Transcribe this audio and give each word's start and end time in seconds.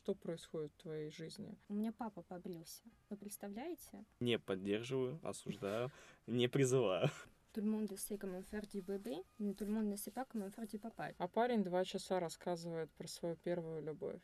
что 0.00 0.14
происходит 0.14 0.72
в 0.72 0.82
твоей 0.82 1.10
жизни? 1.10 1.58
У 1.68 1.74
меня 1.74 1.92
папа 1.92 2.22
побрился. 2.22 2.82
Вы 3.10 3.18
представляете? 3.18 4.06
Не 4.20 4.38
поддерживаю, 4.38 5.20
осуждаю, 5.22 5.90
не 6.26 6.48
призываю. 6.48 7.10
Tout 7.52 7.60
le 7.62 7.70
monde 7.70 7.92
sait 7.98 8.16
comment 8.16 8.42
faire 8.42 8.66
du 8.66 8.80
bébé, 8.80 9.22
mais 9.38 9.52
tout 9.54 9.66
le 9.66 9.72
monde 9.72 9.90
ne 9.90 9.96
sait 9.96 10.12
pas 10.12 10.24
comment 10.24 10.48
faire 10.50 10.66
du 10.66 10.78
papa. 10.78 11.12
А 11.18 11.28
парень 11.28 11.62
два 11.62 11.84
часа 11.84 12.18
рассказывает 12.18 12.90
про 12.92 13.06
свою 13.08 13.36
первую 13.36 13.82
любовь. 13.82 14.22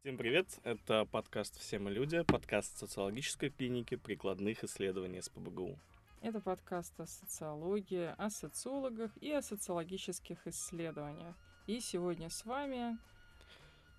Всем 0.00 0.18
привет, 0.18 0.58
это 0.64 1.06
подкаст 1.06 1.58
«Все 1.58 1.78
мы 1.78 1.90
люди», 1.90 2.22
подкаст 2.24 2.76
социологической 2.76 3.48
клиники 3.48 3.96
прикладных 3.96 4.64
исследований 4.64 5.22
СПБГУ. 5.22 5.78
Это 6.20 6.40
подкаст 6.40 6.98
о 7.00 7.06
социологии, 7.06 8.14
о 8.18 8.28
социологах 8.30 9.10
и 9.22 9.32
о 9.32 9.42
социологических 9.42 10.46
исследованиях. 10.46 11.34
И 11.66 11.80
сегодня 11.80 12.28
с 12.28 12.44
вами 12.44 12.98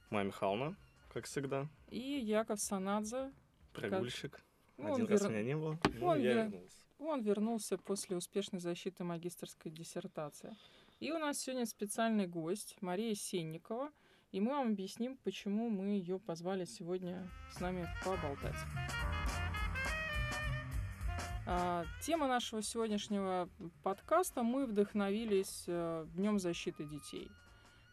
Майя 0.10 0.26
Михайловна, 0.28 0.76
как 1.14 1.26
всегда, 1.26 1.68
и 1.90 2.00
Яков 2.20 2.60
Санадзе. 2.60 3.32
прогульщик. 3.74 4.40
Ну, 4.78 4.94
Один 4.94 5.06
он 5.06 5.12
раз 5.12 5.22
вер- 5.24 5.30
меня 5.30 5.44
не 5.44 5.56
было, 5.56 5.80
но 6.00 6.08
он 6.08 6.20
я 6.20 6.34
вер- 6.34 6.50
вернулся. 6.52 6.78
Он 7.00 7.22
вернулся 7.22 7.78
после 7.78 8.18
успешной 8.18 8.60
защиты 8.62 9.04
магистерской 9.04 9.72
диссертации. 9.72 10.56
И 11.00 11.12
у 11.12 11.18
нас 11.18 11.40
сегодня 11.40 11.66
специальный 11.66 12.28
гость 12.28 12.78
Мария 12.82 13.16
Сенникова, 13.16 13.92
и 14.32 14.40
мы 14.40 14.52
вам 14.52 14.70
объясним, 14.74 15.18
почему 15.18 15.70
мы 15.70 15.86
ее 15.88 16.20
позвали 16.20 16.66
сегодня 16.66 17.28
с 17.52 17.60
нами 17.60 17.88
поболтать. 18.06 18.56
А, 21.54 21.86
тема 22.00 22.28
нашего 22.28 22.62
сегодняшнего 22.62 23.50
подкаста 23.84 24.42
мы 24.42 24.66
вдохновились 24.66 25.66
э, 25.68 26.06
Днем 26.16 26.40
защиты 26.40 26.86
детей. 26.86 27.30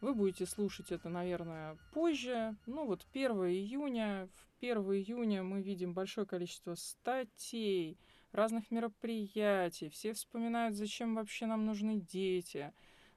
Вы 0.00 0.14
будете 0.14 0.46
слушать 0.46 0.92
это, 0.92 1.08
наверное, 1.08 1.76
позже. 1.92 2.54
Ну 2.66 2.86
вот 2.86 3.04
1 3.12 3.32
июня. 3.32 4.28
В 4.32 4.62
1 4.62 4.76
июня 4.78 5.42
мы 5.42 5.60
видим 5.60 5.92
большое 5.92 6.24
количество 6.24 6.76
статей, 6.76 7.98
разных 8.30 8.70
мероприятий. 8.70 9.88
Все 9.88 10.12
вспоминают, 10.12 10.76
зачем 10.76 11.16
вообще 11.16 11.46
нам 11.46 11.66
нужны 11.66 11.98
дети. 11.98 12.72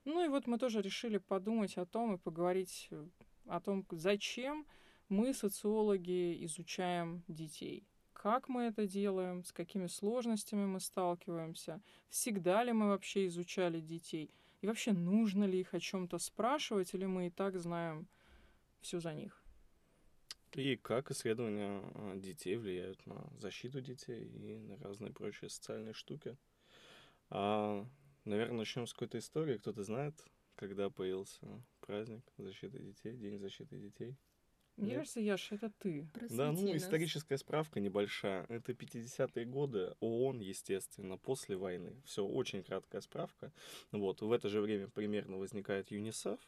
Ну 0.06 0.26
и 0.26 0.28
вот 0.28 0.48
мы 0.48 0.58
тоже 0.58 0.82
решили 0.82 1.20
подумать 1.20 1.78
о 1.78 1.86
том 1.86 2.16
и 2.16 2.18
поговорить 2.18 2.88
э, 2.90 3.06
о 3.46 3.60
том, 3.60 3.86
зачем 3.92 4.66
мы, 5.08 5.36
социологи, 5.36 6.44
изучаем 6.46 7.24
детей. 7.28 7.86
Как 8.22 8.50
мы 8.50 8.66
это 8.66 8.86
делаем, 8.86 9.44
с 9.44 9.52
какими 9.52 9.88
сложностями 9.88 10.68
мы 10.68 10.80
сталкиваемся, 10.80 11.82
всегда 12.10 12.64
ли 12.64 12.72
мы 12.72 12.90
вообще 12.90 13.26
изучали 13.26 13.80
детей, 13.80 14.30
и 14.62 14.68
вообще 14.68 14.92
нужно 14.92 15.46
ли 15.46 15.60
их 15.60 15.74
о 15.74 15.80
чем-то 15.80 16.20
спрашивать, 16.20 16.94
или 16.94 17.06
мы 17.06 17.28
и 17.28 17.30
так 17.32 17.58
знаем 17.58 18.08
все 18.80 19.00
за 19.00 19.16
них. 19.16 19.44
И 20.52 20.76
как 20.76 21.10
исследования 21.10 21.82
а, 21.96 22.16
детей 22.16 22.58
влияют 22.58 23.04
на 23.08 23.28
защиту 23.40 23.82
детей 23.82 24.26
и 24.26 24.60
на 24.60 24.78
разные 24.78 25.12
прочие 25.12 25.50
социальные 25.50 25.94
штуки. 25.94 26.38
А, 27.32 27.88
наверное, 28.26 28.58
начнем 28.58 28.86
с 28.86 28.94
какой-то 28.94 29.18
истории. 29.18 29.58
Кто-то 29.58 29.82
знает, 29.82 30.14
когда 30.58 30.92
появился 30.92 31.40
праздник 31.80 32.24
защиты 32.38 32.78
детей, 32.84 33.18
День 33.18 33.40
защиты 33.40 33.80
детей? 33.80 34.16
Мне 34.82 34.96
кажется, 34.96 35.20
Яша, 35.20 35.56
это 35.56 35.72
ты. 35.80 36.08
Да, 36.30 36.52
ну, 36.52 36.54
Просвети 36.58 36.74
нас. 36.74 36.84
историческая 36.84 37.38
справка 37.38 37.80
небольшая. 37.80 38.46
Это 38.50 38.72
50-е 38.72 39.46
годы, 39.46 39.96
ООН, 40.00 40.40
естественно, 40.40 41.18
после 41.18 41.56
войны. 41.56 42.02
Все, 42.04 42.26
очень 42.26 42.64
краткая 42.64 43.02
справка. 43.02 43.52
Вот, 43.92 44.22
в 44.22 44.32
это 44.32 44.50
же 44.50 44.60
время 44.60 44.88
примерно 44.88 45.38
возникает 45.38 45.92
ЮНИСЕФ. 45.92 46.40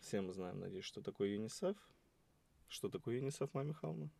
Все 0.00 0.20
мы 0.20 0.32
знаем, 0.32 0.60
надеюсь, 0.60 0.84
что 0.84 1.00
такое 1.00 1.30
ЮНИСЕФ. 1.30 1.76
Что 2.68 2.90
такое 2.90 3.16
ЮНИСЕФ, 3.16 3.54
Майя 3.54 3.68
Михайловна? 3.68 4.10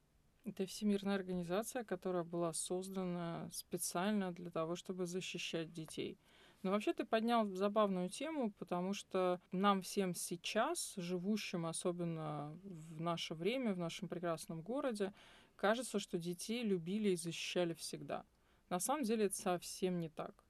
Это 0.44 0.64
всемирная 0.64 1.16
организация, 1.16 1.84
которая 1.84 2.24
была 2.24 2.54
создана 2.54 3.50
специально 3.53 4.32
для 4.32 4.50
того, 4.50 4.76
чтобы 4.76 5.06
защищать 5.06 5.70
детей. 5.70 6.19
Но 6.62 6.72
вообще 6.72 6.92
ты 6.92 7.04
поднял 7.04 7.46
забавную 7.48 8.08
тему, 8.08 8.52
потому 8.58 8.92
что 8.92 9.41
нам 9.52 9.82
всем 9.82 10.14
сейчас, 10.14 10.94
живущим 10.96 11.66
особенно 11.66 12.58
в 12.64 13.00
наше 13.00 13.34
время, 13.34 13.74
в 13.74 13.78
нашем 13.78 14.08
прекрасном 14.08 14.62
городе, 14.62 15.12
кажется, 15.56 15.98
что 16.00 16.18
детей 16.18 16.64
любили 16.64 17.10
и 17.10 17.16
защищали 17.16 17.74
всегда. 17.74 18.24
На 18.70 18.80
самом 18.80 19.04
деле 19.04 19.26
это 19.26 19.36
совсем 19.36 20.00
не 20.00 20.08
так. 20.08 20.44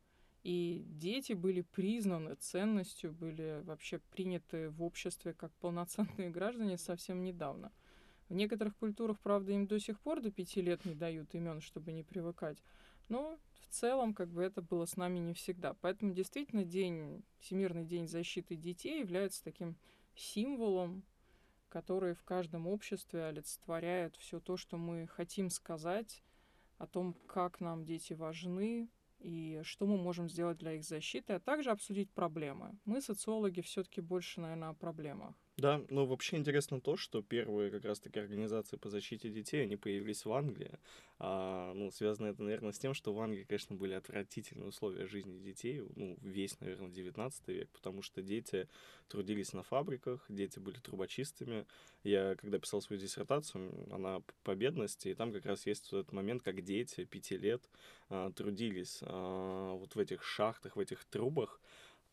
И 0.44 0.84
дети 0.86 1.34
были 1.34 1.60
признаны 1.60 2.34
ценностью, 2.36 3.12
были 3.12 3.60
вообще 3.64 3.98
приняты 3.98 4.70
в 4.70 4.82
обществе 4.82 5.34
как 5.34 5.52
полноценные 5.56 6.30
граждане 6.30 6.78
совсем 6.78 7.22
недавно. 7.22 7.70
В 8.28 8.34
некоторых 8.34 8.76
культурах, 8.76 9.18
правда, 9.20 9.52
им 9.52 9.66
до 9.66 9.78
сих 9.78 10.00
пор 10.00 10.20
до 10.20 10.30
пяти 10.30 10.62
лет 10.62 10.84
не 10.84 10.94
дают 10.94 11.34
имен, 11.34 11.60
чтобы 11.60 11.92
не 11.92 12.02
привыкать. 12.02 12.62
Но 13.08 13.38
в 13.60 13.66
целом, 13.68 14.14
как 14.14 14.28
бы 14.30 14.42
это 14.42 14.62
было 14.62 14.84
с 14.84 14.96
нами 14.96 15.18
не 15.18 15.34
всегда. 15.34 15.74
Поэтому 15.74 16.12
действительно 16.12 16.64
день, 16.64 17.22
Всемирный 17.40 17.84
день 17.84 18.08
защиты 18.08 18.56
детей 18.56 19.00
является 19.00 19.42
таким 19.44 19.76
символом, 20.14 21.02
который 21.68 22.14
в 22.14 22.22
каждом 22.24 22.66
обществе 22.66 23.24
олицетворяет 23.24 24.16
все 24.16 24.40
то, 24.40 24.56
что 24.56 24.76
мы 24.76 25.06
хотим 25.06 25.50
сказать 25.50 26.22
о 26.78 26.86
том, 26.86 27.14
как 27.26 27.60
нам 27.60 27.84
дети 27.84 28.14
важны 28.14 28.88
и 29.18 29.60
что 29.64 29.86
мы 29.86 29.98
можем 29.98 30.28
сделать 30.28 30.58
для 30.58 30.74
их 30.74 30.84
защиты, 30.84 31.34
а 31.34 31.40
также 31.40 31.70
обсудить 31.70 32.10
проблемы. 32.10 32.78
Мы, 32.84 33.00
социологи, 33.00 33.60
все-таки 33.60 34.00
больше, 34.00 34.40
наверное, 34.40 34.70
о 34.70 34.74
проблемах. 34.74 35.34
Да, 35.58 35.82
но 35.90 36.06
вообще 36.06 36.36
интересно 36.36 36.80
то, 36.80 36.96
что 36.96 37.20
первые 37.20 37.72
как 37.72 37.84
раз-таки 37.84 38.20
организации 38.20 38.76
по 38.76 38.88
защите 38.88 39.28
детей, 39.28 39.64
они 39.64 39.74
появились 39.74 40.24
в 40.24 40.32
Англии. 40.32 40.78
А, 41.18 41.74
ну, 41.74 41.90
связано 41.90 42.28
это, 42.28 42.44
наверное, 42.44 42.70
с 42.70 42.78
тем, 42.78 42.94
что 42.94 43.12
в 43.12 43.20
Англии, 43.20 43.42
конечно, 43.42 43.74
были 43.74 43.94
отвратительные 43.94 44.68
условия 44.68 45.08
жизни 45.08 45.36
детей, 45.40 45.82
ну, 45.96 46.16
весь, 46.22 46.60
наверное, 46.60 46.90
19 46.90 47.48
век, 47.48 47.68
потому 47.70 48.02
что 48.02 48.22
дети 48.22 48.68
трудились 49.08 49.52
на 49.52 49.64
фабриках, 49.64 50.24
дети 50.28 50.60
были 50.60 50.78
трубочистами. 50.78 51.66
Я, 52.04 52.36
когда 52.36 52.60
писал 52.60 52.80
свою 52.80 53.02
диссертацию, 53.02 53.92
она 53.92 54.22
по 54.44 54.54
бедности, 54.54 55.08
и 55.08 55.14
там 55.14 55.32
как 55.32 55.44
раз 55.44 55.66
есть 55.66 55.88
этот 55.88 56.12
момент, 56.12 56.44
как 56.44 56.62
дети 56.62 57.04
пяти 57.04 57.36
лет 57.36 57.68
а, 58.10 58.30
трудились 58.30 59.00
а, 59.02 59.72
вот 59.72 59.96
в 59.96 59.98
этих 59.98 60.22
шахтах, 60.22 60.76
в 60.76 60.80
этих 60.80 61.04
трубах, 61.04 61.60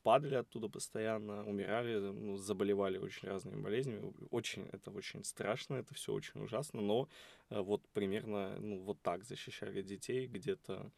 падали 0.05 0.35
оттуда 0.35 0.69
постоянно, 0.69 1.43
умирали, 1.45 1.97
ну, 1.97 2.37
заболевали 2.37 2.99
очень 2.99 3.27
разными 3.27 3.59
болезнями. 3.59 4.13
Очень, 4.29 4.67
это 4.71 4.91
очень 4.91 5.23
страшно, 5.23 5.77
это 5.77 5.95
все 5.95 6.13
очень 6.13 6.43
ужасно, 6.43 6.81
но 6.81 7.09
э, 7.49 7.59
вот 7.59 7.81
примерно, 7.89 8.55
ну, 8.59 8.77
вот 8.83 9.01
так 9.01 9.23
защищали 9.23 9.81
детей 9.81 10.27
где-то, 10.27 10.91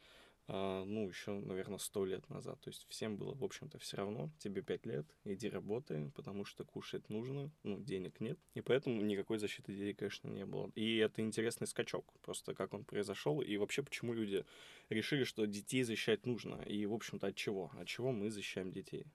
ну, 0.47 1.07
еще, 1.07 1.31
наверное, 1.31 1.77
сто 1.77 2.05
лет 2.05 2.29
назад. 2.29 2.59
То 2.61 2.69
есть 2.69 2.85
всем 2.89 3.17
было, 3.17 3.33
в 3.33 3.43
общем-то, 3.43 3.79
все 3.79 3.97
равно. 3.97 4.29
Тебе 4.39 4.61
пять 4.61 4.85
лет, 4.85 5.05
иди 5.25 5.49
работай, 5.49 6.09
потому 6.15 6.45
что 6.45 6.63
кушать 6.63 7.09
нужно, 7.09 7.51
ну, 7.63 7.79
денег 7.79 8.19
нет. 8.21 8.39
И 8.53 8.61
поэтому 8.61 9.01
никакой 9.01 9.39
защиты 9.39 9.73
детей, 9.73 9.93
конечно, 9.93 10.29
не 10.29 10.45
было. 10.45 10.71
И 10.75 10.97
это 10.97 11.21
интересный 11.21 11.67
скачок, 11.67 12.05
просто 12.21 12.53
как 12.53 12.73
он 12.73 12.85
произошел, 12.85 13.41
и 13.41 13.57
вообще 13.57 13.83
почему 13.83 14.13
люди 14.13 14.45
решили, 14.89 15.23
что 15.23 15.45
детей 15.45 15.83
защищать 15.83 16.25
нужно. 16.25 16.61
И, 16.61 16.85
в 16.85 16.93
общем-то, 16.93 17.27
от 17.27 17.35
чего? 17.35 17.71
От 17.77 17.87
чего 17.87 18.11
мы 18.11 18.29
защищаем 18.29 18.71
детей? 18.71 19.05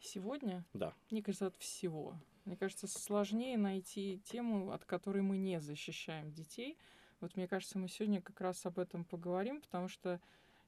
Сегодня 0.00 0.64
Да. 0.74 0.94
Мне 1.10 1.22
кажется, 1.22 1.48
от 1.48 1.56
всего. 1.56 2.16
Мне 2.44 2.56
кажется, 2.56 2.86
сложнее 2.86 3.58
найти 3.58 4.20
тему, 4.24 4.70
от 4.70 4.84
которой 4.84 5.22
мы 5.22 5.36
не 5.36 5.60
защищаем 5.60 6.32
детей. 6.32 6.78
Вот 7.20 7.36
мне 7.36 7.48
кажется, 7.48 7.78
мы 7.78 7.88
сегодня 7.88 8.20
как 8.22 8.40
раз 8.40 8.64
об 8.66 8.78
этом 8.78 9.04
поговорим, 9.04 9.60
потому 9.60 9.88
что, 9.88 10.20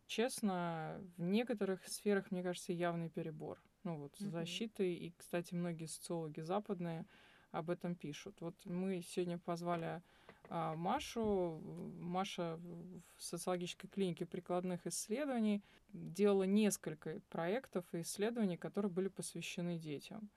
честно, 0.07 1.01
в 1.17 1.23
некоторых 1.23 1.87
сферах, 1.87 2.31
мне 2.31 2.43
кажется, 2.43 2.73
явный 2.73 3.09
перебор. 3.09 3.59
Ну 3.85 3.97
вот, 3.97 4.15
с 4.17 4.21
Мгм. 4.21 4.33
защитой, 4.33 4.95
и, 4.95 5.13
кстати, 5.17 5.55
многие 5.55 5.87
социологи 5.87 6.41
западные 6.41 7.07
об 7.51 7.71
этом 7.71 7.95
пишут. 7.95 8.41
Вот 8.41 8.55
мы 8.65 9.03
сегодня 9.03 9.39
позвали 9.39 10.03
а, 10.49 10.75
Машу. 10.75 11.61
Маша 12.01 12.57
в 12.57 13.03
социологической 13.23 13.89
клинике 13.89 14.27
прикладных 14.27 14.87
исследований 14.87 15.63
делала 15.93 16.43
несколько 16.45 17.21
проектов 17.31 17.85
и 17.95 18.03
исследований, 18.03 18.57
которые 18.57 18.91
были 18.91 19.09
посвящены 19.09 19.79
детям. 19.79 20.29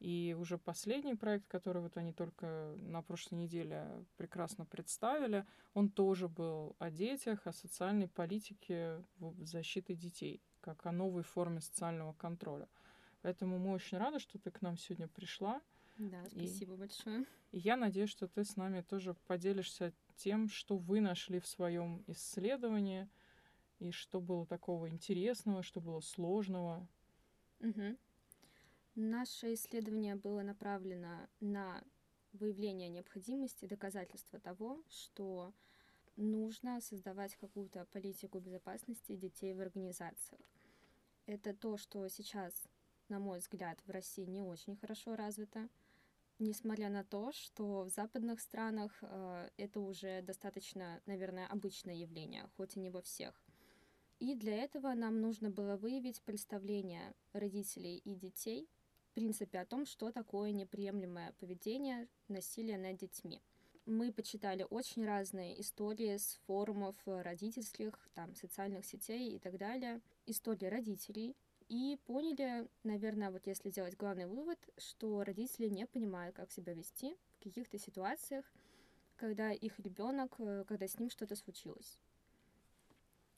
И 0.00 0.34
уже 0.38 0.56
последний 0.56 1.14
проект, 1.14 1.46
который 1.46 1.82
вот 1.82 1.98
они 1.98 2.14
только 2.14 2.74
на 2.78 3.02
прошлой 3.02 3.36
неделе 3.36 3.86
прекрасно 4.16 4.64
представили, 4.64 5.46
он 5.74 5.90
тоже 5.90 6.26
был 6.26 6.74
о 6.78 6.90
детях, 6.90 7.46
о 7.46 7.52
социальной 7.52 8.08
политике 8.08 9.04
защиты 9.40 9.94
детей, 9.94 10.42
как 10.62 10.86
о 10.86 10.92
новой 10.92 11.22
форме 11.22 11.60
социального 11.60 12.14
контроля. 12.14 12.66
Поэтому 13.20 13.58
мы 13.58 13.72
очень 13.72 13.98
рады, 13.98 14.18
что 14.20 14.38
ты 14.38 14.50
к 14.50 14.62
нам 14.62 14.78
сегодня 14.78 15.06
пришла. 15.06 15.60
Да, 15.98 16.24
И- 16.32 16.46
спасибо 16.46 16.76
большое. 16.76 17.26
И 17.52 17.58
я 17.58 17.76
надеюсь, 17.76 18.10
что 18.10 18.26
ты 18.26 18.44
с 18.44 18.56
нами 18.56 18.80
тоже 18.80 19.14
поделишься 19.26 19.92
тем, 20.16 20.48
что 20.48 20.78
вы 20.78 21.00
нашли 21.00 21.40
в 21.40 21.46
своем 21.46 22.04
исследовании, 22.06 23.08
и 23.80 23.90
что 23.90 24.20
было 24.20 24.46
такого 24.46 24.88
интересного, 24.88 25.62
что 25.62 25.80
было 25.80 26.00
сложного. 26.00 26.86
Мгм. 27.58 27.98
Наше 28.94 29.54
исследование 29.54 30.16
было 30.16 30.42
направлено 30.42 31.28
на 31.40 31.82
выявление 32.32 32.88
необходимости, 32.88 33.66
доказательства 33.66 34.40
того, 34.40 34.82
что 34.88 35.54
нужно 36.16 36.80
создавать 36.80 37.36
какую-то 37.36 37.86
политику 37.86 38.40
безопасности 38.40 39.16
детей 39.16 39.54
в 39.54 39.60
организациях. 39.60 40.40
Это 41.26 41.54
то, 41.54 41.76
что 41.76 42.08
сейчас, 42.08 42.68
на 43.08 43.20
мой 43.20 43.38
взгляд, 43.38 43.80
в 43.86 43.90
России 43.90 44.24
не 44.24 44.42
очень 44.42 44.76
хорошо 44.76 45.14
развито, 45.14 45.68
несмотря 46.40 46.88
на 46.88 47.04
то, 47.04 47.32
что 47.32 47.84
в 47.84 47.90
западных 47.90 48.40
странах 48.40 48.98
э, 49.02 49.50
это 49.56 49.80
уже 49.80 50.22
достаточно, 50.22 51.00
наверное, 51.06 51.46
обычное 51.46 51.94
явление, 51.94 52.48
хоть 52.56 52.76
и 52.76 52.80
не 52.80 52.90
во 52.90 53.02
всех. 53.02 53.40
И 54.18 54.34
для 54.34 54.56
этого 54.56 54.92
нам 54.94 55.20
нужно 55.20 55.50
было 55.50 55.76
выявить 55.76 56.20
представление 56.22 57.14
родителей 57.32 57.98
и 57.98 58.14
детей, 58.14 58.68
принципе, 59.20 59.58
о 59.60 59.66
том, 59.66 59.84
что 59.84 60.10
такое 60.10 60.50
неприемлемое 60.50 61.34
поведение, 61.38 62.08
насилие 62.28 62.78
над 62.78 62.96
детьми. 62.96 63.42
Мы 63.84 64.12
почитали 64.12 64.66
очень 64.70 65.04
разные 65.04 65.60
истории 65.60 66.16
с 66.16 66.40
форумов 66.46 66.96
родительских, 67.04 67.92
там, 68.14 68.34
социальных 68.34 68.86
сетей 68.86 69.36
и 69.36 69.38
так 69.38 69.58
далее, 69.58 70.00
истории 70.24 70.64
родителей, 70.64 71.36
и 71.68 71.98
поняли, 72.06 72.66
наверное, 72.82 73.30
вот 73.30 73.46
если 73.46 73.70
делать 73.70 73.94
главный 73.94 74.26
вывод, 74.26 74.58
что 74.78 75.22
родители 75.22 75.68
не 75.68 75.86
понимают, 75.86 76.34
как 76.34 76.50
себя 76.50 76.72
вести 76.72 77.14
в 77.38 77.44
каких-то 77.44 77.78
ситуациях, 77.78 78.46
когда 79.16 79.52
их 79.52 79.78
ребенок, 79.80 80.34
э, 80.38 80.64
когда 80.66 80.88
с 80.88 80.98
ним 80.98 81.10
что-то 81.10 81.36
случилось. 81.36 81.98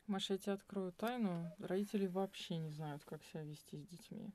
Маша, 0.06 0.34
я 0.34 0.38
тебе 0.38 0.52
открою 0.52 0.92
тайну. 0.92 1.52
Родители 1.58 2.06
вообще 2.06 2.58
не 2.58 2.70
знают, 2.70 3.04
как 3.04 3.24
себя 3.24 3.42
вести 3.42 3.78
с 3.78 3.86
детьми. 3.88 4.32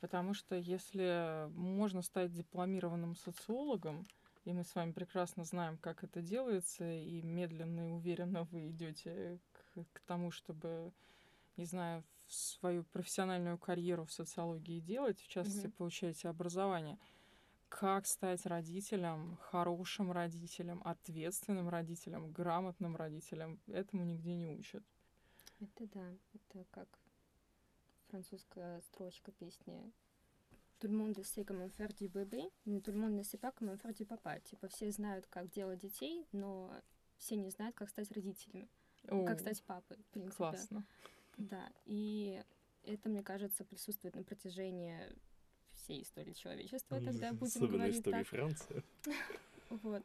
Потому 0.00 0.32
что 0.32 0.56
если 0.56 1.48
можно 1.50 2.00
стать 2.02 2.32
дипломированным 2.32 3.14
социологом, 3.16 4.06
и 4.44 4.52
мы 4.52 4.64
с 4.64 4.74
вами 4.74 4.92
прекрасно 4.92 5.44
знаем, 5.44 5.76
как 5.76 6.02
это 6.02 6.22
делается, 6.22 6.90
и 6.90 7.20
медленно 7.20 7.88
и 7.88 7.92
уверенно 7.92 8.44
вы 8.44 8.70
идете 8.70 9.38
к, 9.52 9.84
к 9.92 10.00
тому, 10.00 10.30
чтобы, 10.30 10.92
не 11.58 11.66
знаю, 11.66 12.02
свою 12.28 12.84
профессиональную 12.84 13.58
карьеру 13.58 14.06
в 14.06 14.12
социологии 14.12 14.80
делать, 14.80 15.20
в 15.20 15.28
частности, 15.28 15.66
mm-hmm. 15.66 15.76
получаете 15.76 16.28
образование. 16.28 16.98
Как 17.68 18.06
стать 18.06 18.46
родителем, 18.46 19.36
хорошим 19.42 20.10
родителем, 20.12 20.80
ответственным 20.84 21.68
родителем, 21.68 22.32
грамотным 22.32 22.96
родителем, 22.96 23.60
этому 23.66 24.04
нигде 24.04 24.34
не 24.34 24.48
учат. 24.48 24.82
Это 25.60 25.86
да, 25.88 26.16
это 26.32 26.64
как 26.70 26.88
французская 28.10 28.80
строчка 28.82 29.32
песни 29.32 29.92
tout 30.80 30.88
le 30.88 30.96
monde 30.96 31.22
sait 31.22 31.44
comment 31.44 31.68
faire 31.68 31.92
du 31.92 32.08
bébé, 32.08 32.42
mais 32.64 32.80
tout 32.80 32.90
le 32.90 32.98
monde 32.98 33.12
ne 33.12 33.22
sait 33.22 33.36
pas 33.36 33.52
comment 33.52 33.76
faire 33.76 33.92
du 33.92 34.06
papa. 34.06 34.40
Типа 34.40 34.66
все 34.68 34.90
знают, 34.90 35.26
как 35.26 35.50
делать 35.50 35.78
детей, 35.78 36.26
но 36.32 36.72
все 37.18 37.36
не 37.36 37.50
знают, 37.50 37.76
как 37.76 37.90
стать 37.90 38.10
родителями. 38.12 38.68
О, 39.08 39.24
как 39.24 39.40
стать 39.40 39.62
папой, 39.62 39.98
в 39.98 40.06
принципе. 40.06 40.36
Классно. 40.36 40.86
Да, 41.36 41.70
и 41.84 42.42
это, 42.84 43.08
мне 43.08 43.22
кажется, 43.22 43.64
присутствует 43.64 44.16
на 44.16 44.24
протяжении 44.24 44.98
всей 45.72 46.02
истории 46.02 46.32
человечества, 46.32 47.00
тогда 47.00 47.32
будем 47.32 47.46
Особенно 47.46 47.72
говорить 47.72 47.96
истории 47.96 48.18
так. 48.18 48.26
Франции. 48.26 48.82
Вот. 49.68 50.02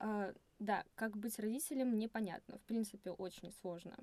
А, 0.00 0.34
да, 0.58 0.84
как 0.96 1.16
быть 1.16 1.38
родителем, 1.38 1.96
непонятно. 1.96 2.58
В 2.58 2.62
принципе, 2.62 3.10
очень 3.10 3.52
сложно. 3.52 3.96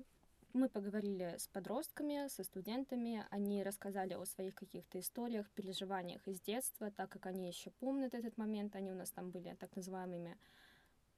Мы 0.56 0.70
поговорили 0.70 1.34
с 1.36 1.48
подростками, 1.48 2.28
со 2.28 2.42
студентами, 2.42 3.26
они 3.28 3.62
рассказали 3.62 4.14
о 4.14 4.24
своих 4.24 4.54
каких-то 4.54 4.98
историях, 4.98 5.50
переживаниях 5.50 6.26
из 6.26 6.40
детства, 6.40 6.90
так 6.90 7.10
как 7.10 7.26
они 7.26 7.46
еще 7.46 7.68
помнят 7.72 8.14
этот 8.14 8.38
момент, 8.38 8.74
они 8.74 8.90
у 8.90 8.94
нас 8.94 9.10
там 9.10 9.30
были 9.30 9.54
так 9.60 9.76
называемыми 9.76 10.38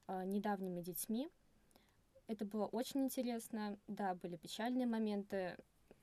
э, 0.07 0.25
недавними 0.25 0.81
детьми. 0.81 1.29
Это 2.27 2.43
было 2.43 2.65
очень 2.65 3.05
интересно, 3.05 3.79
да, 3.87 4.13
были 4.13 4.35
печальные 4.35 4.87
моменты 4.87 5.55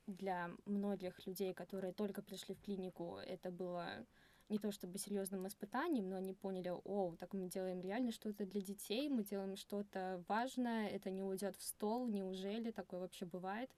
для 0.06 0.50
многих 0.64 1.26
людей, 1.26 1.52
которые 1.52 1.92
только 1.92 2.22
пришли 2.22 2.54
в 2.54 2.62
клинику, 2.62 3.18
это 3.18 3.50
было 3.50 4.06
не 4.48 4.58
то 4.58 4.70
чтобы 4.70 4.98
серьезным 4.98 5.46
испытанием, 5.46 6.08
но 6.08 6.16
они 6.16 6.32
поняли, 6.32 6.72
о, 6.84 7.16
так 7.18 7.32
мы 7.32 7.48
делаем 7.48 7.80
реально 7.80 8.12
что-то 8.12 8.46
для 8.46 8.60
детей, 8.60 9.08
мы 9.08 9.24
делаем 9.24 9.56
что-то 9.56 10.22
важное, 10.28 10.88
это 10.88 11.10
не 11.10 11.22
уйдет 11.22 11.56
в 11.56 11.62
стол, 11.62 12.06
неужели 12.06 12.70
такое 12.70 13.00
вообще 13.00 13.26
бывает? 13.26 13.70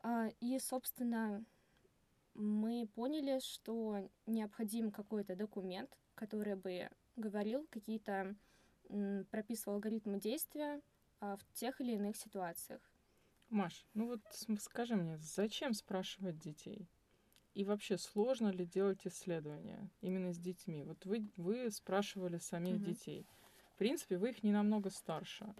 А, 0.00 0.28
и, 0.40 0.58
собственно, 0.58 1.44
мы 2.34 2.86
поняли, 2.94 3.40
что 3.40 4.08
необходим 4.26 4.90
какой-то 4.90 5.36
документ, 5.36 5.90
который 6.14 6.54
бы 6.54 6.90
говорил 7.16 7.66
какие-то, 7.70 8.34
прописывал 9.30 9.76
алгоритмы 9.76 10.20
действия 10.20 10.82
а, 11.20 11.36
в 11.36 11.52
тех 11.52 11.80
или 11.80 11.92
иных 11.92 12.16
ситуациях. 12.16 12.80
Маш, 13.48 13.86
ну 13.94 14.06
вот 14.06 14.20
скажи 14.60 14.96
мне, 14.96 15.16
зачем 15.18 15.72
спрашивать 15.74 16.38
детей? 16.38 16.88
И 17.54 17.64
вообще, 17.64 17.98
сложно 17.98 18.48
ли 18.48 18.64
делать 18.64 19.06
исследования 19.06 19.90
именно 20.00 20.32
с 20.32 20.38
детьми? 20.38 20.84
Вот 20.84 21.04
вы, 21.04 21.30
вы 21.36 21.70
спрашивали 21.70 22.38
самих 22.38 22.76
угу. 22.76 22.84
детей. 22.84 23.26
В 23.74 23.78
принципе, 23.78 24.16
вы 24.16 24.30
их 24.30 24.42
не 24.42 24.52
намного 24.52 24.90
старше. 24.90 25.54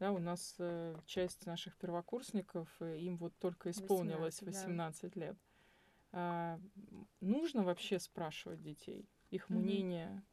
Да, 0.00 0.12
у 0.12 0.18
нас 0.18 0.54
э, 0.58 0.96
часть 1.06 1.46
наших 1.46 1.76
первокурсников, 1.76 2.68
э, 2.80 2.98
им 2.98 3.16
вот 3.16 3.36
только 3.38 3.70
исполнилось 3.70 4.40
18, 4.42 4.46
18 4.46 5.14
да. 5.14 5.20
лет. 5.20 5.36
А, 6.10 6.60
нужно 7.20 7.62
вообще 7.64 7.98
спрашивать 7.98 8.62
детей? 8.62 9.08
Их 9.30 9.48
угу. 9.50 9.58
мнение, 9.58 10.24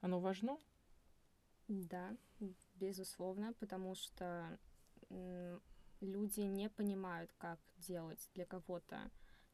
оно 0.00 0.20
важно? 0.20 0.56
Да, 1.68 2.16
безусловно, 2.74 3.54
потому 3.54 3.94
что 3.94 4.58
люди 6.00 6.40
не 6.40 6.68
понимают, 6.68 7.32
как 7.38 7.60
делать 7.78 8.28
для 8.34 8.44
кого-то 8.44 9.10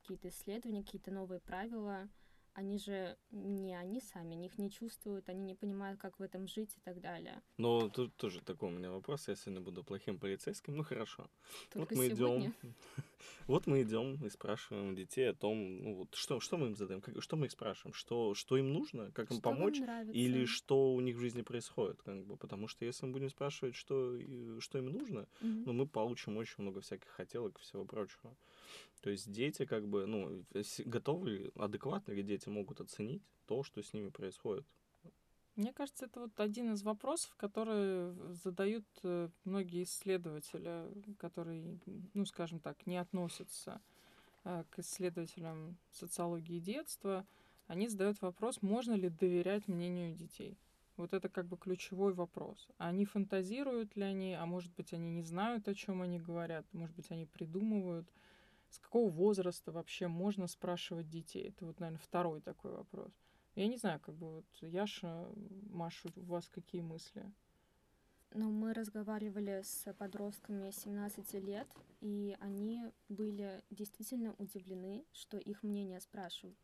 какие-то 0.09 0.29
исследования, 0.29 0.83
какие-то 0.83 1.11
новые 1.11 1.41
правила, 1.41 2.09
они 2.55 2.79
же 2.79 3.17
не 3.31 3.77
они 3.77 4.01
сами, 4.01 4.35
они 4.35 4.47
их 4.47 4.59
не 4.59 4.71
чувствуют, 4.71 5.29
они 5.29 5.43
не 5.43 5.55
понимают, 5.55 6.01
как 6.01 6.19
в 6.19 6.23
этом 6.23 6.49
жить 6.49 6.75
и 6.77 6.81
так 6.81 7.01
далее. 7.01 7.43
Но 7.59 7.89
тут 7.89 8.17
тоже 8.17 8.41
такой 8.41 8.71
у 8.71 8.73
меня 8.73 8.91
вопрос, 8.91 9.29
я 9.29 9.37
сегодня 9.37 9.61
буду 9.61 9.85
плохим 9.85 10.19
полицейским, 10.19 10.77
ну 10.77 10.83
хорошо. 10.83 11.31
Только 11.71 11.95
вот 11.95 11.99
мы 11.99 12.09
идем, 12.09 12.55
вот 13.47 13.67
мы 13.67 13.83
идем 13.83 14.25
и 14.25 14.31
спрашиваем 14.31 14.95
детей 14.95 15.31
о 15.31 15.35
том, 15.35 15.83
ну 15.83 15.95
вот 15.95 16.15
что, 16.15 16.41
что 16.41 16.57
мы 16.57 16.69
им 16.69 16.77
задаем, 16.77 17.01
как, 17.01 17.23
что 17.23 17.37
мы 17.37 17.47
их 17.47 17.53
спрашиваем, 17.53 17.95
что, 17.95 18.35
что 18.35 18.57
им 18.57 18.73
нужно, 18.73 19.11
как 19.13 19.31
им 19.31 19.41
помочь, 19.41 19.81
или 20.13 20.45
что 20.45 20.93
у 20.93 21.01
них 21.01 21.17
в 21.17 21.21
жизни 21.21 21.43
происходит, 21.43 22.01
как 22.03 22.25
бы, 22.25 22.37
потому 22.37 22.69
что 22.69 22.85
если 22.85 23.07
мы 23.07 23.13
будем 23.13 23.31
спрашивать, 23.31 23.75
что, 23.75 24.17
что 24.61 24.79
им 24.79 24.87
нужно, 24.87 25.29
mm-hmm. 25.41 25.63
ну 25.67 25.73
мы 25.73 25.87
получим 25.87 26.37
очень 26.37 26.63
много 26.63 26.81
всяких 26.81 27.09
хотелок 27.09 27.59
и 27.59 27.63
всего 27.63 27.85
прочего. 27.85 28.37
То 29.01 29.11
есть 29.11 29.31
дети 29.31 29.65
как 29.65 29.87
бы, 29.89 30.07
ну, 30.07 30.45
готовы, 30.85 31.53
адекватно 31.55 32.13
ли 32.13 32.23
дети 32.23 32.49
могут 32.49 32.81
оценить 32.81 33.23
то, 33.47 33.63
что 33.63 33.83
с 33.83 33.93
ними 33.93 34.09
происходит? 34.09 34.67
Мне 35.59 35.73
кажется, 35.73 36.05
это 36.05 36.21
вот 36.21 36.39
один 36.39 36.75
из 36.75 36.85
вопросов, 36.85 37.35
которые 37.37 38.15
задают 38.45 38.85
э, 39.03 39.29
многие 39.43 39.83
исследователи, 39.83 40.87
которые, 41.19 41.81
ну, 42.15 42.25
скажем 42.27 42.61
так, 42.61 42.87
не 42.87 42.97
относятся 42.97 43.81
э, 44.45 44.63
к 44.71 44.79
исследователям 44.79 45.77
социологии 45.91 46.61
детства. 46.61 47.27
Они 47.67 47.89
задают 47.89 48.23
вопрос, 48.23 48.63
можно 48.63 48.95
ли 48.95 49.09
доверять 49.09 49.67
мнению 49.67 50.15
детей. 50.15 50.57
Вот 50.97 51.13
это 51.13 51.29
как 51.29 51.49
бы 51.49 51.57
ключевой 51.57 52.13
вопрос. 52.13 52.69
Они 52.77 53.05
фантазируют 53.05 53.97
ли 53.97 54.05
они, 54.05 54.35
а 54.35 54.47
может 54.47 54.73
быть, 54.77 54.93
они 54.93 55.11
не 55.11 55.23
знают, 55.23 55.67
о 55.67 55.75
чем 55.75 56.03
они 56.03 56.21
говорят, 56.21 56.73
может 56.73 56.95
быть, 56.95 57.11
они 57.11 57.27
придумывают 57.27 58.09
с 58.71 58.79
какого 58.79 59.11
возраста 59.11 59.73
вообще 59.73 60.07
можно 60.07 60.47
спрашивать 60.47 61.09
детей? 61.09 61.49
Это 61.49 61.67
вот, 61.67 61.81
наверное, 61.81 61.99
второй 61.99 62.41
такой 62.43 62.77
вопрос. 62.77 63.11
Я 63.59 63.67
не 63.67 63.77
знаю, 63.77 63.99
как 63.99 64.15
бы 64.15 64.37
вот 64.37 64.45
Яша, 64.61 65.29
Маша, 65.71 66.09
у 66.15 66.21
вас 66.27 66.49
какие 66.49 66.81
мысли? 66.81 67.25
Ну, 68.31 68.53
мы 68.53 68.73
разговаривали 68.73 69.63
с 69.65 69.93
подростками 69.95 70.71
17 70.71 71.33
лет, 71.45 71.67
и 72.01 72.37
они 72.39 72.85
были 73.09 73.65
действительно 73.71 74.33
удивлены, 74.39 75.05
что 75.13 75.39
их 75.39 75.65
мнение 75.65 76.01
спрашивают. 76.01 76.57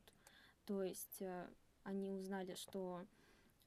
То 0.66 0.84
есть 0.84 1.20
э, 1.20 1.48
они 1.82 2.12
узнали, 2.12 2.54
что 2.54 3.04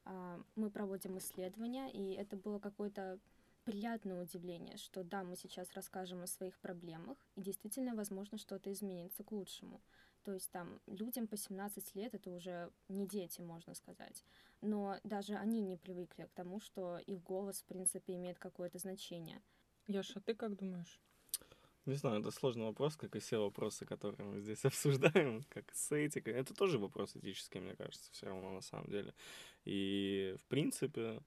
э, 0.05 0.43
мы 0.55 0.69
проводим 0.69 1.17
исследования, 1.17 1.91
и 1.91 2.13
это 2.13 2.37
было 2.37 2.59
какое-то 2.59 3.19
приятное 3.65 4.23
удивление, 4.23 4.77
что 4.77 5.03
да, 5.03 5.25
мы 5.25 5.35
сейчас 5.35 5.73
расскажем 5.73 6.21
о 6.21 6.27
своих 6.27 6.57
проблемах, 6.59 7.17
и 7.35 7.41
действительно, 7.41 7.93
возможно, 7.93 8.37
что-то 8.37 8.71
изменится 8.71 9.25
к 9.25 9.33
лучшему. 9.33 9.81
То 10.27 10.33
есть 10.33 10.51
там 10.51 10.81
людям 10.87 11.25
по 11.25 11.37
17 11.37 11.95
лет 11.95 12.13
это 12.13 12.29
уже 12.29 12.69
не 12.89 13.07
дети, 13.07 13.39
можно 13.39 13.73
сказать. 13.73 14.25
Но 14.61 14.99
даже 15.05 15.35
они 15.35 15.61
не 15.61 15.77
привыкли 15.77 16.25
к 16.25 16.33
тому, 16.33 16.59
что 16.59 16.97
их 16.97 17.23
голос, 17.23 17.61
в 17.61 17.65
принципе, 17.65 18.15
имеет 18.15 18.37
какое-то 18.37 18.77
значение. 18.77 19.41
Яша, 19.87 20.19
ты 20.19 20.35
как 20.35 20.57
думаешь? 20.57 20.99
Не 21.85 21.95
знаю, 21.95 22.19
это 22.19 22.31
сложный 22.31 22.65
вопрос, 22.65 22.97
как 22.97 23.15
и 23.15 23.19
все 23.19 23.37
вопросы, 23.37 23.85
которые 23.85 24.27
мы 24.27 24.41
здесь 24.41 24.65
обсуждаем, 24.65 25.45
как 25.47 25.73
с 25.73 25.93
этикой. 25.95 26.33
Это 26.33 26.53
тоже 26.53 26.77
вопрос 26.77 27.15
этический, 27.15 27.61
мне 27.61 27.77
кажется, 27.77 28.11
все 28.11 28.25
равно 28.25 28.51
на 28.51 28.61
самом 28.61 28.87
деле. 28.87 29.13
И, 29.63 30.35
в 30.41 30.45
принципе, 30.47 31.21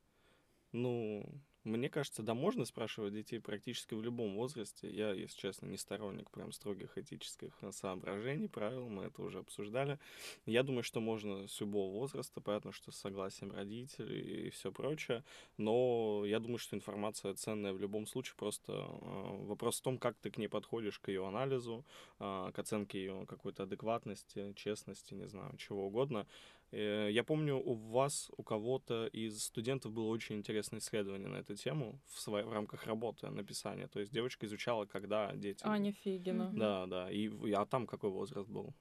ну, 0.72 1.24
мне 1.64 1.90
кажется, 1.90 2.22
да, 2.22 2.34
можно 2.34 2.64
спрашивать 2.64 3.12
детей 3.12 3.38
практически 3.38 3.94
в 3.94 4.02
любом 4.02 4.34
возрасте. 4.34 4.90
Я, 4.90 5.12
если 5.12 5.38
честно, 5.38 5.66
не 5.66 5.76
сторонник 5.76 6.30
прям 6.30 6.52
строгих 6.52 6.96
этических 6.96 7.52
соображений, 7.72 8.48
правил, 8.48 8.88
мы 8.88 9.04
это 9.04 9.22
уже 9.22 9.40
обсуждали. 9.40 9.98
Я 10.46 10.62
думаю, 10.62 10.82
что 10.82 11.00
можно 11.00 11.46
с 11.46 11.60
любого 11.60 11.92
возраста, 11.92 12.40
понятно, 12.40 12.72
что 12.72 12.92
с 12.92 12.96
согласием 12.96 13.52
родителей 13.52 14.46
и 14.46 14.50
все 14.50 14.72
прочее, 14.72 15.22
но 15.58 16.24
я 16.24 16.38
думаю, 16.40 16.58
что 16.58 16.76
информация 16.76 17.34
ценная 17.34 17.72
в 17.72 17.78
любом 17.78 18.06
случае, 18.06 18.36
просто 18.36 18.72
э, 18.72 19.44
вопрос 19.44 19.80
в 19.80 19.82
том, 19.82 19.98
как 19.98 20.16
ты 20.16 20.30
к 20.30 20.38
ней 20.38 20.48
подходишь, 20.48 20.98
к 20.98 21.08
ее 21.08 21.26
анализу, 21.26 21.84
э, 22.18 22.50
к 22.54 22.58
оценке 22.58 23.00
ее 23.00 23.26
какой-то 23.26 23.64
адекватности, 23.64 24.52
честности, 24.54 25.14
не 25.14 25.28
знаю, 25.28 25.56
чего 25.58 25.86
угодно. 25.86 26.26
Э, 26.72 27.08
я 27.10 27.24
помню, 27.24 27.56
у 27.56 27.74
вас, 27.74 28.30
у 28.36 28.42
кого-то 28.42 29.06
из 29.06 29.42
студентов 29.42 29.92
было 29.92 30.08
очень 30.08 30.36
интересное 30.36 30.78
исследование 30.78 31.28
на 31.28 31.36
эту 31.36 31.56
тему 31.56 32.00
в, 32.06 32.20
своей, 32.20 32.44
в 32.44 32.52
рамках 32.52 32.86
работы, 32.86 33.28
написания. 33.28 33.88
То 33.88 34.00
есть 34.00 34.12
девочка 34.12 34.46
изучала, 34.46 34.86
когда 34.86 35.34
дети... 35.34 35.62
Аня 35.64 35.92
Фигина. 35.92 36.50
Да, 36.54 36.86
да. 36.86 37.10
И, 37.10 37.28
а 37.52 37.66
там 37.66 37.86
какой 37.86 38.10
возраст 38.10 38.48
был? 38.48 38.74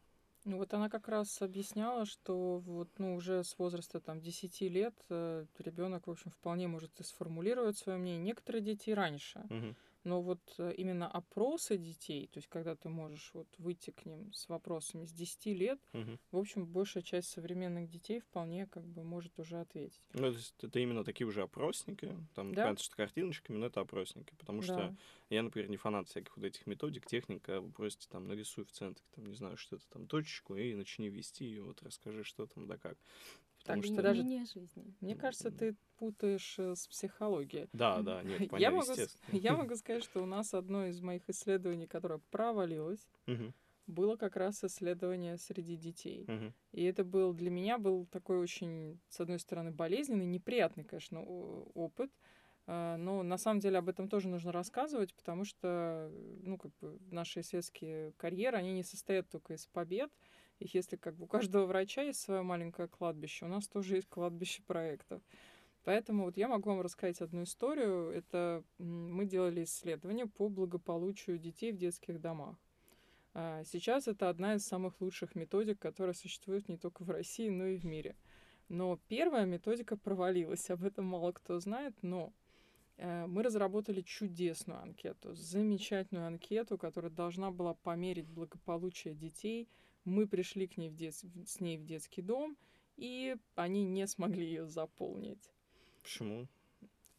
Ну 0.46 0.58
вот 0.58 0.74
она 0.74 0.90
как 0.90 1.08
раз 1.10 1.42
объясняла, 1.42 2.06
что 2.06 2.60
вот, 2.60 2.90
ну, 2.98 3.16
уже 3.16 3.44
с 3.44 3.58
возраста 3.58 4.00
там 4.00 4.22
10 4.22 4.62
лет 4.62 4.96
э, 5.10 5.46
ребенок, 5.58 6.08
в 6.08 6.12
общем, 6.12 6.32
вполне 6.32 6.68
может 6.68 6.98
и 7.00 7.04
сформулировать 7.04 7.78
свое 7.78 7.98
мнение. 7.98 8.22
Некоторые 8.22 8.62
дети 8.62 8.92
раньше. 8.92 9.40
Угу. 9.50 9.76
Но 10.10 10.24
вот 10.24 10.42
э, 10.58 10.74
именно 10.76 11.08
опросы 11.08 11.78
детей, 11.78 12.26
то 12.34 12.40
есть 12.40 12.48
когда 12.48 12.76
ты 12.76 12.90
можешь 12.90 13.30
вот 13.36 13.48
выйти 13.60 13.92
к 13.92 14.08
ним 14.08 14.34
с 14.34 14.50
вопросами 14.50 15.06
с 15.06 15.12
10 15.12 15.46
лет, 15.46 15.80
угу. 15.94 16.18
в 16.32 16.38
общем, 16.38 16.66
большая 16.66 17.04
часть 17.04 17.30
современных 17.30 17.88
детей 17.88 18.20
вполне 18.20 18.66
как 18.66 18.88
бы 18.88 19.04
может 19.04 19.38
уже 19.38 19.60
ответить. 19.60 20.02
Ну, 20.14 20.22
то 20.22 20.28
есть 20.30 20.56
это 20.64 20.80
именно 20.80 21.04
такие 21.04 21.28
уже 21.28 21.44
опросники, 21.44 22.18
там, 22.34 22.56
да? 22.56 22.64
понятно, 22.64 22.84
что 22.84 22.96
картиночками, 22.96 23.58
но 23.58 23.68
это 23.68 23.82
опросники, 23.82 24.34
потому 24.40 24.62
да. 24.62 24.66
что 24.66 24.98
я, 25.30 25.44
например, 25.44 25.70
не 25.70 25.78
фанат 25.78 26.08
всяких 26.08 26.36
вот 26.36 26.44
этих 26.44 26.66
методик, 26.66 27.06
техник, 27.06 27.48
а 27.48 27.62
вы 27.62 27.72
просите 27.72 28.08
там 28.10 28.28
нарисуй 28.28 28.66
в 28.66 28.72
центре, 28.72 29.06
там, 29.14 29.28
не 29.28 29.36
знаю, 29.36 29.58
что-то 29.58 29.84
там, 29.90 30.08
точечку, 30.08 30.56
и 30.56 30.74
начни 30.74 31.08
вести, 31.10 31.48
и 31.48 31.60
вот 31.60 31.84
расскажи, 31.84 32.24
что 32.24 32.48
там, 32.48 32.66
да 32.66 32.78
как. 32.78 32.98
Потому 33.60 33.82
так, 33.82 33.92
что 33.92 34.02
даже... 34.02 34.22
жизни. 34.22 34.96
Мне 35.02 35.16
кажется, 35.16 35.52
ты 35.52 35.76
путаешь 35.98 36.56
э, 36.58 36.76
с 36.76 36.88
психологией. 36.88 37.68
Да, 37.74 38.02
да, 38.02 38.24
нет, 38.24 38.50
понятно, 38.50 38.58
я 38.58 38.72
могу, 38.72 38.94
я 39.32 39.54
могу 39.58 39.76
сказать, 39.76 40.04
что 40.04 40.24
у 40.24 40.26
нас 40.26 40.54
одно 40.54 40.86
из 40.86 41.02
моих 41.02 41.30
исследований, 41.30 41.88
которое 41.88 42.20
провалилось, 42.32 43.08
было 43.86 44.16
как 44.16 44.36
раз 44.36 44.64
исследование 44.64 45.38
среди 45.38 45.76
детей. 45.76 46.28
И 46.72 46.84
это 46.84 47.04
был 47.04 47.34
для 47.34 47.50
меня 47.50 47.78
был 47.78 48.06
такой 48.06 48.38
очень, 48.38 49.00
с 49.10 49.20
одной 49.20 49.40
стороны, 49.40 49.72
болезненный, 49.72 50.26
неприятный, 50.26 50.84
конечно, 50.84 51.22
опыт. 51.24 52.12
А, 52.72 52.98
но 52.98 53.24
на 53.24 53.40
самом 53.40 53.60
деле 53.60 53.80
об 53.80 53.90
этом 53.90 54.08
тоже 54.08 54.28
нужно 54.28 54.52
рассказывать, 54.52 55.16
потому 55.16 55.44
что, 55.44 56.12
ну, 56.44 56.56
как 56.60 56.72
бы 56.80 57.00
наши 57.10 57.40
исследовательские 57.40 58.12
карьеры, 58.12 58.58
они 58.58 58.74
не 58.74 58.84
состоят 58.84 59.28
только 59.28 59.56
из 59.56 59.66
побед, 59.66 60.12
если 60.60 60.98
как 60.98 61.16
бы 61.16 61.26
у 61.26 61.28
каждого 61.28 61.66
врача 61.66 62.02
есть 62.02 62.20
свое 62.20 62.42
маленькое 62.42 62.88
кладбище, 62.88 63.46
у 63.46 63.48
нас 63.48 63.68
тоже 63.68 63.96
есть 63.96 64.10
кладбище 64.10 64.62
проектов. 64.64 65.22
Поэтому 65.84 66.26
вот 66.26 66.38
я 66.38 66.48
могу 66.48 66.70
вам 66.70 66.82
рассказать 66.82 67.22
одну 67.22 67.44
историю. 67.44 68.12
Это 68.12 68.64
мы 68.78 69.26
делали 69.26 69.64
исследование 69.64 70.28
по 70.28 70.50
благополучию 70.50 71.40
детей 71.40 71.72
в 71.72 71.78
детских 71.78 72.20
домах. 72.20 72.58
А, 73.34 73.64
сейчас 73.64 74.08
это 74.08 74.30
одна 74.30 74.56
из 74.56 74.66
самых 74.66 75.00
лучших 75.00 75.36
методик, 75.36 75.80
которая 75.80 76.14
существует 76.14 76.68
не 76.68 76.78
только 76.78 77.04
в 77.04 77.10
России, 77.10 77.50
но 77.50 77.66
и 77.66 77.78
в 77.78 77.86
мире. 77.86 78.16
Но 78.68 79.00
первая 79.08 79.46
методика 79.46 79.96
провалилась, 79.96 80.70
об 80.70 80.84
этом 80.84 81.06
мало 81.06 81.32
кто 81.32 81.60
знает, 81.60 81.96
но 82.04 82.34
э, 82.98 83.26
мы 83.26 83.42
разработали 83.42 84.02
чудесную 84.02 84.80
анкету, 84.80 85.34
замечательную 85.34 86.28
анкету, 86.28 86.78
которая 86.78 87.10
должна 87.10 87.50
была 87.50 87.74
померить 87.74 88.28
благополучие 88.28 89.16
детей– 89.16 89.70
мы 90.10 90.28
пришли 90.28 90.68
к 90.68 90.78
ней 90.78 90.90
в 90.90 90.96
дет... 90.96 91.16
с 91.46 91.60
ней 91.60 91.78
в 91.78 91.86
детский 91.86 92.22
дом, 92.22 92.58
и 92.98 93.36
они 93.56 93.84
не 93.84 94.08
смогли 94.08 94.46
ее 94.46 94.68
заполнить. 94.68 95.52
Почему? 96.02 96.48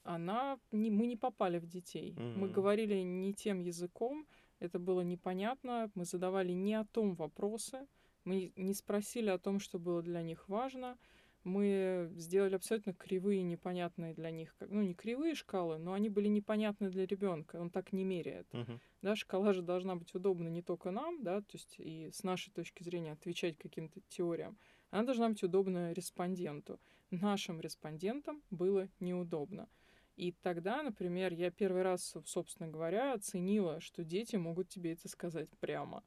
Она 0.02 0.58
не, 0.72 0.90
мы 0.90 1.06
не 1.06 1.16
попали 1.16 1.58
в 1.58 1.66
детей. 1.66 2.12
Mm-hmm. 2.12 2.36
Мы 2.36 2.48
говорили 2.48 2.96
не 3.02 3.32
тем 3.32 3.60
языком, 3.60 4.26
это 4.58 4.78
было 4.78 5.02
непонятно. 5.02 5.90
Мы 5.94 6.04
задавали 6.04 6.52
не 6.52 6.74
о 6.74 6.84
том 6.84 7.14
вопросы, 7.14 7.86
мы 8.24 8.52
не 8.56 8.74
спросили 8.74 9.30
о 9.30 9.38
том, 9.38 9.60
что 9.60 9.78
было 9.78 10.02
для 10.02 10.22
них 10.22 10.48
важно 10.48 10.98
мы 11.44 12.10
сделали 12.16 12.54
абсолютно 12.54 12.92
кривые, 12.92 13.42
непонятные 13.42 14.14
для 14.14 14.30
них, 14.30 14.54
ну 14.60 14.82
не 14.82 14.94
кривые 14.94 15.34
шкалы, 15.34 15.78
но 15.78 15.92
они 15.92 16.08
были 16.08 16.28
непонятны 16.28 16.90
для 16.90 17.06
ребенка, 17.06 17.56
он 17.56 17.70
так 17.70 17.92
не 17.92 18.04
меряет. 18.04 18.46
Uh-huh. 18.52 18.78
Да, 19.02 19.16
шкала 19.16 19.52
же 19.52 19.62
должна 19.62 19.96
быть 19.96 20.14
удобна 20.14 20.48
не 20.48 20.62
только 20.62 20.90
нам, 20.90 21.22
да, 21.22 21.40
то 21.40 21.52
есть 21.52 21.76
и 21.78 22.10
с 22.12 22.22
нашей 22.22 22.50
точки 22.52 22.82
зрения 22.82 23.12
отвечать 23.12 23.56
каким-то 23.56 24.00
теориям, 24.08 24.58
она 24.90 25.04
должна 25.04 25.28
быть 25.28 25.42
удобна 25.42 25.92
респонденту. 25.92 26.80
Нашим 27.10 27.60
респондентам 27.60 28.42
было 28.50 28.88
неудобно. 29.00 29.68
И 30.16 30.32
тогда, 30.42 30.82
например, 30.82 31.32
я 31.32 31.50
первый 31.50 31.82
раз, 31.82 32.14
собственно 32.26 32.68
говоря, 32.68 33.14
оценила, 33.14 33.80
что 33.80 34.04
дети 34.04 34.36
могут 34.36 34.68
тебе 34.68 34.92
это 34.92 35.08
сказать 35.08 35.48
прямо. 35.60 36.04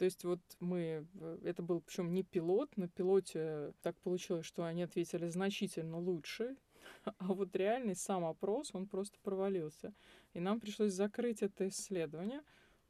То 0.00 0.06
есть 0.06 0.24
вот 0.24 0.40
мы, 0.60 1.06
это 1.44 1.62
был 1.62 1.82
причем 1.82 2.14
не 2.14 2.22
пилот, 2.22 2.74
на 2.78 2.88
пилоте 2.88 3.74
так 3.82 4.00
получилось, 4.00 4.46
что 4.46 4.64
они 4.64 4.82
ответили 4.82 5.28
значительно 5.28 5.98
лучше, 5.98 6.56
а 7.18 7.34
вот 7.34 7.54
реальный 7.54 7.94
сам 7.94 8.24
опрос, 8.24 8.70
он 8.72 8.86
просто 8.86 9.18
провалился. 9.22 9.92
И 10.32 10.40
нам 10.40 10.58
пришлось 10.58 10.94
закрыть 10.94 11.42
это 11.42 11.68
исследование. 11.68 12.40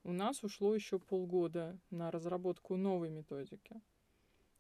У 0.05 0.13
нас 0.13 0.45
ушло 0.45 0.73
еще 0.73 1.01
полгода 1.01 1.77
на 1.91 2.13
разработку 2.13 2.77
новой 2.77 3.11
методики. 3.11 3.83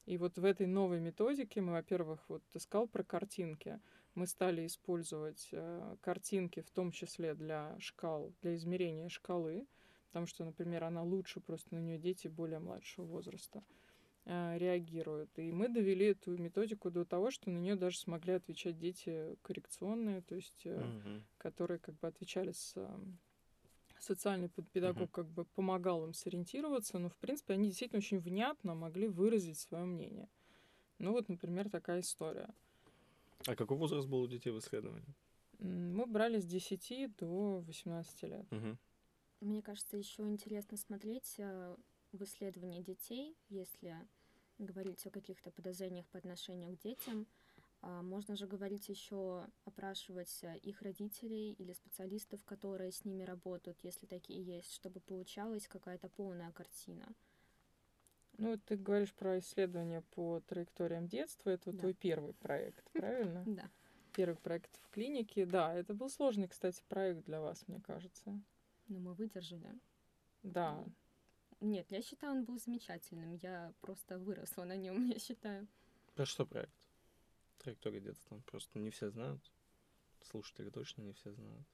И 0.06 0.18
вот 0.18 0.36
в 0.36 0.44
этой 0.44 0.66
новой 0.66 0.98
методике 0.98 1.60
мы, 1.60 1.70
во-первых, 1.70 2.18
вот 2.26 2.42
ты 2.50 2.58
сказал 2.58 2.88
про 2.88 3.04
картинки. 3.04 3.80
Мы 4.16 4.26
стали 4.26 4.66
использовать 4.66 5.50
э, 5.52 5.96
картинки, 6.00 6.62
в 6.62 6.70
том 6.72 6.90
числе 6.90 7.36
для 7.36 7.76
шкал, 7.78 8.34
для 8.42 8.56
измерения 8.56 9.08
шкалы 9.08 9.68
потому 10.10 10.26
что, 10.26 10.44
например, 10.44 10.84
она 10.84 11.02
лучше, 11.02 11.40
просто 11.40 11.74
на 11.74 11.78
нее 11.78 11.98
дети 11.98 12.26
более 12.26 12.58
младшего 12.58 13.04
возраста 13.04 13.62
э, 14.24 14.58
реагируют. 14.58 15.30
И 15.38 15.52
мы 15.52 15.68
довели 15.68 16.06
эту 16.06 16.36
методику 16.36 16.90
до 16.90 17.04
того, 17.04 17.30
что 17.30 17.48
на 17.48 17.58
нее 17.58 17.76
даже 17.76 17.98
смогли 17.98 18.32
отвечать 18.32 18.76
дети 18.76 19.36
коррекционные, 19.42 20.22
то 20.22 20.34
есть 20.34 20.66
mm-hmm. 20.66 21.22
которые 21.38 21.78
как 21.78 21.96
бы 22.00 22.08
отвечали 22.08 22.50
с 22.50 22.74
социальный 24.02 24.48
педагог 24.48 25.08
uh-huh. 25.08 25.12
как 25.12 25.28
бы 25.28 25.44
помогал 25.44 26.04
им 26.04 26.14
сориентироваться, 26.14 26.98
но 26.98 27.08
в 27.08 27.16
принципе 27.16 27.54
они 27.54 27.68
действительно 27.68 27.98
очень 27.98 28.18
внятно 28.18 28.74
могли 28.74 29.08
выразить 29.08 29.58
свое 29.58 29.84
мнение. 29.84 30.28
Ну 30.98 31.12
вот, 31.12 31.28
например, 31.28 31.68
такая 31.68 32.00
история. 32.00 32.48
А 33.46 33.54
какой 33.54 33.76
возраст 33.76 34.08
был 34.08 34.22
у 34.22 34.26
детей 34.26 34.50
в 34.50 34.58
исследовании? 34.58 35.14
Мы 35.58 36.06
брали 36.06 36.40
с 36.40 36.46
10 36.46 37.16
до 37.16 37.60
18 37.66 38.22
лет. 38.22 38.46
Uh-huh. 38.50 38.76
Мне 39.40 39.62
кажется, 39.62 39.96
еще 39.96 40.22
интересно 40.22 40.76
смотреть 40.76 41.36
э, 41.38 41.76
в 42.12 42.22
исследовании 42.24 42.82
детей, 42.82 43.36
если 43.48 43.96
говорить 44.58 45.06
о 45.06 45.10
каких-то 45.10 45.50
подозрениях 45.50 46.06
по 46.08 46.18
отношению 46.18 46.76
к 46.76 46.80
детям. 46.80 47.26
А, 47.82 48.02
можно 48.02 48.36
же 48.36 48.46
говорить 48.46 48.88
еще, 48.90 49.46
опрашивать 49.64 50.40
э, 50.42 50.58
их 50.58 50.82
родителей 50.82 51.52
или 51.52 51.72
специалистов, 51.72 52.44
которые 52.44 52.92
с 52.92 53.04
ними 53.06 53.22
работают, 53.22 53.78
если 53.82 54.06
такие 54.06 54.42
есть, 54.42 54.74
чтобы 54.74 55.00
получалась 55.00 55.66
какая-то 55.66 56.10
полная 56.10 56.52
картина. 56.52 57.08
Ну, 58.36 58.58
ты 58.58 58.76
говоришь 58.76 59.14
про 59.14 59.38
исследование 59.38 60.02
по 60.02 60.40
траекториям 60.40 61.06
детства. 61.08 61.50
Это 61.50 61.72
да. 61.72 61.78
твой 61.78 61.94
первый 61.94 62.34
проект, 62.34 62.84
правильно? 62.92 63.44
Да. 63.46 63.70
Первый 64.12 64.36
проект 64.36 64.76
в 64.82 64.90
клинике. 64.90 65.46
Да, 65.46 65.74
это 65.74 65.94
был 65.94 66.10
сложный, 66.10 66.48
кстати, 66.48 66.82
проект 66.88 67.24
для 67.24 67.40
вас, 67.40 67.66
мне 67.66 67.80
кажется. 67.80 68.38
Но 68.90 68.98
мы 68.98 69.14
выдержали. 69.14 69.78
Да. 70.42 70.84
Нет, 71.60 71.90
я 71.90 72.02
считаю, 72.02 72.32
он 72.32 72.44
был 72.44 72.58
замечательным. 72.58 73.34
Я 73.34 73.72
просто 73.80 74.18
выросла 74.18 74.64
на 74.64 74.76
нем, 74.76 75.06
я 75.08 75.18
считаю. 75.18 75.68
Про 76.14 76.26
что 76.26 76.44
проект? 76.44 76.88
Траектория 77.58 78.00
детства. 78.00 78.42
Просто 78.46 78.78
не 78.80 78.90
все 78.90 79.10
знают. 79.10 79.40
Слушатели 80.22 80.70
точно 80.70 81.02
не 81.02 81.12
все 81.12 81.32
знают. 81.32 81.66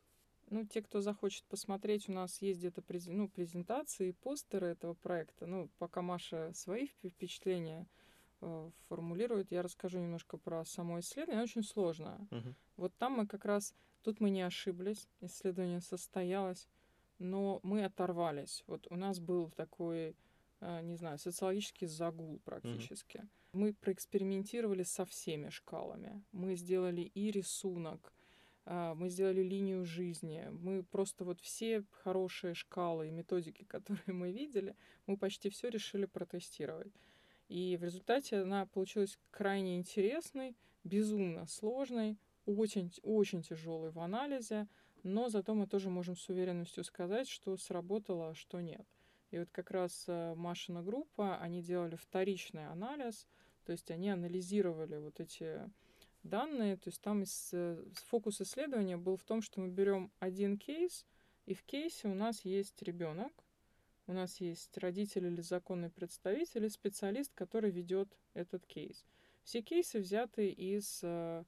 Ну, 0.50 0.64
те, 0.64 0.82
кто 0.82 1.00
захочет 1.00 1.44
посмотреть, 1.46 2.08
у 2.08 2.12
нас 2.12 2.40
есть 2.42 2.60
где-то 2.60 2.82
през... 2.82 3.06
ну, 3.06 3.28
презентации, 3.28 4.12
постеры 4.12 4.68
этого 4.68 4.94
проекта. 4.94 5.46
Ну, 5.46 5.70
пока 5.78 6.02
Маша 6.02 6.52
свои 6.52 6.88
впечатления 7.02 7.88
э, 8.42 8.70
формулирует, 8.88 9.50
я 9.50 9.62
расскажу 9.62 9.98
немножко 9.98 10.36
про 10.36 10.64
само 10.64 11.00
исследование. 11.00 11.38
Оно 11.38 11.44
очень 11.44 11.64
сложное. 11.64 12.18
Uh-huh. 12.30 12.54
Вот 12.76 12.94
там 12.96 13.14
мы 13.14 13.26
как 13.26 13.44
раз, 13.44 13.74
тут 14.02 14.20
мы 14.20 14.30
не 14.30 14.42
ошиблись, 14.42 15.08
исследование 15.20 15.80
состоялось 15.80 16.68
но 17.18 17.60
мы 17.62 17.84
оторвались. 17.84 18.64
Вот 18.66 18.86
у 18.90 18.96
нас 18.96 19.18
был 19.18 19.50
такой, 19.50 20.16
э, 20.60 20.82
не 20.82 20.96
знаю, 20.96 21.18
социологический 21.18 21.86
загул 21.86 22.40
практически. 22.44 23.18
Mm-hmm. 23.18 23.28
Мы 23.52 23.74
проэкспериментировали 23.74 24.82
со 24.82 25.04
всеми 25.04 25.48
шкалами. 25.48 26.22
Мы 26.32 26.56
сделали 26.56 27.00
и 27.02 27.30
рисунок, 27.30 28.12
э, 28.66 28.94
мы 28.94 29.08
сделали 29.08 29.42
линию 29.42 29.84
жизни. 29.84 30.48
Мы 30.50 30.82
просто 30.82 31.24
вот 31.24 31.40
все 31.40 31.84
хорошие 31.90 32.54
шкалы 32.54 33.08
и 33.08 33.12
методики, 33.12 33.64
которые 33.68 34.14
мы 34.14 34.32
видели, 34.32 34.76
мы 35.06 35.16
почти 35.16 35.48
все 35.48 35.68
решили 35.68 36.06
протестировать. 36.06 36.92
И 37.48 37.76
в 37.76 37.84
результате 37.84 38.38
она 38.38 38.66
получилась 38.66 39.18
крайне 39.30 39.76
интересной, 39.76 40.56
безумно 40.82 41.46
сложной, 41.46 42.18
очень, 42.44 42.92
очень 43.02 43.42
тяжелой 43.42 43.90
в 43.90 43.98
анализе, 43.98 44.68
но 45.06 45.28
зато 45.28 45.54
мы 45.54 45.66
тоже 45.66 45.88
можем 45.88 46.16
с 46.16 46.28
уверенностью 46.28 46.84
сказать, 46.84 47.28
что 47.28 47.56
сработало, 47.56 48.30
а 48.30 48.34
что 48.34 48.60
нет. 48.60 48.86
И 49.30 49.38
вот 49.38 49.48
как 49.50 49.70
раз 49.70 50.04
э, 50.08 50.34
Машина 50.34 50.82
группа, 50.82 51.38
они 51.38 51.62
делали 51.62 51.96
вторичный 51.96 52.66
анализ, 52.66 53.26
то 53.64 53.72
есть 53.72 53.90
они 53.90 54.10
анализировали 54.10 54.96
вот 54.96 55.20
эти 55.20 55.60
данные, 56.22 56.76
то 56.76 56.88
есть 56.88 57.00
там 57.00 57.22
из, 57.22 57.50
э, 57.52 57.82
фокус 58.06 58.40
исследования 58.40 58.96
был 58.96 59.16
в 59.16 59.24
том, 59.24 59.42
что 59.42 59.60
мы 59.60 59.68
берем 59.68 60.10
один 60.18 60.58
кейс, 60.58 61.06
и 61.46 61.54
в 61.54 61.62
кейсе 61.62 62.08
у 62.08 62.14
нас 62.14 62.44
есть 62.44 62.82
ребенок, 62.82 63.32
у 64.06 64.12
нас 64.12 64.40
есть 64.40 64.76
родитель 64.78 65.26
или 65.26 65.40
законный 65.40 65.90
представитель, 65.90 66.64
и 66.64 66.68
специалист, 66.68 67.32
который 67.34 67.70
ведет 67.70 68.08
этот 68.34 68.66
кейс. 68.66 69.04
Все 69.42 69.62
кейсы 69.62 70.00
взяты 70.00 70.48
из 70.48 71.00
э, 71.02 71.44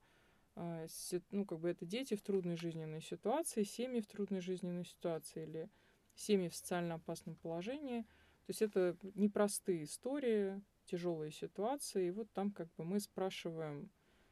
ну, 0.55 1.45
как 1.45 1.59
бы 1.59 1.69
это 1.69 1.85
дети 1.85 2.15
в 2.15 2.21
трудной 2.21 2.57
жизненной 2.57 3.01
ситуации, 3.01 3.63
семьи 3.63 4.01
в 4.01 4.07
трудной 4.07 4.41
жизненной 4.41 4.85
ситуации 4.85 5.43
или 5.43 5.69
семьи 6.15 6.49
в 6.49 6.55
социально 6.55 6.95
опасном 6.95 7.35
положении. 7.35 8.01
То 8.01 8.51
есть 8.51 8.61
это 8.61 8.97
непростые 9.15 9.83
истории, 9.83 10.61
тяжелые 10.85 11.31
ситуации. 11.31 12.07
И 12.07 12.11
вот 12.11 12.31
там 12.31 12.51
как 12.51 12.67
бы 12.75 12.83
мы 12.83 12.99
спрашиваем, 12.99 13.89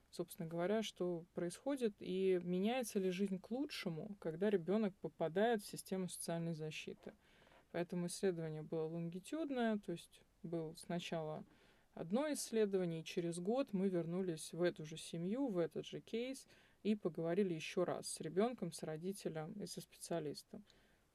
собственно 0.10 0.48
говоря, 0.48 0.84
что 0.84 1.26
происходит 1.34 1.96
и 2.00 2.40
меняется 2.44 3.00
ли 3.00 3.12
жизнь 3.12 3.40
к 3.40 3.52
лучшему, 3.52 4.16
когда 4.20 4.50
ребенок 4.50 4.96
попадает 4.98 5.62
в 5.62 5.68
систему 5.68 6.10
социальной 6.10 6.56
защиты. 6.56 7.14
Поэтому 7.72 8.08
исследование 8.08 8.64
было 8.64 8.86
лонгитюдное, 8.86 9.78
то 9.78 9.92
есть 9.92 10.22
был 10.44 10.76
сначала 10.78 11.44
одно 12.00 12.32
исследование, 12.34 13.02
и 13.02 13.06
через 13.06 13.40
год 13.40 13.74
мы 13.74 13.90
вернулись 13.90 14.54
в 14.54 14.62
эту 14.62 14.86
же 14.86 14.98
семью, 14.98 15.48
в 15.48 15.58
этот 15.58 15.86
же 15.86 16.00
кейс, 16.00 16.48
и 16.84 16.96
поговорили 16.96 17.54
еще 17.54 17.84
раз 17.84 18.08
с 18.08 18.22
ребенком, 18.22 18.72
с 18.72 18.84
родителем 18.84 19.54
и 19.54 19.66
со 19.66 19.82
специалистом. 19.82 20.64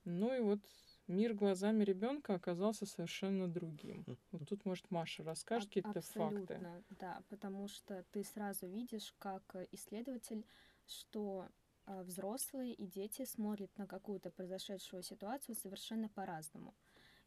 Ну 0.04 0.34
и 0.34 0.40
вот 0.40 0.60
мир 1.06 1.34
глазами 1.34 1.84
ребенка 1.84 2.34
оказался 2.34 2.86
совершенно 2.86 3.48
другим. 3.48 4.04
Вот 4.32 4.48
тут, 4.48 4.64
может, 4.64 4.90
Маша 4.90 5.22
расскажет 5.22 5.68
а- 5.68 5.74
какие-то 5.74 6.00
факты. 6.00 6.60
Да, 6.98 7.22
потому 7.28 7.68
что 7.68 8.04
ты 8.10 8.24
сразу 8.24 8.66
видишь, 8.66 9.14
как 9.18 9.56
исследователь, 9.70 10.44
что 10.86 11.48
а, 11.84 12.02
взрослые 12.02 12.74
и 12.74 12.86
дети 12.86 13.24
смотрят 13.24 13.76
на 13.78 13.86
какую-то 13.86 14.30
произошедшую 14.30 15.02
ситуацию 15.02 15.54
совершенно 15.54 16.08
по-разному. 16.08 16.74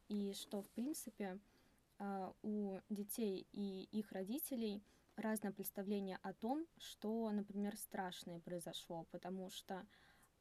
И 0.08 0.32
что, 0.34 0.62
в 0.62 0.68
принципе, 0.70 1.38
у 2.42 2.78
детей 2.90 3.46
и 3.52 3.84
их 3.84 4.12
родителей 4.12 4.82
разное 5.16 5.52
представление 5.52 6.18
о 6.22 6.32
том, 6.32 6.66
что, 6.78 7.30
например, 7.30 7.76
страшное 7.76 8.38
произошло, 8.38 9.06
потому 9.10 9.50
что, 9.50 9.86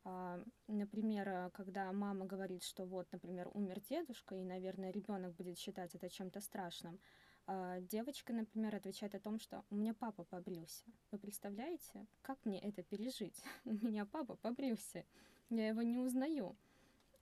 а, 0.03 0.43
например, 0.67 1.50
когда 1.53 1.91
мама 1.91 2.25
говорит, 2.25 2.63
что 2.63 2.85
вот, 2.85 3.12
например, 3.12 3.50
умер 3.53 3.79
дедушка, 3.81 4.35
и, 4.35 4.43
наверное, 4.43 4.91
ребенок 4.91 5.33
будет 5.35 5.57
считать 5.57 5.95
это 5.95 6.09
чем-то 6.09 6.41
страшным, 6.41 7.00
а, 7.47 7.79
девочка, 7.79 8.33
например, 8.33 8.75
отвечает 8.75 9.15
о 9.15 9.19
том, 9.19 9.39
что 9.39 9.63
у 9.69 9.75
меня 9.75 9.93
папа 9.93 10.24
побрился. 10.24 10.83
Вы 11.12 11.19
представляете, 11.19 12.07
как 12.21 12.43
мне 12.43 12.60
это 12.60 12.84
пережить? 12.84 13.43
У 13.65 13.73
меня 13.73 14.06
папа 14.06 14.36
побрился, 14.36 15.06
я 15.49 15.67
его 15.67 15.84
не 15.84 15.99
узнаю. 15.99 16.58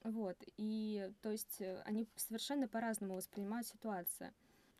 Вот, 0.04 0.36
и 0.58 1.10
то 1.22 1.32
есть 1.32 1.62
э, 1.62 1.82
они 1.86 2.08
совершенно 2.18 2.68
по-разному 2.68 3.16
воспринимают 3.16 3.68
ситуацию. 3.68 4.34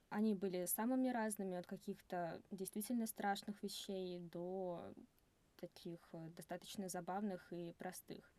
Они 0.10 0.34
были 0.34 0.66
самыми 0.66 1.08
разными, 1.08 1.56
от 1.56 1.66
каких-то 1.66 2.42
действительно 2.52 3.08
страшных 3.08 3.64
вещей 3.64 4.20
до 4.20 4.94
таких 5.56 6.00
э, 6.12 6.30
достаточно 6.36 6.90
забавных 6.90 7.54
и 7.54 7.74
простых. 7.78 8.30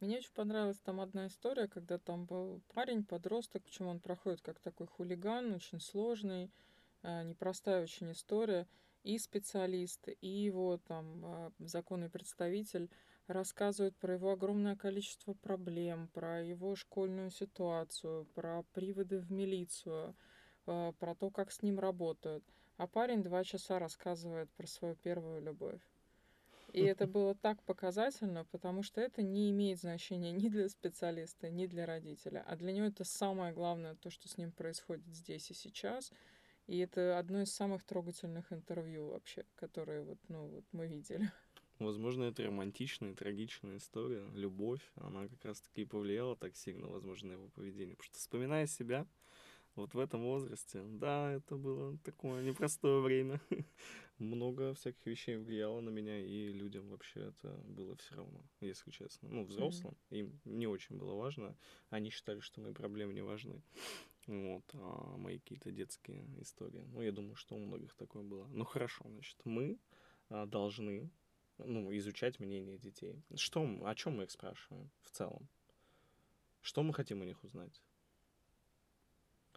Мне 0.00 0.18
очень 0.18 0.32
понравилась 0.32 0.78
там 0.78 1.00
одна 1.00 1.26
история, 1.26 1.66
когда 1.66 1.98
там 1.98 2.26
был 2.26 2.60
парень, 2.72 3.04
подросток, 3.04 3.64
почему 3.64 3.88
он 3.88 3.98
проходит 3.98 4.42
как 4.42 4.60
такой 4.60 4.86
хулиган, 4.86 5.52
очень 5.52 5.80
сложный, 5.80 6.52
э, 7.02 7.24
непростая 7.24 7.82
очень 7.82 8.12
история, 8.12 8.68
и 9.02 9.18
специалист, 9.18 10.08
и 10.20 10.28
его 10.28 10.78
там 10.78 11.52
законный 11.58 12.10
представитель 12.10 12.90
рассказывают 13.26 13.96
про 13.96 14.14
его 14.14 14.32
огромное 14.32 14.76
количество 14.76 15.34
проблем, 15.34 16.08
про 16.12 16.42
его 16.42 16.76
школьную 16.76 17.30
ситуацию, 17.30 18.26
про 18.34 18.62
приводы 18.72 19.18
в 19.18 19.30
милицию, 19.30 20.14
э, 20.66 20.92
про 20.98 21.14
то, 21.14 21.30
как 21.30 21.50
с 21.50 21.62
ним 21.62 21.78
работают. 21.78 22.44
А 22.76 22.86
парень 22.86 23.22
два 23.22 23.42
часа 23.44 23.78
рассказывает 23.78 24.50
про 24.52 24.66
свою 24.66 24.94
первую 24.96 25.42
любовь. 25.42 25.80
И 26.72 26.82
это 26.82 27.06
было 27.06 27.34
так 27.34 27.62
показательно, 27.62 28.44
потому 28.44 28.82
что 28.82 29.00
это 29.00 29.22
не 29.22 29.50
имеет 29.50 29.78
значения 29.78 30.32
ни 30.32 30.48
для 30.48 30.68
специалиста, 30.68 31.48
ни 31.48 31.66
для 31.66 31.86
родителя. 31.86 32.44
А 32.46 32.56
для 32.56 32.72
него 32.72 32.86
это 32.86 33.04
самое 33.04 33.54
главное, 33.54 33.94
то, 33.94 34.10
что 34.10 34.28
с 34.28 34.36
ним 34.36 34.52
происходит 34.52 35.06
здесь 35.06 35.50
и 35.50 35.54
сейчас. 35.54 36.12
И 36.66 36.78
это 36.78 37.18
одно 37.18 37.42
из 37.42 37.52
самых 37.54 37.84
трогательных 37.84 38.52
интервью 38.52 39.08
вообще, 39.08 39.44
которые 39.54 40.02
вот, 40.02 40.18
ну, 40.28 40.48
вот 40.48 40.64
мы 40.72 40.86
видели. 40.86 41.30
Возможно, 41.78 42.24
это 42.24 42.42
романтичная, 42.44 43.14
трагичная 43.14 43.76
история. 43.76 44.24
Любовь, 44.34 44.80
она 44.96 45.28
как 45.28 45.44
раз-таки 45.44 45.82
и 45.82 45.84
повлияла 45.84 46.36
так 46.36 46.56
сильно, 46.56 46.86
возможно, 46.88 47.28
на 47.28 47.32
его 47.32 47.48
поведение. 47.48 47.96
Потому 47.96 48.06
что, 48.06 48.18
вспоминая 48.18 48.66
себя, 48.66 49.06
вот 49.74 49.92
в 49.92 49.98
этом 49.98 50.22
возрасте, 50.22 50.82
да, 50.84 51.32
это 51.32 51.56
было 51.56 51.98
такое 51.98 52.42
непростое 52.42 53.00
время. 53.00 53.40
Много 54.18 54.72
всяких 54.72 55.04
вещей 55.04 55.36
влияло 55.36 55.80
на 55.80 55.90
меня, 55.90 56.18
и 56.18 56.50
людям 56.50 56.88
вообще 56.88 57.20
это 57.20 57.54
было 57.66 57.94
все 57.96 58.14
равно, 58.14 58.42
если 58.60 58.90
честно. 58.90 59.28
Ну, 59.28 59.44
взрослым, 59.44 59.94
mm-hmm. 60.08 60.18
им 60.18 60.40
не 60.46 60.66
очень 60.66 60.96
было 60.96 61.14
важно. 61.14 61.54
Они 61.90 62.08
считали, 62.08 62.40
что 62.40 62.62
мои 62.62 62.72
проблемы 62.72 63.12
не 63.12 63.22
важны. 63.22 63.60
Вот, 64.26 64.64
а 64.72 65.16
мои 65.18 65.38
какие-то 65.38 65.70
детские 65.70 66.24
истории. 66.40 66.82
Ну, 66.92 67.02
я 67.02 67.12
думаю, 67.12 67.36
что 67.36 67.54
у 67.54 67.58
многих 67.58 67.94
такое 67.94 68.22
было. 68.22 68.46
Ну, 68.48 68.64
хорошо, 68.64 69.04
значит, 69.06 69.36
мы 69.44 69.78
а, 70.30 70.46
должны 70.46 71.10
ну, 71.58 71.96
изучать 71.96 72.40
мнение 72.40 72.78
детей. 72.78 73.22
Что, 73.34 73.62
о 73.84 73.94
чем 73.94 74.16
мы 74.16 74.24
их 74.24 74.30
спрашиваем 74.30 74.90
в 75.02 75.10
целом? 75.10 75.48
Что 76.60 76.82
мы 76.82 76.92
хотим 76.92 77.20
у 77.20 77.24
них 77.24 77.42
узнать? 77.44 77.82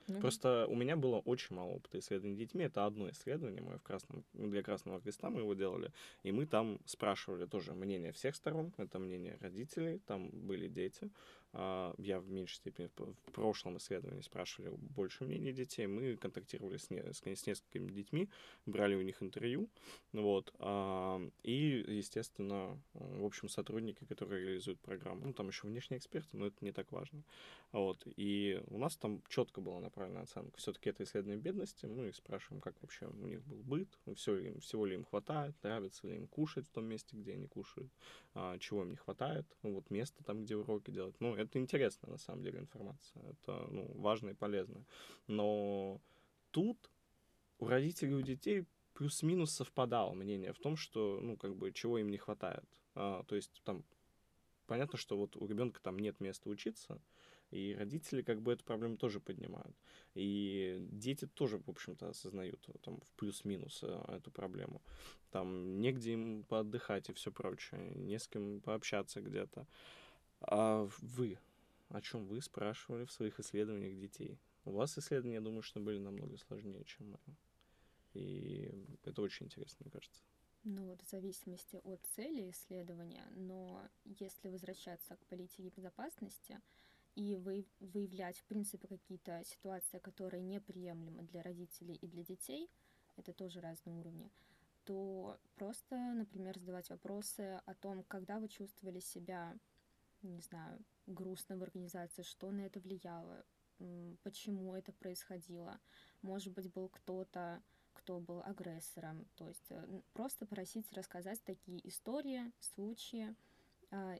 Mm-hmm. 0.09 0.21
Просто 0.21 0.65
у 0.67 0.75
меня 0.75 0.95
было 0.95 1.17
очень 1.19 1.55
мало 1.55 1.71
опыта 1.71 1.99
исследований 1.99 2.35
детьми. 2.35 2.63
Это 2.63 2.85
одно 2.85 3.09
исследование 3.09 3.61
мое 3.61 3.77
в 3.77 3.83
красном, 3.83 4.23
для 4.33 4.63
Красного 4.63 5.01
Креста 5.01 5.29
мы 5.29 5.41
его 5.41 5.53
делали. 5.53 5.91
И 6.23 6.31
мы 6.31 6.45
там 6.45 6.79
спрашивали 6.85 7.45
тоже 7.45 7.73
мнение 7.73 8.11
всех 8.11 8.35
сторон. 8.35 8.73
Это 8.77 8.99
мнение 8.99 9.37
родителей, 9.39 9.99
там 9.99 10.29
были 10.29 10.67
дети. 10.67 11.11
А, 11.53 11.93
я 11.97 12.19
в 12.19 12.29
меньшей 12.29 12.55
степени 12.55 12.89
в 12.95 13.31
прошлом 13.31 13.77
исследовании 13.77 14.21
спрашивали 14.21 14.71
больше 14.75 15.23
мнений 15.23 15.51
детей. 15.51 15.87
Мы 15.87 16.15
контактировали 16.15 16.77
с, 16.77 16.89
не, 16.89 17.01
с, 17.01 17.21
с 17.23 17.47
несколькими 17.47 17.91
детьми, 17.91 18.29
брали 18.65 18.95
у 18.95 19.01
них 19.01 19.21
интервью. 19.23 19.67
Вот, 20.13 20.53
а, 20.59 21.21
и, 21.43 21.83
естественно, 21.87 22.79
в 22.93 23.25
общем, 23.25 23.49
сотрудники, 23.49 24.05
которые 24.05 24.45
реализуют 24.45 24.79
программу. 24.79 25.25
Ну, 25.25 25.33
там 25.33 25.47
еще 25.47 25.67
внешние 25.67 25.99
эксперты, 25.99 26.37
но 26.37 26.47
это 26.47 26.63
не 26.63 26.71
так 26.71 26.91
важно. 26.91 27.23
Вот, 27.71 28.01
и 28.15 28.61
у 28.67 28.79
нас 28.79 28.97
там 28.97 29.21
четко 29.29 29.61
была 29.61 29.79
направлена 29.79 30.21
оценка. 30.21 30.57
Все-таки 30.57 30.89
это 30.89 31.03
исследование 31.03 31.39
бедности. 31.39 31.85
Мы 31.85 32.11
спрашиваем, 32.13 32.61
как 32.61 32.81
вообще 32.81 33.05
у 33.05 33.27
них 33.27 33.43
был 33.43 33.57
быт, 33.57 33.87
все 34.15 34.35
ли, 34.35 34.59
всего 34.59 34.87
ли 34.87 34.95
им 34.95 35.05
хватает, 35.05 35.55
нравится 35.61 36.07
ли 36.07 36.15
им 36.15 36.27
кушать 36.27 36.67
в 36.67 36.71
том 36.71 36.85
месте, 36.85 37.15
где 37.15 37.33
они 37.33 37.45
кушают, 37.47 37.91
а, 38.33 38.57
чего 38.57 38.81
им 38.81 38.89
не 38.89 38.95
хватает, 38.95 39.45
ну, 39.61 39.75
вот 39.75 39.91
место 39.91 40.23
там, 40.23 40.43
где 40.43 40.55
уроки 40.55 40.89
делать. 40.89 41.15
Ну, 41.19 41.35
это 41.35 41.59
интересная, 41.59 42.09
на 42.09 42.17
самом 42.17 42.41
деле, 42.41 42.59
информация. 42.59 43.21
Это, 43.29 43.67
ну, 43.69 43.91
важно 43.93 44.31
и 44.31 44.33
полезно. 44.33 44.83
Но 45.27 46.01
тут 46.49 46.89
у 47.59 47.67
родителей, 47.67 48.15
у 48.15 48.21
детей 48.21 48.65
плюс-минус 48.95 49.51
совпадало 49.51 50.13
мнение 50.13 50.53
в 50.53 50.59
том, 50.59 50.75
что, 50.75 51.19
ну, 51.21 51.37
как 51.37 51.55
бы, 51.55 51.71
чего 51.71 51.99
им 51.99 52.09
не 52.09 52.17
хватает. 52.17 52.65
А, 52.95 53.23
то 53.23 53.35
есть, 53.35 53.61
там, 53.63 53.83
понятно, 54.65 54.97
что 54.97 55.17
вот 55.17 55.35
у 55.35 55.45
ребенка 55.45 55.79
там 55.81 55.99
нет 55.99 56.19
места 56.19 56.49
учиться, 56.49 56.99
и 57.51 57.75
родители 57.75 58.21
как 58.21 58.41
бы 58.41 58.53
эту 58.53 58.63
проблему 58.63 58.97
тоже 58.97 59.19
поднимают. 59.19 59.75
И 60.15 60.77
дети 60.91 61.25
тоже, 61.27 61.57
в 61.57 61.69
общем-то, 61.69 62.09
осознают 62.09 62.67
там 62.81 62.99
в 63.01 63.11
плюс-минус 63.15 63.79
э, 63.83 64.03
эту 64.07 64.31
проблему. 64.31 64.81
Там 65.31 65.79
негде 65.81 66.13
им 66.13 66.43
поотдыхать 66.43 67.09
и 67.09 67.13
все 67.13 67.31
прочее, 67.31 67.91
не 67.95 68.19
с 68.19 68.27
кем 68.27 68.61
пообщаться 68.61 69.21
где-то. 69.21 69.67
А 70.41 70.87
вы? 70.99 71.39
О 71.89 72.01
чем 72.01 72.25
вы 72.25 72.41
спрашивали 72.41 73.05
в 73.05 73.11
своих 73.11 73.39
исследованиях 73.39 73.99
детей? 73.99 74.37
У 74.65 74.71
вас 74.71 74.97
исследования, 74.97 75.35
я 75.35 75.41
думаю, 75.41 75.63
что 75.63 75.79
были 75.79 75.97
намного 75.97 76.37
сложнее, 76.37 76.83
чем 76.85 77.11
мое. 77.11 77.37
И 78.13 78.71
это 79.03 79.21
очень 79.21 79.47
интересно, 79.47 79.77
мне 79.81 79.91
кажется. 79.91 80.21
Ну 80.63 80.85
вот 80.85 81.01
в 81.01 81.09
зависимости 81.09 81.79
от 81.83 82.05
цели 82.15 82.49
исследования, 82.51 83.25
но 83.35 83.87
если 84.03 84.49
возвращаться 84.49 85.15
к 85.15 85.25
политике 85.27 85.69
безопасности 85.69 86.59
и 87.15 87.35
вы, 87.35 87.65
выявлять, 87.79 88.37
в 88.37 88.45
принципе, 88.45 88.87
какие-то 88.87 89.43
ситуации, 89.43 89.99
которые 89.99 90.41
неприемлемы 90.41 91.23
для 91.23 91.41
родителей 91.41 91.95
и 91.95 92.07
для 92.07 92.23
детей, 92.23 92.69
это 93.17 93.33
тоже 93.33 93.59
разные 93.61 93.95
уровни, 93.95 94.31
то 94.85 95.37
просто, 95.55 95.95
например, 95.95 96.57
задавать 96.57 96.89
вопросы 96.89 97.61
о 97.65 97.75
том, 97.75 98.03
когда 98.03 98.39
вы 98.39 98.47
чувствовали 98.47 98.99
себя, 98.99 99.57
не 100.21 100.41
знаю, 100.41 100.79
грустно 101.05 101.57
в 101.57 101.63
организации, 101.63 102.23
что 102.23 102.51
на 102.51 102.61
это 102.61 102.79
влияло, 102.79 103.45
почему 104.23 104.73
это 104.75 104.93
происходило. 104.93 105.79
Может 106.21 106.53
быть, 106.53 106.71
был 106.71 106.89
кто-то, 106.89 107.61
кто 107.93 108.19
был 108.19 108.41
агрессором. 108.41 109.25
То 109.35 109.47
есть 109.47 109.71
э, 109.71 110.01
просто 110.13 110.45
просить 110.45 110.91
рассказать 110.93 111.43
такие 111.43 111.87
истории, 111.87 112.51
случаи 112.59 113.35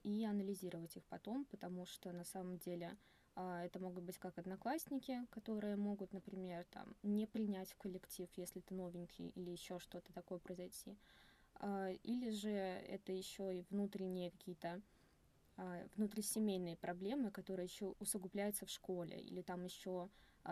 и 0.04 0.26
анализировать 0.26 0.98
их 0.98 1.06
потом, 1.06 1.46
потому 1.46 1.86
что 1.86 2.12
на 2.12 2.24
самом 2.24 2.58
деле 2.58 2.98
а, 3.36 3.64
это 3.64 3.80
могут 3.80 4.04
быть 4.04 4.18
как 4.18 4.38
одноклассники, 4.38 5.26
которые 5.30 5.76
могут, 5.78 6.12
например, 6.12 6.66
там, 6.72 6.96
не 7.04 7.26
принять 7.26 7.72
в 7.72 7.78
коллектив, 7.78 8.28
если 8.36 8.60
ты 8.60 8.74
новенький 8.74 9.30
или 9.30 9.52
еще 9.52 9.80
что-то 9.80 10.12
такое 10.12 10.40
произойти. 10.40 10.98
А, 11.56 11.90
или 12.04 12.32
же 12.32 12.50
это 12.50 13.14
еще 13.14 13.58
и 13.58 13.66
внутренние 13.70 14.32
какие-то 14.32 14.82
внутрисемейные 15.98 16.78
проблемы, 16.78 17.32
которые 17.32 17.66
еще 17.66 17.94
усугубляются 18.00 18.66
в 18.66 18.70
школе, 18.70 19.20
или 19.20 19.42
там 19.42 19.66
еще 19.66 20.10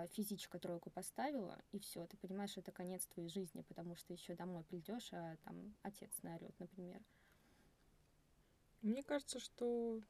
физичка 0.09 0.59
тройку 0.59 0.89
поставила, 0.89 1.57
и 1.71 1.79
все, 1.79 2.05
ты 2.07 2.17
понимаешь, 2.17 2.57
это 2.57 2.73
конец 2.73 3.05
твоей 3.07 3.29
жизни, 3.29 3.61
потому 3.61 3.95
что 3.95 4.11
еще 4.11 4.35
домой 4.35 4.65
придешь, 4.65 5.07
а 5.13 5.37
там 5.45 5.73
отец 5.81 6.11
наорет, 6.23 6.53
например. 6.59 7.01
Мне 8.81 9.03
кажется, 9.03 9.39
что 9.39 10.01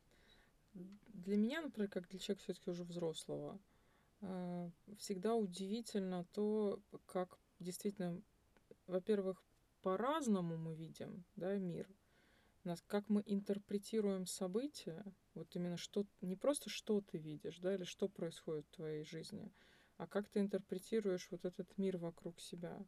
для 0.74 1.38
меня, 1.38 1.62
например, 1.62 1.90
как 1.90 2.08
для 2.08 2.20
человека 2.20 2.44
все-таки 2.44 2.70
уже 2.70 2.84
взрослого, 2.84 3.60
э, 4.22 4.70
всегда 4.98 5.36
удивительно 5.36 6.26
то, 6.34 6.82
как 7.06 7.40
действительно, 7.60 8.22
во-первых, 8.86 9.44
по-разному 9.82 10.58
мы 10.58 10.76
видим 10.76 11.24
да, 11.36 11.58
мир, 11.58 11.88
нас, 12.68 12.84
как 12.86 13.10
мы 13.10 13.24
интерпретируем 13.26 14.26
события, 14.26 15.04
вот 15.34 15.56
именно 15.56 15.78
что, 15.78 16.06
не 16.22 16.36
просто 16.36 16.70
что 16.70 17.02
ты 17.02 17.18
видишь, 17.18 17.60
да, 17.60 17.74
или 17.74 17.84
что 17.84 18.10
происходит 18.10 18.68
в 18.68 18.76
твоей 18.76 19.04
жизни, 19.04 19.52
а 19.98 20.06
как 20.06 20.30
ты 20.30 20.40
интерпретируешь 20.40 21.28
вот 21.32 21.46
этот 21.46 21.78
мир 21.78 21.98
вокруг 21.98 22.40
себя. 22.40 22.86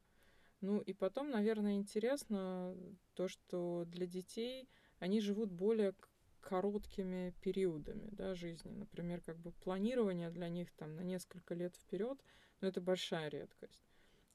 Ну 0.62 0.82
и 0.82 0.94
потом, 0.94 1.30
наверное, 1.30 1.76
интересно 1.76 2.76
то, 3.14 3.28
что 3.28 3.86
для 3.88 4.06
детей 4.06 4.68
они 5.00 5.22
живут 5.22 5.52
более 5.52 5.94
короткими 6.42 7.34
периодами 7.42 8.10
да, 8.12 8.36
жизни. 8.36 8.72
Например, 8.72 9.22
как 9.22 9.38
бы 9.38 9.52
планирование 9.52 10.30
для 10.30 10.50
них 10.50 10.72
там 10.72 10.96
на 10.96 11.02
несколько 11.02 11.54
лет 11.54 11.76
вперед, 11.76 12.20
но 12.62 12.68
это 12.68 12.82
большая 12.82 13.30
редкость. 13.30 13.84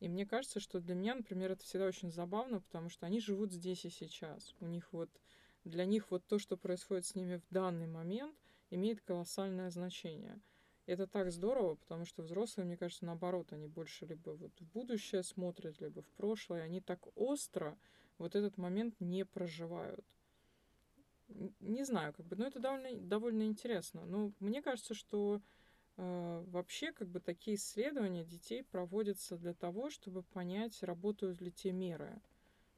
И 0.00 0.08
мне 0.08 0.26
кажется, 0.26 0.60
что 0.60 0.80
для 0.80 0.94
меня, 0.94 1.14
например, 1.14 1.52
это 1.52 1.64
всегда 1.64 1.86
очень 1.86 2.10
забавно, 2.10 2.60
потому 2.60 2.88
что 2.88 3.06
они 3.06 3.20
живут 3.20 3.52
здесь 3.52 3.84
и 3.84 3.90
сейчас. 3.90 4.54
У 4.60 4.66
них 4.66 4.92
вот 4.92 5.10
для 5.64 5.86
них 5.86 6.10
вот 6.10 6.26
то, 6.26 6.38
что 6.38 6.56
происходит 6.56 7.06
с 7.06 7.14
ними 7.14 7.36
в 7.36 7.48
данный 7.50 7.86
момент, 7.86 8.36
имеет 8.70 9.00
колоссальное 9.00 9.70
значение. 9.70 10.40
Это 10.86 11.06
так 11.06 11.32
здорово, 11.32 11.76
потому 11.76 12.04
что 12.04 12.22
взрослые, 12.22 12.66
мне 12.66 12.76
кажется, 12.76 13.06
наоборот, 13.06 13.52
они 13.52 13.66
больше 13.66 14.04
либо 14.04 14.30
вот 14.30 14.52
в 14.60 14.72
будущее 14.72 15.22
смотрят, 15.22 15.80
либо 15.80 16.02
в 16.02 16.10
прошлое. 16.10 16.62
Они 16.62 16.80
так 16.82 17.00
остро 17.16 17.78
вот 18.18 18.34
этот 18.34 18.58
момент 18.58 19.00
не 19.00 19.24
проживают 19.24 20.04
не 21.60 21.84
знаю, 21.84 22.12
как 22.12 22.26
бы, 22.26 22.36
но 22.36 22.46
это 22.46 22.60
довольно, 22.60 23.00
довольно 23.00 23.42
интересно. 23.44 24.04
Но 24.04 24.32
мне 24.40 24.62
кажется, 24.62 24.94
что 24.94 25.40
э, 25.96 26.44
вообще 26.48 26.92
как 26.92 27.08
бы 27.08 27.20
такие 27.20 27.56
исследования 27.56 28.24
детей 28.24 28.62
проводятся 28.62 29.36
для 29.36 29.54
того, 29.54 29.90
чтобы 29.90 30.22
понять, 30.22 30.82
работают 30.82 31.40
ли 31.40 31.50
те 31.50 31.72
меры, 31.72 32.20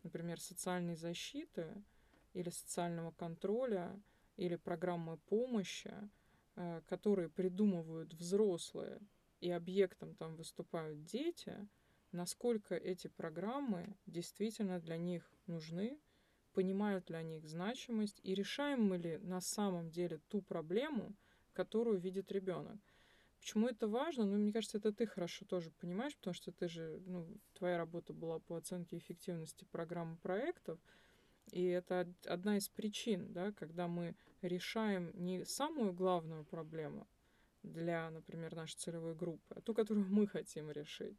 например, 0.03 0.41
социальной 0.41 0.97
защиты 0.97 1.83
или 2.33 2.51
социального 2.51 3.11
контроля 3.13 4.01
или 4.37 4.57
программы 4.57 5.19
помощи, 5.19 5.95
э, 6.57 6.83
которые 6.87 7.29
придумывают 7.29 8.15
взрослые 8.15 9.01
и 9.41 9.51
объектом 9.51 10.15
там 10.15 10.37
выступают 10.37 11.05
дети, 11.05 11.69
насколько 12.13 12.75
эти 12.75 13.09
программы 13.09 13.97
действительно 14.07 14.81
для 14.81 14.97
них 14.97 15.31
нужны, 15.47 15.99
понимают 16.57 17.11
ли 17.11 17.17
они 17.17 17.37
их 17.37 17.47
значимость 17.47 18.19
и 18.23 18.35
решаем 18.35 18.83
мы 18.83 18.97
ли 18.97 19.19
на 19.19 19.43
самом 19.43 19.91
деле 19.91 20.21
ту 20.29 20.41
проблему, 20.41 21.15
которую 21.53 21.99
видит 21.99 22.33
ребенок. 22.33 22.81
Почему 23.39 23.69
это 23.69 23.87
важно? 23.87 24.25
Ну, 24.25 24.39
мне 24.39 24.55
кажется, 24.55 24.79
это 24.79 24.91
ты 24.91 25.07
хорошо 25.07 25.45
тоже 25.45 25.71
понимаешь, 25.71 26.17
потому 26.17 26.33
что 26.33 26.53
ты 26.53 26.67
же, 26.69 26.99
ну, 27.05 27.29
твоя 27.53 27.77
работа 27.77 28.15
была 28.15 28.39
по 28.39 28.57
оценке 28.57 28.97
эффективности 28.97 29.67
программы 29.71 30.17
проектов, 30.17 30.81
и 31.53 31.63
это 31.65 32.11
одна 32.25 32.57
из 32.57 32.71
причин, 32.71 33.35
да, 33.35 33.53
когда 33.53 33.87
мы 33.87 34.17
решаем 34.41 35.11
не 35.13 35.45
самую 35.45 35.93
главную 35.93 36.47
проблему 36.47 37.07
для, 37.63 38.09
например, 38.11 38.57
нашей 38.57 38.79
целевой 38.79 39.15
группы, 39.15 39.55
а 39.55 39.61
ту, 39.61 39.75
которую 39.75 40.07
мы 40.09 40.27
хотим 40.27 40.71
решить. 40.71 41.19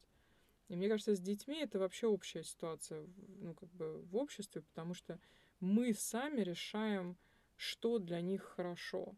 И 0.69 0.75
мне 0.75 0.89
кажется, 0.89 1.15
с 1.15 1.19
детьми 1.19 1.59
это 1.59 1.79
вообще 1.79 2.07
общая 2.07 2.43
ситуация, 2.43 3.07
ну, 3.39 3.53
как 3.53 3.69
бы 3.73 4.01
в 4.01 4.17
обществе, 4.17 4.61
потому 4.61 4.93
что 4.93 5.19
мы 5.59 5.93
сами 5.93 6.41
решаем, 6.41 7.17
что 7.55 7.99
для 7.99 8.21
них 8.21 8.43
хорошо. 8.43 9.15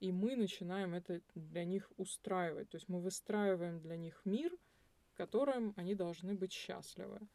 И 0.00 0.12
мы 0.12 0.36
начинаем 0.36 0.94
это 0.94 1.20
для 1.34 1.64
них 1.64 1.90
устраивать. 1.96 2.70
То 2.70 2.76
есть 2.76 2.88
мы 2.88 3.00
выстраиваем 3.00 3.80
для 3.80 3.96
них 3.96 4.20
мир, 4.24 4.56
в 5.12 5.14
котором 5.14 5.74
они 5.76 5.94
должны 5.94 6.34
быть 6.34 6.52
счастливы. 6.52 7.20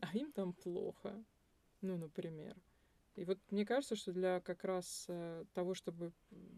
А 0.00 0.16
им 0.16 0.32
там 0.32 0.52
плохо. 0.52 1.24
Ну, 1.80 1.96
например. 1.96 2.56
И 3.14 3.24
вот 3.24 3.38
мне 3.50 3.64
кажется, 3.64 3.94
что 3.94 4.12
для 4.12 4.40
как 4.40 4.64
раз 4.64 5.04
э, 5.08 5.44
того, 5.52 5.74
чтобы 5.74 6.12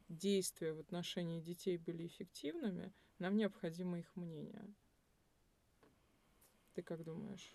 действия 0.08 0.72
в 0.72 0.80
отношении 0.80 1.40
детей 1.40 1.76
были 1.76 2.06
эффективными, 2.06 2.92
нам 3.18 3.36
необходимо 3.36 3.98
их 3.98 4.16
мнение. 4.16 4.72
Ты 6.74 6.82
как 6.82 7.04
думаешь? 7.04 7.54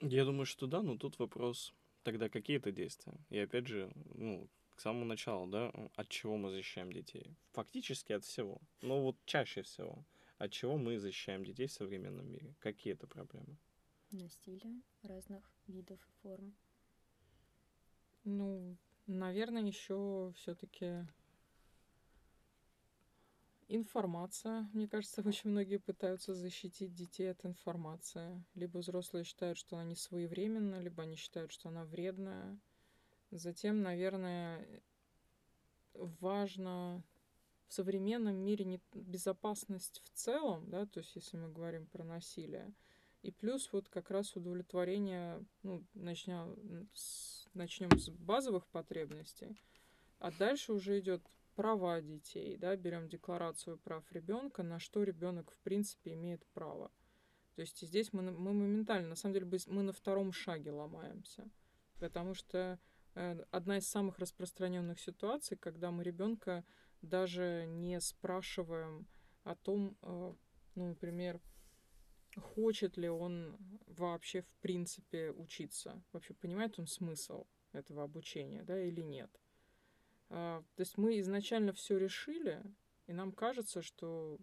Я 0.00 0.24
думаю, 0.24 0.44
что 0.46 0.66
да, 0.66 0.82
но 0.82 0.96
тут 0.96 1.18
вопрос 1.18 1.74
тогда 2.02 2.28
какие 2.28 2.58
это 2.58 2.70
действия? 2.70 3.14
И 3.30 3.38
опять 3.38 3.66
же, 3.66 3.90
ну, 4.14 4.48
к 4.70 4.80
самому 4.80 5.04
началу, 5.04 5.46
да, 5.46 5.72
от 5.96 6.08
чего 6.08 6.36
мы 6.36 6.50
защищаем 6.50 6.92
детей? 6.92 7.34
Фактически 7.52 8.12
от 8.12 8.24
всего. 8.24 8.60
Но 8.80 9.02
вот 9.02 9.16
чаще 9.24 9.62
всего. 9.62 10.04
От 10.36 10.52
чего 10.52 10.78
мы 10.78 10.98
защищаем 10.98 11.44
детей 11.44 11.66
в 11.66 11.72
современном 11.72 12.30
мире? 12.30 12.54
Какие 12.60 12.92
это 12.94 13.06
проблемы? 13.06 13.56
Насилие 14.10 14.80
разных 15.02 15.42
видов 15.66 16.00
и 16.00 16.12
форм. 16.22 16.54
Ну, 18.24 18.76
наверное, 19.06 19.62
еще 19.62 20.32
все-таки 20.36 21.06
Информация. 23.68 24.68
Мне 24.72 24.88
кажется, 24.88 25.22
очень 25.26 25.50
многие 25.50 25.76
пытаются 25.76 26.34
защитить 26.34 26.94
детей 26.94 27.30
от 27.30 27.44
информации. 27.44 28.44
Либо 28.54 28.78
взрослые 28.78 29.24
считают, 29.24 29.58
что 29.58 29.76
она 29.76 29.84
не 29.84 29.94
своевременна, 29.94 30.80
либо 30.80 31.02
они 31.02 31.16
считают, 31.16 31.52
что 31.52 31.68
она 31.68 31.84
вредная. 31.84 32.58
Затем, 33.30 33.82
наверное, 33.82 34.66
важно 35.92 37.04
в 37.68 37.74
современном 37.74 38.36
мире 38.36 38.64
не 38.64 38.80
безопасность 38.94 40.00
в 40.04 40.10
целом, 40.16 40.68
да, 40.70 40.86
то 40.86 41.00
есть 41.00 41.14
если 41.14 41.36
мы 41.36 41.50
говорим 41.50 41.86
про 41.86 42.02
насилие, 42.02 42.72
и 43.22 43.30
плюс 43.30 43.70
вот 43.72 43.88
как 43.90 44.10
раз 44.10 44.34
удовлетворение, 44.36 45.44
ну, 45.62 45.84
начнем 45.92 46.88
с, 46.94 47.46
начнем 47.52 47.90
с 47.98 48.08
базовых 48.08 48.66
потребностей, 48.68 49.60
а 50.18 50.30
дальше 50.30 50.72
уже 50.72 50.98
идет 50.98 51.22
права 51.58 52.00
детей, 52.00 52.56
да, 52.56 52.76
берем 52.76 53.08
декларацию 53.08 53.78
прав 53.78 54.04
ребенка, 54.12 54.62
на 54.62 54.78
что 54.78 55.02
ребенок 55.02 55.50
в 55.50 55.58
принципе 55.58 56.12
имеет 56.12 56.46
право. 56.54 56.92
То 57.56 57.62
есть 57.62 57.80
здесь 57.80 58.12
мы, 58.12 58.22
мы 58.30 58.52
моментально, 58.52 59.08
на 59.08 59.16
самом 59.16 59.34
деле, 59.34 59.50
мы 59.66 59.82
на 59.82 59.92
втором 59.92 60.30
шаге 60.30 60.70
ломаемся, 60.70 61.50
потому 61.98 62.34
что 62.34 62.78
э, 63.16 63.44
одна 63.50 63.78
из 63.78 63.88
самых 63.88 64.20
распространенных 64.20 65.00
ситуаций, 65.00 65.56
когда 65.56 65.90
мы 65.90 66.04
ребенка 66.04 66.64
даже 67.02 67.64
не 67.66 68.00
спрашиваем 68.00 69.08
о 69.42 69.56
том, 69.56 69.98
э, 70.02 70.34
ну, 70.76 70.86
например, 70.86 71.40
хочет 72.36 72.96
ли 72.96 73.08
он 73.08 73.56
вообще 73.88 74.42
в 74.42 74.54
принципе 74.60 75.32
учиться, 75.32 76.00
вообще 76.12 76.34
понимает 76.34 76.78
он 76.78 76.86
смысл 76.86 77.46
этого 77.72 78.04
обучения, 78.04 78.62
да, 78.62 78.80
или 78.80 79.00
нет. 79.00 79.40
А, 80.30 80.62
то 80.76 80.80
есть 80.80 80.98
мы 80.98 81.18
изначально 81.20 81.72
все 81.72 81.98
решили, 81.98 82.62
и 83.06 83.12
нам 83.12 83.32
кажется, 83.32 83.82
что 83.82 84.38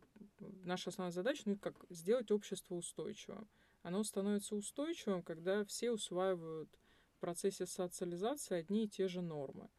наша 0.63 0.89
основная 0.89 1.11
задача, 1.11 1.43
ну, 1.45 1.57
как 1.57 1.75
сделать 1.89 2.31
общество 2.31 2.75
устойчивым. 2.75 3.47
Оно 3.83 4.03
становится 4.03 4.55
устойчивым, 4.55 5.21
когда 5.21 5.63
все 5.65 5.91
усваивают 5.91 6.69
в 7.15 7.19
процессе 7.19 7.67
социализации 7.67 8.55
одни 8.55 8.85
и 8.85 8.89
те 8.89 9.07
же 9.07 9.21
нормы. 9.21 9.69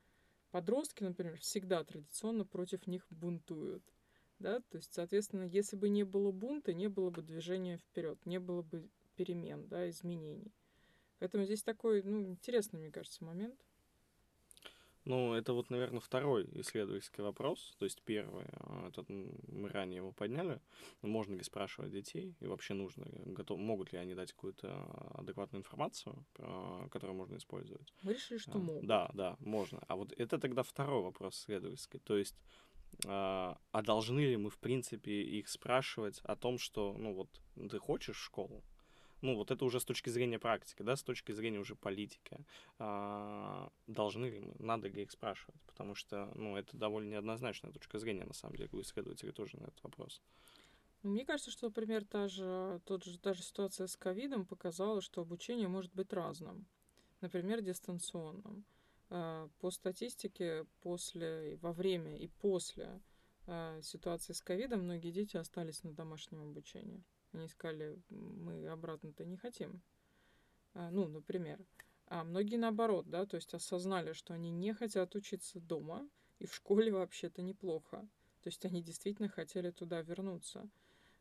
Подростки, 0.53 1.03
например, 1.03 1.37
всегда 1.38 1.83
традиционно 1.83 2.45
против 2.45 2.87
них 2.87 3.05
бунтуют. 3.11 3.83
Да? 4.38 4.61
То 4.61 4.77
есть, 4.77 4.95
соответственно, 4.95 5.42
если 5.42 5.77
бы 5.77 5.88
не 5.88 6.05
было 6.05 6.31
бунта, 6.31 6.73
не 6.73 6.88
было 6.88 7.11
бы 7.11 7.23
движения 7.23 7.79
вперед, 7.79 8.25
не 8.25 8.38
было 8.38 8.62
бы 8.62 8.88
перемен, 9.16 9.66
да, 9.66 9.88
изменений. 9.90 10.53
Поэтому 11.19 11.45
здесь 11.45 11.62
такой, 11.62 12.03
ну, 12.03 12.23
интересный, 12.27 12.79
мне 12.79 12.92
кажется, 12.92 13.25
момент. 13.25 13.59
Ну, 15.07 15.35
это 15.35 15.53
вот, 15.53 15.71
наверное, 15.71 16.01
второй 16.01 16.49
исследовательский 16.61 17.23
вопрос. 17.23 17.75
То 17.79 17.85
есть 17.85 18.03
первый, 18.03 18.45
а, 18.55 18.88
этот 18.88 19.09
мы 19.09 19.69
ранее 19.69 19.99
его 19.99 20.11
подняли. 20.11 20.61
Можно 21.01 21.37
ли 21.37 21.45
спрашивать 21.45 21.92
детей 21.92 22.35
и 22.40 22.47
вообще 22.47 22.75
нужно 22.75 23.05
ли, 23.05 23.23
готов, 23.25 23.59
могут 23.61 23.92
ли 23.92 23.99
они 24.01 24.14
дать 24.14 24.33
какую-то 24.33 24.69
адекватную 25.14 25.61
информацию, 25.61 26.27
которую 26.90 27.16
можно 27.16 27.37
использовать? 27.37 27.95
Мы 28.03 28.14
решили, 28.14 28.38
что 28.38 28.53
а, 28.55 28.59
могут. 28.59 28.85
Да, 28.85 29.11
да, 29.14 29.37
можно. 29.38 29.81
А 29.87 29.95
вот 29.95 30.12
это 30.12 30.38
тогда 30.38 30.64
второй 30.64 31.03
вопрос 31.03 31.37
исследовательский. 31.38 32.01
То 32.01 32.19
есть 32.19 32.37
а, 33.07 33.59
а 33.71 33.83
должны 33.83 34.21
ли 34.21 34.37
мы, 34.37 34.51
в 34.51 34.59
принципе, 34.59 35.23
их 35.23 35.49
спрашивать 35.49 36.21
о 36.25 36.35
том, 36.35 36.59
что, 36.59 36.97
ну 36.99 37.14
вот, 37.14 37.29
ты 37.71 37.79
хочешь 37.79 38.16
в 38.16 38.25
школу? 38.25 38.64
Ну, 39.27 39.35
вот 39.35 39.51
это 39.51 39.65
уже 39.65 39.81
с 39.81 39.85
точки 39.85 40.09
зрения 40.09 40.39
практики, 40.39 40.83
да, 40.83 40.97
с 40.97 41.03
точки 41.03 41.33
зрения 41.33 41.59
уже 41.59 41.75
политики, 41.75 42.39
а, 42.79 43.71
должны 43.87 44.27
ли 44.27 44.41
мы, 44.41 44.55
надо 44.59 44.89
ли 44.89 45.03
их 45.03 45.11
спрашивать, 45.11 45.61
потому 45.67 45.95
что, 45.95 46.31
ну, 46.35 46.57
это 46.57 46.77
довольно 46.77 47.11
неоднозначная 47.11 47.73
точка 47.73 47.99
зрения, 47.99 48.25
на 48.25 48.35
самом 48.35 48.57
деле, 48.57 48.71
у 48.73 48.81
исследователей 48.81 49.33
тоже 49.33 49.59
на 49.59 49.65
этот 49.65 49.83
вопрос. 49.83 50.23
Ну, 51.03 51.11
мне 51.11 51.25
кажется, 51.25 51.51
что, 51.51 51.67
например, 51.67 52.05
та 52.05 52.29
же, 52.29 52.81
тот 52.85 53.05
же, 53.05 53.19
та 53.19 53.35
же 53.35 53.43
ситуация 53.43 53.87
с 53.89 53.97
ковидом 53.97 54.47
показала, 54.47 55.01
что 55.01 55.23
обучение 55.23 55.69
может 55.69 55.93
быть 55.95 56.12
разным. 56.12 56.67
Например, 57.21 57.61
дистанционным. 57.61 58.65
А, 59.11 59.49
по 59.59 59.71
статистике, 59.71 60.67
после, 60.81 61.57
во 61.62 61.73
время 61.73 62.17
и 62.17 62.29
после 62.29 63.01
а, 63.47 63.81
ситуации 63.83 64.33
с 64.33 64.41
ковидом 64.41 64.83
многие 64.83 65.11
дети 65.11 65.37
остались 65.37 65.83
на 65.83 65.93
домашнем 65.93 66.43
обучении. 66.43 67.05
Они 67.33 67.49
сказали, 67.49 68.01
мы 68.09 68.67
обратно-то 68.69 69.25
не 69.25 69.37
хотим. 69.37 69.83
А, 70.75 70.91
ну, 70.91 71.09
например. 71.09 71.65
А 72.07 72.23
многие 72.23 72.57
наоборот, 72.57 73.09
да, 73.09 73.27
то 73.27 73.37
есть 73.37 73.53
осознали, 73.55 74.12
что 74.12 74.35
они 74.35 74.51
не 74.51 74.73
хотят 74.73 75.15
учиться 75.15 75.61
дома, 75.61 76.09
и 76.39 76.47
в 76.47 76.55
школе 76.55 76.93
вообще-то 76.93 77.43
неплохо. 77.43 78.09
То 78.43 78.49
есть 78.49 78.65
они 78.65 78.83
действительно 78.83 79.29
хотели 79.29 79.71
туда 79.71 80.03
вернуться. 80.03 80.69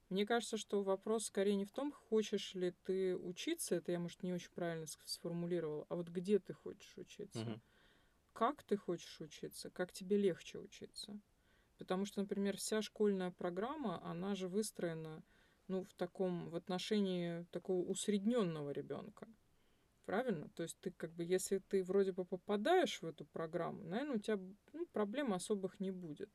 Мне 0.09 0.25
кажется, 0.27 0.57
что 0.57 0.83
вопрос 0.83 1.25
скорее 1.25 1.55
не 1.55 1.65
в 1.65 1.71
том, 1.71 1.91
хочешь 1.91 2.53
ли 2.53 2.71
ты 2.83 3.17
учиться, 3.17 3.75
это 3.75 3.91
я, 3.91 3.99
может, 3.99 4.21
не 4.21 4.33
очень 4.33 4.51
правильно 4.51 4.85
сформулировал, 5.05 5.87
а 5.89 5.95
вот 5.95 6.09
где 6.09 6.37
ты 6.37 6.53
хочешь 6.53 6.95
учиться. 6.97 7.39
Uh-huh. 7.39 7.59
Как 8.33 8.61
ты 8.63 8.77
хочешь 8.77 9.19
учиться, 9.21 9.71
как 9.71 9.91
тебе 9.91 10.17
легче 10.17 10.59
учиться. 10.59 11.19
Потому 11.79 12.05
что, 12.05 12.21
например, 12.21 12.57
вся 12.57 12.83
школьная 12.83 13.31
программа, 13.31 14.03
она 14.05 14.35
же 14.35 14.47
выстроена 14.47 15.23
ну, 15.67 15.83
в 15.83 15.93
таком, 15.93 16.49
в 16.49 16.55
отношении 16.55 17.43
такого 17.51 17.81
усредненного 17.85 18.71
ребенка. 18.71 19.27
Правильно? 20.05 20.49
То 20.49 20.63
есть 20.63 20.77
ты 20.81 20.91
как 20.91 21.11
бы, 21.13 21.23
если 21.23 21.57
ты 21.57 21.83
вроде 21.83 22.11
бы 22.11 22.25
попадаешь 22.25 23.01
в 23.01 23.05
эту 23.05 23.25
программу, 23.25 23.83
наверное, 23.83 24.17
у 24.17 24.19
тебя 24.19 24.39
ну, 24.73 24.85
проблем 24.87 25.33
особых 25.33 25.79
не 25.79 25.91
будет. 25.91 26.29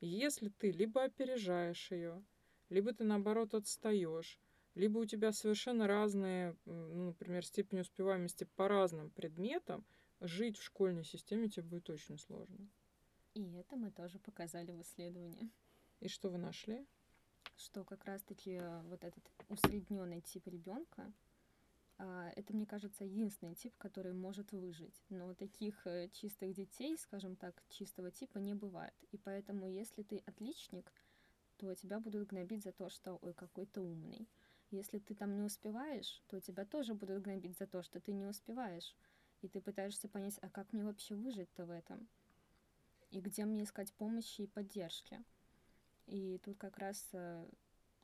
Если 0.00 0.48
ты 0.48 0.70
либо 0.70 1.04
опережаешь 1.04 1.90
ее, 1.90 2.24
либо 2.70 2.94
ты 2.94 3.04
наоборот 3.04 3.54
отстаешь, 3.54 4.38
либо 4.74 4.98
у 4.98 5.04
тебя 5.04 5.32
совершенно 5.32 5.86
разные, 5.86 6.56
ну, 6.64 7.06
например, 7.06 7.44
степень 7.44 7.80
успеваемости 7.80 8.44
по 8.56 8.68
разным 8.68 9.10
предметам, 9.10 9.84
жить 10.20 10.56
в 10.56 10.62
школьной 10.62 11.04
системе 11.04 11.48
тебе 11.48 11.64
будет 11.64 11.90
очень 11.90 12.18
сложно. 12.18 12.70
И 13.34 13.52
это 13.54 13.76
мы 13.76 13.90
тоже 13.90 14.18
показали 14.18 14.72
в 14.72 14.80
исследовании. 14.80 15.50
И 16.00 16.08
что 16.08 16.30
вы 16.30 16.38
нашли? 16.38 16.86
Что 17.60 17.84
как 17.84 18.04
раз-таки 18.04 18.52
э, 18.52 18.82
вот 18.82 19.04
этот 19.04 19.24
усредненный 19.48 20.20
тип 20.20 20.46
ребенка, 20.46 21.12
а, 21.98 22.32
это, 22.34 22.54
мне 22.54 22.64
кажется, 22.64 23.04
единственный 23.04 23.54
тип, 23.54 23.76
который 23.76 24.14
может 24.14 24.52
выжить. 24.52 25.02
Но 25.10 25.34
таких 25.34 25.86
э, 25.86 26.08
чистых 26.08 26.54
детей, 26.54 26.96
скажем 26.96 27.36
так, 27.36 27.62
чистого 27.68 28.10
типа 28.10 28.38
не 28.38 28.54
бывает. 28.54 28.94
И 29.12 29.18
поэтому, 29.18 29.68
если 29.68 30.02
ты 30.02 30.22
отличник, 30.24 30.90
то 31.58 31.74
тебя 31.74 32.00
будут 32.00 32.28
гнобить 32.28 32.64
за 32.64 32.72
то, 32.72 32.88
что 32.88 33.18
ой, 33.20 33.34
какой 33.34 33.66
то 33.66 33.82
умный. 33.82 34.26
Если 34.70 34.98
ты 34.98 35.14
там 35.14 35.34
не 35.34 35.42
успеваешь, 35.42 36.22
то 36.28 36.40
тебя 36.40 36.64
тоже 36.64 36.94
будут 36.94 37.22
гнобить 37.22 37.58
за 37.58 37.66
то, 37.66 37.82
что 37.82 38.00
ты 38.00 38.12
не 38.12 38.24
успеваешь. 38.24 38.96
И 39.42 39.48
ты 39.48 39.60
пытаешься 39.60 40.08
понять, 40.08 40.38
а 40.40 40.48
как 40.48 40.72
мне 40.72 40.84
вообще 40.84 41.14
выжить-то 41.14 41.66
в 41.66 41.70
этом? 41.70 42.08
И 43.10 43.20
где 43.20 43.44
мне 43.44 43.64
искать 43.64 43.92
помощи 43.92 44.42
и 44.42 44.46
поддержки? 44.46 45.22
И 46.10 46.38
тут 46.38 46.58
как 46.58 46.76
раз 46.78 47.08
э, 47.12 47.48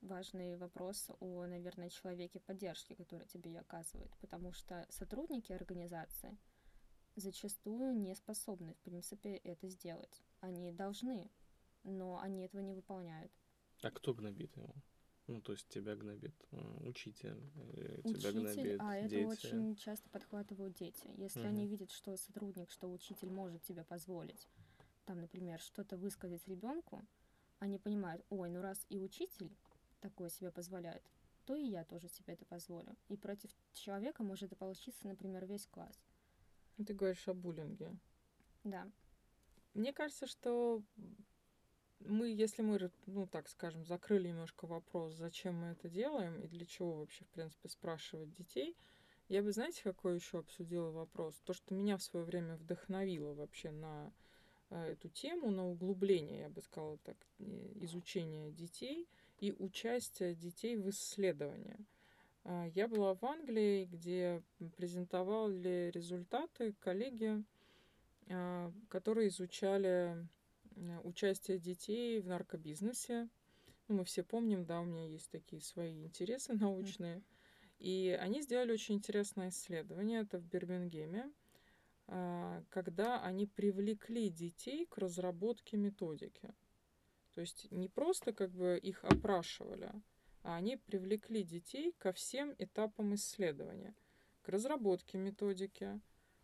важный 0.01 0.57
вопрос 0.57 1.11
о, 1.19 1.45
наверное, 1.47 1.91
человеке 1.91 2.39
поддержки, 2.39 2.95
который 2.95 3.27
тебе 3.27 3.51
ее 3.51 3.61
оказывает, 3.61 4.17
потому 4.21 4.53
что 4.53 4.87
сотрудники 4.91 5.53
организации 5.53 6.39
зачастую 7.17 7.97
не 7.97 8.15
способны, 8.15 8.75
в 8.75 8.79
принципе, 8.83 9.39
это 9.39 9.69
сделать. 9.69 10.23
Они 10.39 10.71
должны, 10.71 11.29
но 11.83 12.21
они 12.21 12.45
этого 12.45 12.61
не 12.61 12.75
выполняют. 12.75 13.33
А 13.83 13.91
кто 13.91 14.15
гнобит 14.15 14.57
его? 14.57 14.73
Ну, 15.27 15.41
то 15.41 15.53
есть 15.53 15.69
тебя 15.69 15.97
гнобит 15.97 16.37
э, 16.53 16.59
учитель, 16.83 17.43
учитель, 18.05 18.21
тебя 18.21 18.33
гнобит 18.33 18.81
а 18.81 19.03
дети. 19.03 19.15
это 19.17 19.27
очень 19.27 19.75
часто 19.75 20.09
подхватывают 20.11 20.75
дети. 20.75 21.09
Если 21.17 21.41
угу. 21.41 21.49
они 21.49 21.67
видят, 21.67 21.91
что 21.91 22.17
сотрудник, 22.17 22.71
что 22.71 22.89
учитель 22.89 23.31
может 23.31 23.65
тебе 23.65 23.83
позволить, 23.83 24.49
там, 25.07 25.21
например, 25.21 25.59
что-то 25.59 25.97
высказать 25.97 26.47
ребенку, 26.47 27.05
они 27.59 27.79
понимают, 27.79 28.25
ой, 28.31 28.51
ну 28.51 28.61
раз 28.61 28.85
и 28.89 28.99
учитель 28.99 29.51
такое 30.01 30.29
себе 30.29 30.51
позволяет, 30.51 31.03
то 31.45 31.55
и 31.55 31.65
я 31.65 31.85
тоже 31.85 32.09
себе 32.09 32.35
это 32.35 32.45
позволю. 32.45 32.97
И 33.09 33.17
против 33.17 33.51
человека 33.73 34.23
может 34.23 34.57
получиться, 34.57 35.07
например, 35.07 35.47
весь 35.47 35.67
класс. 35.67 35.99
Ты 36.77 36.93
говоришь 36.93 37.27
о 37.29 37.35
буллинге. 37.35 37.97
Да. 38.65 38.91
Мне 39.75 39.93
кажется, 39.93 40.27
что 40.27 40.83
мы, 42.01 42.29
если 42.29 42.63
мы, 42.63 42.91
ну 43.07 43.27
так 43.27 43.49
скажем, 43.49 43.85
закрыли 43.87 44.29
немножко 44.29 44.67
вопрос, 44.67 45.15
зачем 45.15 45.55
мы 45.55 45.69
это 45.69 45.89
делаем 45.89 46.41
и 46.41 46.49
для 46.49 46.67
чего 46.67 46.95
вообще, 46.95 47.25
в 47.25 47.29
принципе, 47.29 47.69
спрашивать 47.69 48.35
детей, 48.35 48.77
я 49.29 49.43
бы, 49.43 49.51
знаете, 49.51 49.83
какой 49.83 50.15
еще 50.15 50.39
обсудила 50.39 50.91
вопрос? 50.91 51.35
То, 51.45 51.53
что 51.53 51.75
меня 51.75 51.97
в 51.97 52.03
свое 52.03 52.25
время 52.25 52.57
вдохновило 52.57 53.35
вообще 53.35 53.73
на 53.73 54.13
эту 54.71 55.09
тему 55.09 55.51
на 55.51 55.69
углубление, 55.69 56.41
я 56.41 56.49
бы 56.49 56.61
сказала 56.61 56.99
так, 56.99 57.17
изучения 57.39 58.51
детей 58.51 59.09
и 59.39 59.53
участие 59.53 60.35
детей 60.35 60.77
в 60.77 60.89
исследовании. 60.91 61.79
А, 62.45 62.67
я 62.75 62.87
была 62.87 63.15
в 63.15 63.25
Англии, 63.25 63.87
где 63.87 64.43
презентовали 64.77 65.91
результаты 65.93 66.75
коллеги, 66.81 67.43
а, 68.29 68.73
которые 68.89 69.29
изучали 69.29 70.27
э, 70.77 71.01
участие 71.03 71.59
детей 71.59 72.21
в 72.21 72.27
наркобизнесе. 72.29 73.29
Ну, 73.89 73.97
мы 73.97 74.05
все 74.05 74.23
помним, 74.23 74.65
да, 74.65 74.81
у 74.81 74.85
меня 74.85 75.07
есть 75.07 75.31
такие 75.31 75.61
свои 75.61 76.05
интересы 76.05 76.53
научные. 76.61 77.23
И 77.79 78.17
они 78.21 78.43
сделали 78.43 78.73
очень 78.73 78.95
интересное 78.95 79.51
исследование, 79.51 80.23
это 80.23 80.39
в 80.39 80.47
Бирмингеме. 80.47 81.31
А, 82.09 82.63
когда 82.71 83.21
они 83.23 83.47
привлекли 83.47 84.31
детей 84.31 84.87
к 84.87 84.99
разработке 84.99 85.77
методики. 85.77 86.55
То 87.35 87.41
есть 87.41 87.71
не 87.71 87.89
просто 87.89 88.33
как 88.33 88.53
бы 88.53 88.79
их 88.79 89.05
опрашивали, 89.05 89.91
а 90.43 90.57
они 90.57 90.77
привлекли 90.77 91.43
детей 91.43 91.93
ко 91.99 92.13
всем 92.13 92.55
этапам 92.59 93.15
исследования. 93.15 93.95
К 94.43 94.51
разработке 94.51 95.19
методики, 95.19 96.01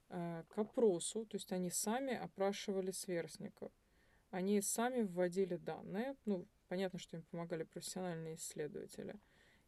а, 0.08 0.42
к 0.48 0.58
опросу, 0.58 1.24
то 1.26 1.36
есть 1.36 1.52
они 1.52 1.70
сами 1.70 2.14
опрашивали 2.14 2.90
сверстников. 2.90 3.72
Они 4.30 4.60
сами 4.60 5.02
вводили 5.02 5.56
данные, 5.56 6.16
ну, 6.24 6.48
понятно, 6.68 6.98
что 6.98 7.16
им 7.16 7.22
помогали 7.30 7.62
профессиональные 7.62 8.34
исследователи. 8.34 9.14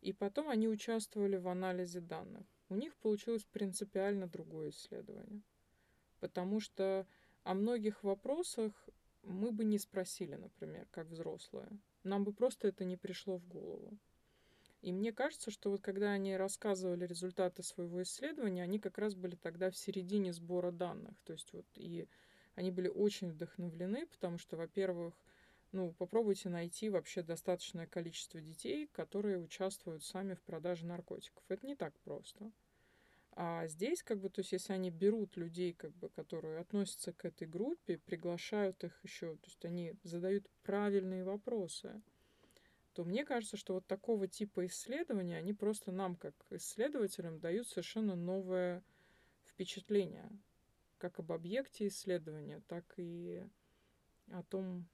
И 0.00 0.12
потом 0.12 0.48
они 0.48 0.68
участвовали 0.68 1.36
в 1.36 1.46
анализе 1.48 2.00
данных. 2.00 2.46
У 2.68 2.74
них 2.74 2.96
получилось 2.96 3.44
принципиально 3.44 4.26
другое 4.26 4.70
исследование 4.70 5.42
потому 6.24 6.58
что 6.58 7.06
о 7.42 7.52
многих 7.52 8.02
вопросах 8.02 8.88
мы 9.24 9.52
бы 9.52 9.62
не 9.62 9.78
спросили, 9.78 10.36
например, 10.36 10.88
как 10.90 11.08
взрослые. 11.08 11.68
Нам 12.02 12.24
бы 12.24 12.32
просто 12.32 12.66
это 12.66 12.86
не 12.86 12.96
пришло 12.96 13.36
в 13.36 13.46
голову. 13.46 13.98
И 14.80 14.90
мне 14.90 15.12
кажется, 15.12 15.50
что 15.50 15.70
вот 15.70 15.82
когда 15.82 16.12
они 16.12 16.34
рассказывали 16.34 17.06
результаты 17.06 17.62
своего 17.62 18.02
исследования, 18.02 18.62
они 18.62 18.78
как 18.78 18.96
раз 18.96 19.14
были 19.14 19.36
тогда 19.36 19.70
в 19.70 19.76
середине 19.76 20.32
сбора 20.32 20.70
данных. 20.70 21.14
То 21.24 21.34
есть 21.34 21.52
вот 21.52 21.66
и 21.74 22.08
они 22.54 22.70
были 22.70 22.88
очень 22.88 23.28
вдохновлены, 23.28 24.06
потому 24.06 24.38
что, 24.38 24.56
во-первых, 24.56 25.12
ну, 25.72 25.92
попробуйте 25.92 26.48
найти 26.48 26.88
вообще 26.88 27.20
достаточное 27.20 27.86
количество 27.86 28.40
детей, 28.40 28.86
которые 28.94 29.38
участвуют 29.38 30.04
сами 30.04 30.32
в 30.32 30.40
продаже 30.40 30.86
наркотиков. 30.86 31.44
Это 31.48 31.66
не 31.66 31.76
так 31.76 31.92
просто. 32.00 32.50
А 33.36 33.66
здесь, 33.66 34.02
как 34.02 34.20
бы, 34.20 34.30
то 34.30 34.40
есть, 34.40 34.52
если 34.52 34.72
они 34.72 34.90
берут 34.90 35.36
людей, 35.36 35.72
как 35.72 35.92
бы, 35.96 36.08
которые 36.08 36.60
относятся 36.60 37.12
к 37.12 37.24
этой 37.24 37.48
группе, 37.48 37.98
приглашают 37.98 38.84
их 38.84 39.02
еще, 39.02 39.34
то 39.36 39.46
есть 39.46 39.64
они 39.64 39.94
задают 40.04 40.48
правильные 40.62 41.24
вопросы, 41.24 42.00
то 42.92 43.04
мне 43.04 43.24
кажется, 43.24 43.56
что 43.56 43.74
вот 43.74 43.86
такого 43.88 44.28
типа 44.28 44.66
исследования, 44.66 45.36
они 45.36 45.52
просто 45.52 45.90
нам, 45.90 46.14
как 46.14 46.34
исследователям, 46.50 47.40
дают 47.40 47.66
совершенно 47.66 48.14
новое 48.14 48.84
впечатление, 49.44 50.30
как 50.98 51.18
об 51.18 51.32
объекте 51.32 51.88
исследования, 51.88 52.62
так 52.68 52.84
и 52.98 53.44
о 54.30 54.44
том, 54.44 54.86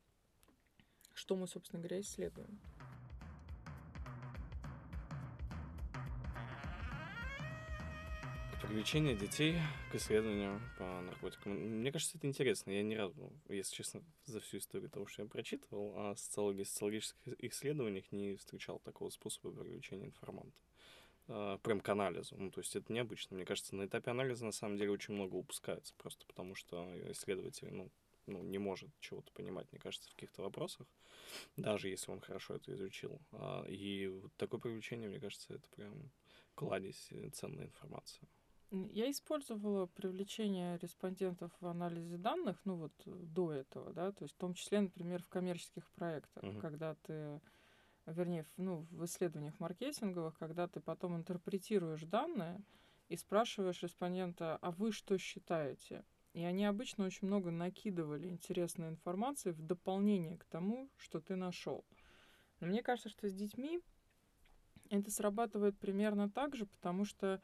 что 1.12 1.37
мы, 1.37 1.46
собственно 1.46 1.83
говоря, 1.83 2.00
исследуем. 2.00 2.59
Привлечение 8.70 9.16
детей 9.16 9.56
к 9.90 9.96
исследованию 9.96 10.61
по 10.78 10.85
наркотикам. 11.00 11.54
Мне 11.54 11.90
кажется, 11.90 12.16
это 12.16 12.28
интересно. 12.28 12.70
Я 12.70 12.85
ни 12.85 12.94
разу, 12.94 13.33
если 13.48 13.74
честно, 13.74 14.00
за 14.26 14.38
всю 14.38 14.59
историю 14.59 14.88
того, 14.88 15.06
что 15.06 15.22
я 15.22 15.28
прочитывал, 15.28 15.92
о 15.98 16.14
социологии, 16.14 16.62
социологических 16.62 17.35
исследованиях 17.38 18.04
не 18.12 18.37
встречал 18.37 18.78
такого 18.78 19.11
способа 19.11 19.50
привлечения 19.50 20.06
информанта. 20.06 20.56
Uh, 21.26 21.59
прям 21.59 21.80
к 21.80 21.88
анализу. 21.88 22.37
Ну, 22.38 22.52
то 22.52 22.61
есть 22.61 22.76
это 22.76 22.92
необычно. 22.92 23.35
Мне 23.35 23.44
кажется, 23.44 23.74
на 23.74 23.87
этапе 23.87 24.12
анализа 24.12 24.44
на 24.44 24.52
самом 24.52 24.76
деле 24.76 24.92
очень 24.92 25.14
много 25.14 25.35
упускается, 25.35 25.92
просто 25.98 26.24
потому 26.26 26.54
что 26.54 26.88
исследователи, 27.11 27.70
ну, 27.70 27.90
ну, 28.26 28.40
не 28.44 28.59
может 28.59 28.90
чего-то 29.00 29.33
понимать, 29.33 29.66
мне 29.72 29.80
кажется, 29.80 30.09
в 30.09 30.14
каких-то 30.14 30.42
вопросах, 30.42 30.87
даже 31.56 31.88
если 31.88 32.12
он 32.12 32.20
хорошо 32.20 32.54
это 32.54 32.72
изучил. 32.72 33.20
А, 33.33 33.64
и 33.66 34.06
вот 34.06 34.33
такое 34.37 34.61
привлечение, 34.61 35.09
мне 35.09 35.18
кажется, 35.18 35.54
это 35.54 35.68
прям 35.70 36.12
кладезь 36.54 37.09
э, 37.11 37.30
ценной 37.30 37.64
информации. 37.64 38.28
Я 38.70 39.11
использовала 39.11 39.87
привлечение 39.87 40.78
респондентов 40.78 41.50
в 41.61 41.66
анализе 41.66 42.18
данных, 42.18 42.61
ну 42.64 42.76
вот 42.76 42.92
э, 43.04 43.11
до 43.11 43.52
этого, 43.52 43.92
да, 43.92 44.12
то 44.12 44.22
есть 44.22 44.35
в 44.35 44.38
том 44.38 44.54
числе, 44.54 44.80
например, 44.80 45.20
в 45.22 45.28
коммерческих 45.28 45.90
проектах, 45.90 46.44
uh-huh. 46.44 46.61
когда 46.61 46.94
ты, 46.94 47.40
вернее, 48.06 48.46
ну, 48.56 48.87
в 48.92 49.04
исследованиях 49.06 49.59
маркетинговых, 49.59 50.38
когда 50.38 50.68
ты 50.68 50.78
потом 50.78 51.16
интерпретируешь 51.16 52.02
данные 52.02 52.62
и 53.09 53.16
спрашиваешь 53.16 53.83
респондента, 53.83 54.56
а 54.62 54.70
вы 54.70 54.92
что 54.92 55.18
считаете? 55.18 56.04
И 56.33 56.44
они 56.44 56.64
обычно 56.64 57.06
очень 57.06 57.26
много 57.26 57.50
накидывали 57.50 58.28
интересной 58.28 58.88
информации 58.88 59.50
в 59.50 59.61
дополнение 59.62 60.38
к 60.38 60.44
тому, 60.44 60.88
что 60.96 61.20
ты 61.20 61.35
нашел. 61.35 61.85
Но 62.61 62.68
мне 62.68 62.85
кажется, 62.85 63.09
что 63.09 63.28
с 63.28 63.35
детьми 63.35 63.80
это 64.90 65.11
срабатывает 65.11 65.76
примерно 65.78 66.30
так 66.30 66.54
же, 66.54 66.66
потому 66.66 67.04
что 67.04 67.42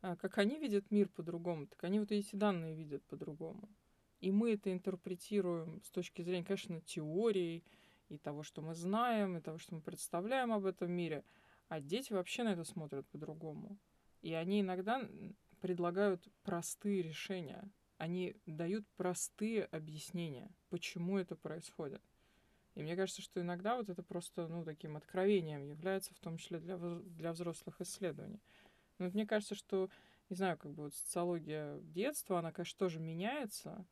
как 0.00 0.38
они 0.38 0.58
видят 0.58 0.90
мир 0.90 1.08
по-другому, 1.08 1.66
так 1.66 1.82
они 1.84 2.00
вот 2.00 2.12
эти 2.12 2.36
данные 2.36 2.74
видят 2.74 3.02
по-другому. 3.04 3.68
И 4.20 4.32
мы 4.32 4.54
это 4.54 4.72
интерпретируем 4.72 5.80
с 5.82 5.90
точки 5.90 6.22
зрения, 6.22 6.44
конечно, 6.44 6.80
теории 6.80 7.64
и 8.08 8.18
того, 8.18 8.42
что 8.42 8.62
мы 8.62 8.74
знаем, 8.74 9.36
и 9.36 9.40
того, 9.40 9.58
что 9.58 9.74
мы 9.74 9.80
представляем 9.80 10.52
об 10.52 10.66
этом 10.66 10.90
мире. 10.90 11.24
А 11.68 11.80
дети 11.80 12.12
вообще 12.12 12.42
на 12.42 12.52
это 12.52 12.64
смотрят 12.64 13.06
по-другому. 13.08 13.78
И 14.22 14.32
они 14.32 14.60
иногда 14.60 15.06
предлагают 15.60 16.26
простые 16.42 17.02
решения. 17.02 17.70
Они 17.96 18.36
дают 18.46 18.86
простые 18.96 19.64
объяснения, 19.64 20.50
почему 20.70 21.18
это 21.18 21.36
происходит. 21.36 22.02
И 22.74 22.82
мне 22.82 22.94
кажется, 22.94 23.22
что 23.22 23.40
иногда 23.40 23.76
вот 23.76 23.88
это 23.88 24.04
просто, 24.04 24.46
ну, 24.46 24.64
таким 24.64 24.96
откровением 24.96 25.64
является, 25.64 26.14
в 26.14 26.20
том 26.20 26.38
числе 26.38 26.60
для, 26.60 26.78
для 26.78 27.32
взрослых 27.32 27.80
исследований. 27.80 28.40
Но 28.98 29.06
вот 29.06 29.14
мне 29.14 29.26
кажется, 29.26 29.54
что, 29.54 29.88
не 30.28 30.36
знаю, 30.36 30.58
как 30.58 30.72
бы 30.72 30.84
вот 30.84 30.94
социология 30.94 31.78
детства, 31.80 32.38
она, 32.38 32.52
конечно, 32.52 32.78
тоже 32.78 33.00
меняется. 33.00 33.86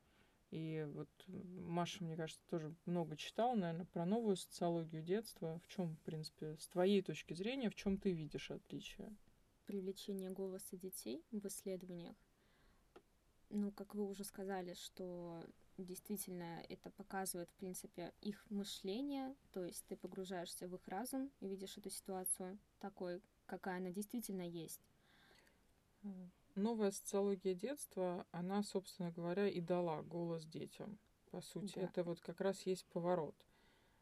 И 0.49 0.87
вот 0.93 1.09
Маша, 1.27 2.03
мне 2.03 2.15
кажется, 2.15 2.41
тоже 2.49 2.73
много 2.85 3.17
читала, 3.17 3.55
наверное, 3.55 3.85
про 3.85 4.05
новую 4.05 4.37
социологию 4.37 5.03
детства. 5.03 5.59
В 5.63 5.67
чем, 5.67 5.95
в 5.95 5.99
принципе, 6.01 6.55
с 6.57 6.67
твоей 6.67 7.01
точки 7.01 7.33
зрения, 7.33 7.69
в 7.69 7.75
чем 7.75 7.97
ты 7.97 8.11
видишь 8.11 8.51
отличия? 8.51 9.13
Привлечение 9.65 10.29
голоса 10.29 10.77
детей 10.77 11.25
в 11.31 11.45
исследованиях. 11.47 12.15
Ну, 13.49 13.71
как 13.71 13.95
вы 13.95 14.07
уже 14.07 14.23
сказали, 14.23 14.73
что 14.73 15.43
действительно 15.77 16.63
это 16.69 16.89
показывает, 16.91 17.49
в 17.49 17.55
принципе, 17.55 18.13
их 18.21 18.45
мышление, 18.49 19.35
то 19.51 19.63
есть 19.63 19.85
ты 19.87 19.95
погружаешься 19.95 20.67
в 20.67 20.75
их 20.75 20.87
разум 20.87 21.31
и 21.39 21.47
видишь 21.47 21.77
эту 21.77 21.89
ситуацию 21.89 22.57
такой, 22.79 23.21
какая 23.45 23.77
она 23.77 23.91
действительно 23.91 24.47
есть. 24.47 24.81
Новая 26.55 26.91
социология 26.91 27.53
детства, 27.53 28.25
она, 28.31 28.63
собственно 28.63 29.11
говоря, 29.11 29.47
и 29.47 29.61
дала 29.61 30.01
голос 30.01 30.45
детям. 30.45 30.97
По 31.31 31.41
сути, 31.41 31.75
да. 31.75 31.81
это 31.81 32.03
вот 32.03 32.19
как 32.21 32.41
раз 32.41 32.65
есть 32.65 32.85
поворот 32.87 33.35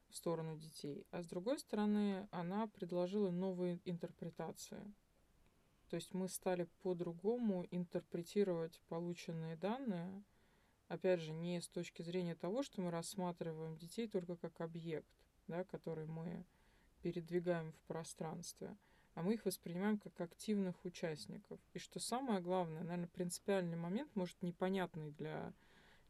в 0.10 0.16
сторону 0.16 0.58
детей. 0.58 1.06
А 1.12 1.22
с 1.22 1.28
другой 1.28 1.60
стороны, 1.60 2.28
она 2.32 2.68
предложила 2.68 3.30
новые 3.32 3.82
интерпретации. 3.84 4.94
То 5.90 5.96
есть 5.98 6.14
мы 6.14 6.30
стали 6.30 6.68
по-другому 6.82 7.68
интерпретировать 7.72 8.80
полученные 8.88 9.56
данные, 9.56 10.24
опять 10.88 11.22
же, 11.22 11.32
не 11.32 11.62
с 11.62 11.68
точки 11.68 12.02
зрения 12.02 12.36
того, 12.36 12.64
что 12.64 12.82
мы 12.82 12.92
рассматриваем 12.92 13.78
детей 13.78 14.08
только 14.08 14.36
как 14.36 14.62
объект, 14.62 15.08
да, 15.48 15.64
который 15.66 16.06
мы 16.06 16.46
передвигаем 17.02 17.72
в 17.72 17.80
пространстве, 17.82 18.76
а 19.16 19.24
мы 19.24 19.34
их 19.34 19.46
воспринимаем 19.46 19.98
как 19.98 20.20
активных 20.22 20.84
участников. 20.86 21.60
И 21.74 21.80
что 21.80 22.00
самое 22.00 22.42
главное, 22.42 22.84
наверное, 22.84 23.08
принципиальный 23.08 23.78
момент, 23.78 24.14
может, 24.16 24.42
непонятный 24.42 25.12
для, 25.12 25.54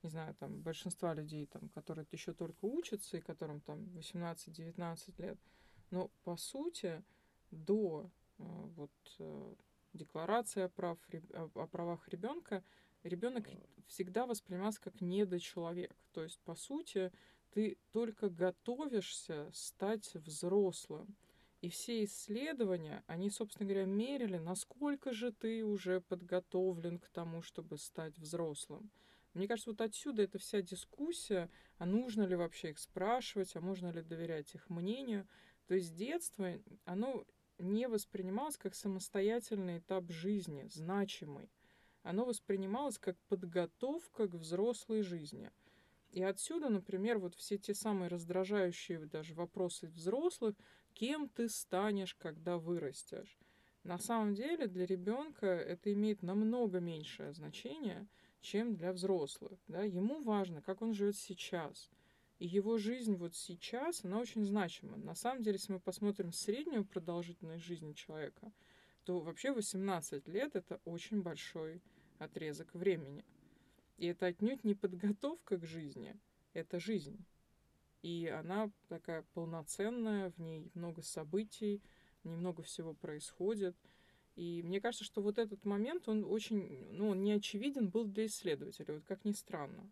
не 0.03 0.09
знаю, 0.09 0.35
там, 0.35 0.61
большинства 0.61 1.13
людей, 1.13 1.45
там, 1.45 1.69
которые 1.69 2.05
еще 2.11 2.33
только 2.33 2.65
учатся 2.65 3.17
и 3.17 3.21
которым 3.21 3.61
там 3.61 3.85
18-19 3.95 5.21
лет, 5.21 5.37
но 5.91 6.09
по 6.23 6.35
сути 6.35 7.03
до 7.51 8.09
э, 8.37 8.43
вот 8.75 8.91
э, 9.19 9.53
декларации 9.93 10.63
о, 10.63 10.69
прав, 10.69 10.97
о, 11.33 11.49
о 11.53 11.67
правах 11.67 12.07
ребенка 12.09 12.63
ребенок 13.03 13.47
всегда 13.87 14.25
воспринимался 14.25 14.81
как 14.81 14.99
недочеловек. 14.99 15.95
То 16.11 16.23
есть, 16.23 16.39
по 16.39 16.55
сути, 16.55 17.11
ты 17.51 17.77
только 17.91 18.29
готовишься 18.29 19.49
стать 19.53 20.13
взрослым. 20.15 21.15
И 21.65 21.69
все 21.69 22.03
исследования, 22.03 23.03
они, 23.07 23.31
собственно 23.31 23.67
говоря, 23.67 23.87
мерили, 23.87 24.37
насколько 24.37 25.13
же 25.13 25.31
ты 25.31 25.65
уже 25.65 25.99
подготовлен 25.99 26.99
к 26.99 27.09
тому, 27.09 27.41
чтобы 27.41 27.79
стать 27.79 28.15
взрослым. 28.19 28.91
Мне 29.33 29.47
кажется, 29.47 29.71
вот 29.71 29.81
отсюда 29.81 30.21
эта 30.21 30.37
вся 30.37 30.61
дискуссия, 30.61 31.49
а 31.79 31.87
нужно 31.87 32.21
ли 32.21 32.35
вообще 32.35 32.69
их 32.69 32.77
спрашивать, 32.77 33.55
а 33.55 33.61
можно 33.61 33.91
ли 33.91 34.03
доверять 34.03 34.53
их 34.53 34.69
мнению. 34.69 35.27
То 35.65 35.73
есть 35.73 35.95
детство, 35.95 36.53
оно 36.83 37.25
не 37.57 37.87
воспринималось 37.87 38.57
как 38.57 38.75
самостоятельный 38.75 39.79
этап 39.79 40.11
жизни, 40.11 40.67
значимый. 40.67 41.49
Оно 42.03 42.25
воспринималось 42.25 42.99
как 42.99 43.17
подготовка 43.23 44.27
к 44.27 44.35
взрослой 44.35 45.01
жизни. 45.01 45.49
И 46.15 46.23
отсюда, 46.23 46.69
например, 46.69 47.19
вот 47.19 47.35
все 47.35 47.57
те 47.57 47.73
самые 47.73 48.07
раздражающие 48.07 48.99
даже 49.05 49.33
вопросы 49.33 49.87
взрослых, 49.87 50.55
кем 50.93 51.27
ты 51.27 51.49
станешь, 51.49 52.15
когда 52.15 52.57
вырастешь. 52.57 53.37
На 53.83 53.97
самом 53.97 54.33
деле 54.33 54.67
для 54.67 54.85
ребенка 54.85 55.45
это 55.45 55.91
имеет 55.91 56.21
намного 56.21 56.79
меньшее 56.79 57.33
значение, 57.33 58.07
чем 58.39 58.77
для 58.77 58.93
взрослых. 58.93 59.59
Да? 59.67 59.83
Ему 59.83 60.23
важно, 60.23 60.61
как 60.61 60.81
он 60.81 60.93
живет 60.93 61.17
сейчас. 61.17 61.91
И 62.39 62.47
его 62.47 62.77
жизнь 62.77 63.17
вот 63.17 63.35
сейчас, 63.35 64.05
она 64.05 64.19
очень 64.19 64.45
значима. 64.45 64.95
На 64.95 65.15
самом 65.15 65.43
деле, 65.43 65.57
если 65.57 65.73
мы 65.73 65.81
посмотрим 65.81 66.31
среднюю 66.31 66.85
продолжительность 66.85 67.65
жизни 67.65 67.91
человека, 67.91 68.53
то 69.03 69.19
вообще 69.19 69.51
18 69.51 70.29
лет 70.29 70.55
это 70.55 70.79
очень 70.85 71.21
большой 71.21 71.81
отрезок 72.19 72.73
времени. 72.73 73.25
И 73.97 74.07
это 74.07 74.27
отнюдь 74.27 74.63
не 74.63 74.75
подготовка 74.75 75.57
к 75.57 75.65
жизни, 75.65 76.15
это 76.53 76.79
жизнь. 76.79 77.23
И 78.01 78.27
она 78.27 78.69
такая 78.87 79.23
полноценная, 79.33 80.31
в 80.31 80.37
ней 80.37 80.69
много 80.73 81.01
событий, 81.01 81.81
немного 82.23 82.61
всего 82.61 82.93
происходит. 82.93 83.75
И 84.35 84.61
мне 84.63 84.81
кажется, 84.81 85.05
что 85.05 85.21
вот 85.21 85.37
этот 85.37 85.63
момент, 85.65 86.09
он 86.09 86.25
очень, 86.25 86.87
ну, 86.91 87.09
он 87.09 87.23
не 87.23 87.33
был 87.87 88.05
для 88.05 88.25
исследователя, 88.25 88.95
вот 88.95 89.05
как 89.05 89.23
ни 89.23 89.31
странно. 89.31 89.89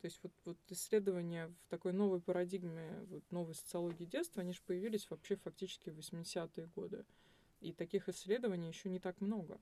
То 0.00 0.04
есть 0.04 0.20
вот, 0.22 0.32
вот 0.44 0.58
исследования 0.68 1.48
в 1.48 1.68
такой 1.70 1.92
новой 1.92 2.20
парадигме, 2.20 3.04
вот 3.08 3.24
новой 3.30 3.54
социологии 3.54 4.04
детства, 4.04 4.42
они 4.42 4.52
же 4.52 4.60
появились 4.66 5.08
вообще 5.10 5.36
фактически 5.36 5.88
в 5.88 5.98
80-е 5.98 6.66
годы. 6.76 7.04
И 7.60 7.72
таких 7.72 8.08
исследований 8.08 8.68
еще 8.68 8.90
не 8.90 9.00
так 9.00 9.20
много. 9.20 9.58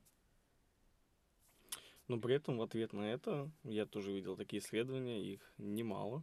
Но 2.08 2.18
при 2.18 2.34
этом 2.34 2.58
в 2.58 2.62
ответ 2.62 2.92
на 2.92 3.12
это 3.12 3.50
я 3.64 3.86
тоже 3.86 4.12
видел 4.12 4.36
такие 4.36 4.62
исследования, 4.62 5.22
их 5.22 5.40
немало, 5.58 6.22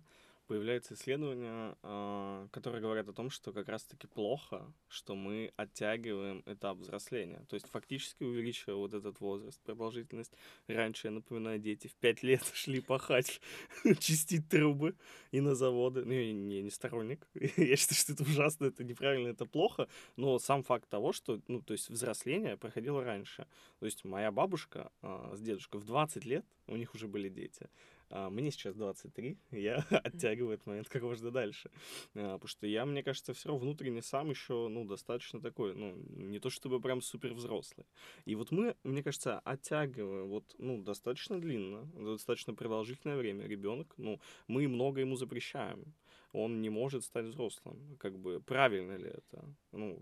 появляются 0.52 0.96
исследования, 0.96 1.78
а, 1.82 2.46
которые 2.52 2.82
говорят 2.82 3.08
о 3.08 3.14
том, 3.14 3.30
что 3.30 3.54
как 3.54 3.70
раз-таки 3.70 4.06
плохо, 4.06 4.74
что 4.90 5.16
мы 5.16 5.54
оттягиваем 5.56 6.44
этап 6.46 6.78
взросления. 6.80 7.46
То 7.48 7.54
есть 7.54 7.70
фактически 7.70 8.24
увеличивая 8.24 8.76
вот 8.76 8.94
этот 8.94 9.22
возраст, 9.22 9.62
продолжительность. 9.62 10.34
Раньше, 10.68 11.08
я 11.08 11.12
напоминаю, 11.12 11.58
дети 11.58 11.88
в 11.88 11.94
пять 11.94 12.22
лет 12.22 12.44
шли 12.54 12.82
пахать, 12.82 13.40
чистить 14.00 14.50
трубы 14.50 14.94
и 15.32 15.40
на 15.40 15.56
заводы. 15.56 16.04
Ну, 16.04 16.12
я 16.12 16.34
не, 16.34 16.62
не 16.62 16.70
сторонник. 16.70 17.26
я 17.34 17.78
считаю, 17.78 17.98
что 17.98 18.12
это 18.12 18.24
ужасно, 18.24 18.66
это 18.66 18.84
неправильно, 18.84 19.30
это 19.30 19.46
плохо. 19.46 19.88
Но 20.18 20.38
сам 20.38 20.64
факт 20.64 20.90
того, 20.90 21.14
что, 21.14 21.40
ну, 21.48 21.62
то 21.62 21.72
есть 21.72 21.90
взросление 21.90 22.58
проходило 22.58 23.06
раньше. 23.06 23.48
То 23.80 23.86
есть 23.86 24.04
моя 24.04 24.34
бабушка 24.34 24.92
а, 25.02 25.34
с 25.34 25.40
дедушкой 25.40 25.80
в 25.80 25.86
20 25.86 26.26
лет, 26.26 26.46
у 26.68 26.76
них 26.76 26.94
уже 26.94 27.08
были 27.08 27.30
дети. 27.30 27.70
А, 28.12 28.30
мне 28.30 28.52
сейчас 28.52 28.76
23, 28.76 29.38
я 29.52 29.86
оттягиваю 29.90 30.54
этот 30.56 30.68
момент 30.68 30.90
как 30.90 31.02
можно 31.02 31.32
дальше. 31.32 31.72
А, 32.14 32.34
потому 32.34 32.48
что 32.48 32.68
я, 32.68 32.86
мне 32.86 33.04
кажется, 33.04 33.34
все 33.34 33.50
равно 33.50 33.62
внутренне 33.62 34.02
сам 34.02 34.30
еще, 34.30 34.68
ну, 34.68 34.86
достаточно 34.86 35.42
такой, 35.42 35.74
ну, 35.74 35.96
не 36.10 36.40
то 36.40 36.50
чтобы 36.50 36.82
прям 36.82 37.02
супер 37.02 37.34
взрослый. 37.34 37.86
И 38.26 38.36
вот 38.36 38.52
мы, 38.52 38.76
мне 38.84 39.02
кажется, 39.02 39.40
оттягиваем 39.40 40.28
вот, 40.28 40.56
ну, 40.58 40.82
достаточно 40.82 41.40
длинно, 41.40 41.86
достаточно 41.96 42.54
продолжительное 42.54 43.18
время 43.18 43.48
ребенок, 43.48 43.94
ну, 43.98 44.20
мы 44.48 44.68
много 44.68 45.00
ему 45.02 45.16
запрещаем. 45.16 45.94
Он 46.34 46.62
не 46.62 46.70
может 46.70 47.04
стать 47.04 47.26
взрослым. 47.26 47.98
Как 47.98 48.18
бы 48.18 48.42
правильно 48.42 48.98
ли 48.98 49.10
это? 49.10 49.56
Ну, 49.72 50.02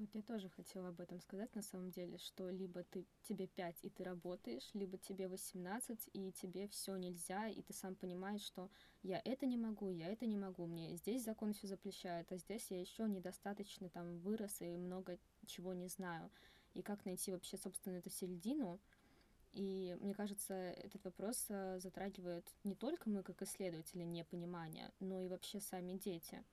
вот 0.00 0.14
я 0.14 0.22
тоже 0.22 0.48
хотела 0.48 0.88
об 0.88 1.00
этом 1.00 1.20
сказать 1.20 1.54
на 1.54 1.62
самом 1.62 1.90
деле, 1.90 2.18
что 2.18 2.48
либо 2.50 2.84
ты 2.84 3.06
тебе 3.22 3.46
5 3.46 3.84
и 3.84 3.90
ты 3.90 4.04
работаешь, 4.04 4.68
либо 4.74 4.96
тебе 4.98 5.28
18 5.28 6.10
и 6.12 6.32
тебе 6.32 6.68
все 6.68 6.96
нельзя, 6.96 7.48
и 7.48 7.62
ты 7.62 7.72
сам 7.72 7.96
понимаешь, 7.96 8.42
что 8.42 8.70
я 9.02 9.20
это 9.24 9.46
не 9.46 9.56
могу, 9.56 9.90
я 9.90 10.08
это 10.08 10.26
не 10.26 10.36
могу, 10.36 10.66
мне 10.66 10.96
здесь 10.96 11.24
закон 11.24 11.52
все 11.52 11.66
запрещает, 11.66 12.30
а 12.32 12.36
здесь 12.36 12.70
я 12.70 12.80
еще 12.80 13.08
недостаточно 13.08 13.88
там 13.88 14.18
вырос 14.18 14.60
и 14.60 14.76
много 14.76 15.18
чего 15.46 15.72
не 15.72 15.88
знаю. 15.88 16.30
И 16.74 16.82
как 16.82 17.04
найти 17.04 17.32
вообще, 17.32 17.56
собственно, 17.56 17.96
эту 17.96 18.10
середину? 18.10 18.80
И 19.52 19.96
мне 20.00 20.14
кажется, 20.14 20.54
этот 20.54 21.04
вопрос 21.04 21.46
э, 21.48 21.80
затрагивает 21.80 22.46
не 22.64 22.74
только 22.74 23.08
мы 23.08 23.22
как 23.22 23.42
исследователи 23.42 24.04
непонимания, 24.04 24.92
но 25.00 25.20
и 25.20 25.28
вообще 25.28 25.60
сами 25.60 25.94
дети. 25.94 26.44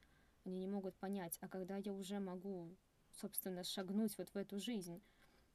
Они 0.46 0.60
не 0.60 0.68
могут 0.68 0.96
понять, 0.96 1.38
а 1.42 1.48
когда 1.48 1.78
я 1.78 1.94
уже 1.94 2.20
могу 2.20 2.76
собственно, 3.16 3.64
шагнуть 3.64 4.18
вот 4.18 4.30
в 4.30 4.36
эту 4.36 4.60
жизнь, 4.60 5.02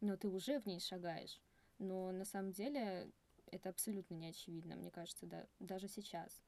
но 0.00 0.16
ты 0.16 0.28
уже 0.28 0.60
в 0.60 0.66
ней 0.66 0.80
шагаешь. 0.80 1.40
Но 1.78 2.10
на 2.12 2.24
самом 2.24 2.52
деле 2.52 3.10
это 3.46 3.68
абсолютно 3.68 4.14
не 4.14 4.28
очевидно, 4.28 4.76
мне 4.76 4.90
кажется, 4.90 5.26
да, 5.26 5.46
даже 5.58 5.88
сейчас. 5.88 6.42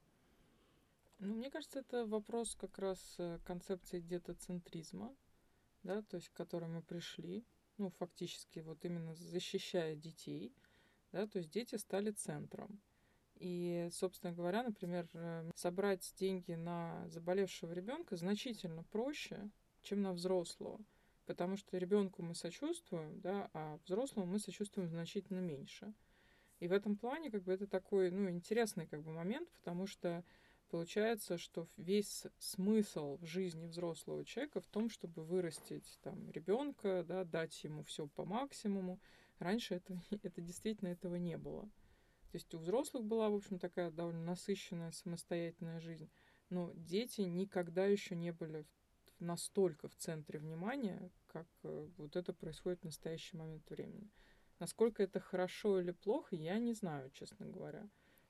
Ну, 1.19 1.35
мне 1.35 1.49
кажется, 1.49 1.79
это 1.79 2.05
вопрос 2.05 2.55
как 2.55 2.77
раз 2.79 3.15
э, 3.17 3.39
концепции 3.45 3.99
детоцентризма, 3.99 5.15
да, 5.83 6.01
то 6.01 6.17
есть 6.17 6.29
к 6.29 6.33
которой 6.33 6.69
мы 6.69 6.81
пришли, 6.81 7.45
ну, 7.77 7.89
фактически 7.91 8.59
вот 8.59 8.83
именно 8.85 9.15
защищая 9.15 9.95
детей, 9.95 10.53
да, 11.11 11.27
то 11.27 11.39
есть 11.39 11.49
дети 11.49 11.75
стали 11.75 12.11
центром. 12.11 12.81
И, 13.35 13.89
собственно 13.91 14.31
говоря, 14.33 14.63
например, 14.63 15.09
э, 15.13 15.49
собрать 15.55 16.13
деньги 16.17 16.53
на 16.53 17.07
заболевшего 17.09 17.71
ребенка 17.73 18.15
значительно 18.15 18.83
проще, 18.83 19.49
чем 19.81 20.01
на 20.01 20.13
взрослого 20.13 20.79
потому 21.25 21.57
что 21.57 21.77
ребенку 21.77 22.21
мы 22.21 22.35
сочувствуем, 22.35 23.19
да, 23.21 23.49
а 23.53 23.79
взрослому 23.85 24.27
мы 24.27 24.39
сочувствуем 24.39 24.89
значительно 24.89 25.39
меньше. 25.39 25.93
И 26.59 26.67
в 26.67 26.71
этом 26.71 26.95
плане 26.95 27.29
как 27.29 27.43
бы 27.43 27.51
это 27.51 27.67
такой, 27.67 28.11
ну, 28.11 28.29
интересный 28.29 28.87
как 28.87 29.03
бы 29.03 29.11
момент, 29.11 29.49
потому 29.51 29.85
что 29.87 30.23
получается, 30.69 31.37
что 31.37 31.67
весь 31.77 32.25
смысл 32.39 33.17
в 33.17 33.25
жизни 33.25 33.67
взрослого 33.67 34.25
человека 34.25 34.61
в 34.61 34.67
том, 34.67 34.89
чтобы 34.89 35.23
вырастить 35.23 35.99
там 36.01 36.31
ребенка, 36.31 37.03
да, 37.07 37.23
дать 37.25 37.63
ему 37.63 37.83
все 37.83 38.07
по 38.07 38.25
максимуму. 38.25 38.99
Раньше 39.39 39.75
это, 39.75 40.01
это 40.23 40.41
действительно 40.41 40.89
этого 40.89 41.15
не 41.15 41.37
было. 41.37 41.63
То 42.31 42.37
есть 42.37 42.53
у 42.55 42.57
взрослых 42.57 43.03
была, 43.05 43.29
в 43.29 43.35
общем, 43.35 43.59
такая 43.59 43.91
довольно 43.91 44.23
насыщенная 44.23 44.91
самостоятельная 44.91 45.79
жизнь. 45.79 46.09
Но 46.49 46.71
дети 46.73 47.21
никогда 47.21 47.85
еще 47.85 48.15
не 48.15 48.31
были 48.31 48.65
настолько 49.23 49.87
в 49.87 49.95
центре 49.95 50.39
внимания, 50.39 51.09
как 51.27 51.47
э, 51.63 51.87
вот 51.97 52.15
это 52.15 52.33
происходит 52.33 52.81
в 52.81 52.85
настоящий 52.85 53.37
момент 53.37 53.69
времени. 53.69 54.11
Насколько 54.59 55.03
это 55.03 55.19
хорошо 55.19 55.79
или 55.79 55.91
плохо, 55.91 56.35
я 56.35 56.59
не 56.59 56.73
знаю, 56.73 57.09
честно 57.11 57.45
говоря. 57.47 57.89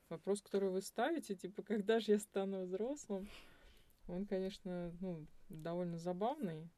Вопрос, 0.10 0.41
который 0.41 0.70
вы 0.70 0.82
ставите, 0.82 1.36
типа, 1.36 1.64
когда 1.64 2.00
же 2.00 2.14
я 2.14 2.20
стану 2.20 2.64
взрослым, 2.64 3.28
он, 4.08 4.26
конечно, 4.26 4.96
ну, 5.00 5.26
довольно 5.50 5.98
забавный. 5.98 6.70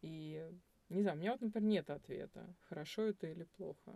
И, 0.00 0.50
не 0.88 1.02
знаю, 1.02 1.16
у 1.16 1.20
меня 1.20 1.32
вот, 1.32 1.40
например, 1.40 1.68
нет 1.68 1.90
ответа, 1.90 2.54
хорошо 2.68 3.02
это 3.02 3.26
или 3.26 3.44
плохо. 3.44 3.94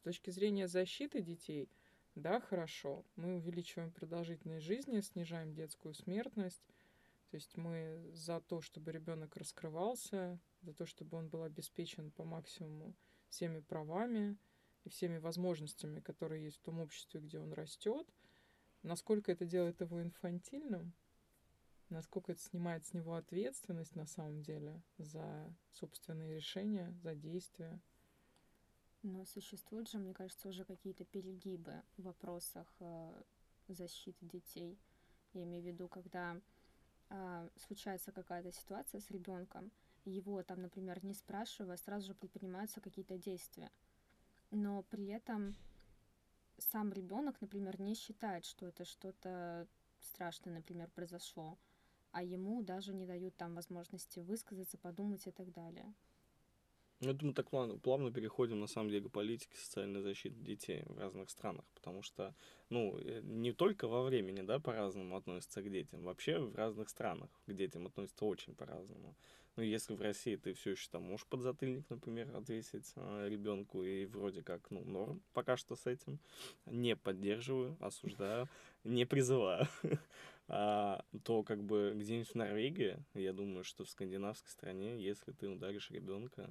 С 0.00 0.02
точки 0.02 0.30
зрения 0.30 0.68
защиты 0.68 1.22
детей, 1.22 1.70
да, 2.14 2.40
хорошо. 2.40 3.04
Мы 3.16 3.36
увеличиваем 3.36 3.90
продолжительность 3.90 4.64
жизни, 4.64 5.00
снижаем 5.00 5.54
детскую 5.54 5.94
смертность, 5.94 6.62
то 7.34 7.36
есть 7.36 7.56
мы 7.56 8.12
за 8.12 8.40
то, 8.40 8.60
чтобы 8.60 8.92
ребенок 8.92 9.36
раскрывался, 9.36 10.38
за 10.62 10.72
то, 10.72 10.86
чтобы 10.86 11.18
он 11.18 11.28
был 11.28 11.42
обеспечен 11.42 12.12
по 12.12 12.22
максимуму 12.22 12.94
всеми 13.28 13.58
правами 13.58 14.38
и 14.84 14.88
всеми 14.88 15.18
возможностями, 15.18 15.98
которые 15.98 16.44
есть 16.44 16.58
в 16.58 16.62
том 16.62 16.78
обществе, 16.78 17.18
где 17.18 17.40
он 17.40 17.52
растет. 17.52 18.06
Насколько 18.84 19.32
это 19.32 19.46
делает 19.46 19.80
его 19.80 20.00
инфантильным, 20.00 20.92
насколько 21.88 22.30
это 22.30 22.40
снимает 22.40 22.86
с 22.86 22.92
него 22.92 23.16
ответственность 23.16 23.96
на 23.96 24.06
самом 24.06 24.40
деле 24.40 24.80
за 24.98 25.52
собственные 25.72 26.36
решения, 26.36 26.96
за 27.02 27.16
действия. 27.16 27.80
Но 29.02 29.24
существуют 29.24 29.90
же, 29.90 29.98
мне 29.98 30.14
кажется, 30.14 30.48
уже 30.48 30.64
какие-то 30.64 31.04
перегибы 31.04 31.82
в 31.96 32.04
вопросах 32.04 32.72
э, 32.78 33.22
защиты 33.66 34.24
детей. 34.24 34.78
Я 35.32 35.42
имею 35.42 35.64
в 35.64 35.66
виду, 35.66 35.88
когда 35.88 36.40
э, 37.14 37.48
случается 37.56 38.12
какая-то 38.12 38.52
ситуация 38.52 39.00
с 39.00 39.10
ребенком, 39.10 39.70
его 40.04 40.42
там, 40.42 40.60
например, 40.62 41.04
не 41.04 41.14
спрашивая, 41.14 41.76
сразу 41.76 42.08
же 42.08 42.14
предпринимаются 42.14 42.80
какие-то 42.80 43.16
действия. 43.16 43.70
Но 44.50 44.82
при 44.82 45.06
этом 45.06 45.54
сам 46.58 46.92
ребенок, 46.92 47.40
например, 47.40 47.80
не 47.80 47.94
считает, 47.94 48.44
что 48.44 48.66
это 48.66 48.84
что-то 48.84 49.66
страшное, 50.00 50.54
например, 50.54 50.90
произошло, 50.90 51.58
а 52.12 52.22
ему 52.22 52.62
даже 52.62 52.92
не 52.94 53.06
дают 53.06 53.36
там 53.36 53.54
возможности 53.54 54.20
высказаться, 54.20 54.78
подумать 54.78 55.26
и 55.26 55.30
так 55.30 55.50
далее. 55.52 55.94
Ну, 57.04 57.10
я 57.10 57.16
думаю, 57.16 57.34
так 57.34 57.50
плавно, 57.50 57.76
плавно 57.78 58.10
переходим, 58.10 58.60
на 58.60 58.66
самом 58.66 58.88
деле, 58.88 59.08
к 59.08 59.12
политике 59.12 59.56
социальной 59.58 60.00
защиты 60.00 60.36
детей 60.40 60.84
в 60.86 60.98
разных 60.98 61.28
странах, 61.28 61.64
потому 61.74 62.02
что, 62.02 62.34
ну, 62.70 62.98
э, 62.98 63.20
не 63.22 63.52
только 63.52 63.88
во 63.88 64.02
времени, 64.02 64.40
да, 64.40 64.58
по-разному 64.58 65.14
относятся 65.16 65.60
к 65.60 65.70
детям, 65.70 66.02
вообще 66.02 66.38
в 66.38 66.54
разных 66.54 66.88
странах 66.88 67.28
к 67.46 67.52
детям 67.52 67.86
относятся 67.86 68.24
очень 68.24 68.54
по-разному. 68.54 69.14
Ну, 69.56 69.62
если 69.62 69.94
в 69.94 70.00
России 70.00 70.36
ты 70.36 70.54
все 70.54 70.70
еще 70.70 70.88
там 70.90 71.02
можешь 71.02 71.26
подзатыльник, 71.26 71.84
например, 71.90 72.34
отвесить 72.34 72.90
э, 72.96 73.28
ребенку, 73.28 73.84
и 73.84 74.06
вроде 74.06 74.42
как, 74.42 74.70
ну, 74.70 74.82
норм 74.84 75.22
пока 75.34 75.58
что 75.58 75.76
с 75.76 75.86
этим, 75.86 76.18
не 76.64 76.96
поддерживаю, 76.96 77.76
осуждаю, 77.80 78.48
не 78.82 79.04
призываю, 79.04 79.68
а, 80.48 81.04
то 81.22 81.42
как 81.42 81.62
бы 81.62 81.92
где-нибудь 81.94 82.30
в 82.30 82.34
Норвегии, 82.34 82.96
я 83.12 83.34
думаю, 83.34 83.62
что 83.62 83.84
в 83.84 83.90
скандинавской 83.90 84.50
стране, 84.50 84.98
если 84.98 85.32
ты 85.32 85.48
ударишь 85.48 85.90
ребенка, 85.90 86.48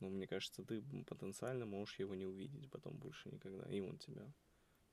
но 0.00 0.08
мне 0.08 0.26
кажется, 0.26 0.64
ты 0.64 0.82
потенциально 1.06 1.66
можешь 1.66 1.98
его 1.98 2.14
не 2.14 2.26
увидеть 2.26 2.70
потом 2.70 2.96
больше 2.96 3.28
никогда, 3.30 3.68
и 3.70 3.80
он 3.80 3.98
тебя. 3.98 4.26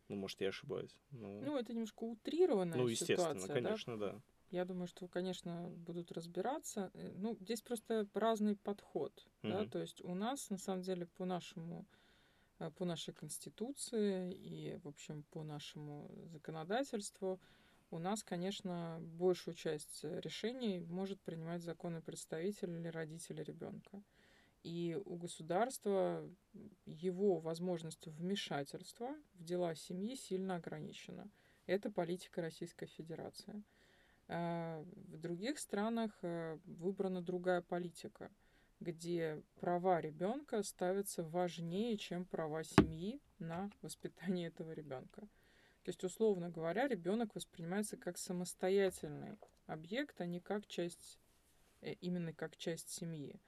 Ну, 0.10 0.16
может, 0.16 0.42
я 0.42 0.50
ошибаюсь. 0.50 0.98
Но... 1.12 1.42
Ну, 1.42 1.58
это 1.58 1.74
немножко 1.74 2.04
утрированная 2.04 2.78
Ну, 2.78 2.88
естественно, 2.88 3.40
ситуация, 3.40 3.54
конечно, 3.54 3.98
да? 3.98 4.12
да. 4.12 4.22
Я 4.50 4.66
думаю, 4.66 4.88
что, 4.88 5.08
конечно, 5.08 5.70
будут 5.70 6.12
разбираться. 6.12 6.92
Э, 6.94 7.12
ну, 7.16 7.36
здесь 7.40 7.62
просто 7.62 8.08
разный 8.14 8.56
подход, 8.56 9.28
mm-hmm. 9.42 9.52
да, 9.52 9.66
то 9.66 9.80
есть 9.80 10.04
у 10.04 10.14
нас, 10.14 10.50
на 10.50 10.58
самом 10.58 10.84
деле, 10.84 11.08
по 11.08 11.26
нашему 11.26 11.88
э, 12.60 12.70
по 12.72 12.86
нашей 12.86 13.14
конституции 13.14 14.32
и, 14.34 14.78
в 14.84 14.88
общем, 14.88 15.24
по 15.32 15.44
нашему 15.44 16.12
законодательству, 16.28 17.40
у 17.90 18.00
нас, 18.00 18.24
конечно, 18.24 19.00
большую 19.02 19.56
часть 19.56 20.04
решений 20.04 20.80
может 20.80 21.20
принимать 21.22 21.62
законный 21.62 22.02
представитель 22.02 22.72
или 22.72 22.88
родители 22.88 23.42
ребенка. 23.44 24.04
И 24.64 24.98
у 25.06 25.18
государства 25.18 26.28
его 26.86 27.40
возможность 27.40 28.08
вмешательства 28.08 29.10
в 29.34 29.44
дела 29.44 29.76
семьи 29.76 30.16
сильно 30.16 30.56
ограничена. 30.56 31.30
Это 31.66 31.92
политика 31.92 32.42
Российской 32.42 32.86
Федерации. 32.86 33.64
А 34.30 34.82
в 34.84 35.18
других 35.18 35.60
странах 35.60 36.18
э, 36.22 36.58
выбрана 36.66 37.22
другая 37.22 37.62
политика. 37.62 38.32
где 38.80 39.42
права 39.60 40.02
ребенка 40.02 40.62
ставятся 40.64 41.24
важнее, 41.24 41.98
чем 41.98 42.26
права 42.26 42.64
семьи 42.64 43.22
на 43.40 43.72
воспитание 43.82 44.48
этого 44.48 44.74
ребенка. 44.74 45.22
То 45.84 45.90
есть, 45.90 46.04
условно 46.04 46.50
говоря, 46.50 46.88
ребенок 46.88 47.36
воспринимается 47.36 47.98
как 47.98 48.18
самостоятельный 48.18 49.38
объект, 49.68 50.20
а 50.22 50.26
не 50.26 50.40
как 50.40 50.68
часть, 50.68 51.20
э, 51.82 51.94
именно 51.94 52.34
как 52.34 52.58
часть 52.58 52.90
семьи. 52.90 53.40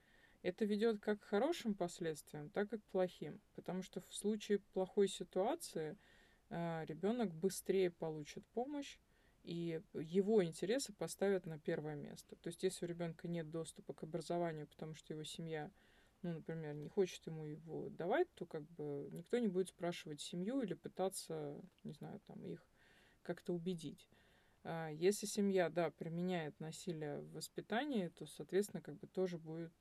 Это 0.46 0.64
ведет 0.64 1.00
как 1.00 1.22
к 1.22 1.24
хорошим 1.24 1.74
последствиям, 1.74 2.52
так 2.52 2.72
и 2.72 2.78
к 2.78 2.84
плохим. 2.92 3.42
Потому 3.56 3.82
что 3.82 4.00
в 4.00 4.14
случае 4.14 4.60
плохой 4.60 5.08
ситуации 5.08 5.98
э, 6.52 6.86
ребенок 6.86 7.34
быстрее 7.34 7.90
получит 7.90 8.46
помощь, 8.54 9.00
и 9.42 9.82
его 9.96 10.46
интересы 10.46 10.94
поставят 10.94 11.48
на 11.48 11.58
первое 11.58 11.96
место. 11.96 12.36
То 12.36 12.50
есть, 12.50 12.62
если 12.62 12.86
у 12.86 12.88
ребенка 12.88 13.28
нет 13.28 13.50
доступа 13.50 13.96
к 13.96 14.04
образованию, 14.04 14.68
потому 14.68 14.94
что 14.94 15.14
его 15.14 15.24
семья, 15.24 15.72
ну, 16.22 16.34
например, 16.34 16.76
не 16.76 16.90
хочет 16.90 17.26
ему 17.26 17.46
его 17.46 17.90
давать, 17.90 18.32
то 18.36 18.46
как 18.46 18.70
бы 18.74 19.10
никто 19.14 19.40
не 19.40 19.48
будет 19.48 19.70
спрашивать 19.70 20.22
семью 20.22 20.62
или 20.62 20.76
пытаться, 20.76 21.60
не 21.84 21.94
знаю, 21.94 22.20
там 22.28 22.46
их 22.46 22.64
как-то 23.24 23.52
убедить. 23.52 24.08
А 24.64 24.90
если 24.90 25.26
семья, 25.26 25.70
да, 25.72 25.90
применяет 25.90 26.60
насилие 26.60 27.22
в 27.22 27.32
воспитании, 27.32 28.10
то, 28.10 28.28
соответственно, 28.28 28.84
как 28.84 29.00
бы 29.00 29.08
тоже 29.08 29.40
будет 29.40 29.74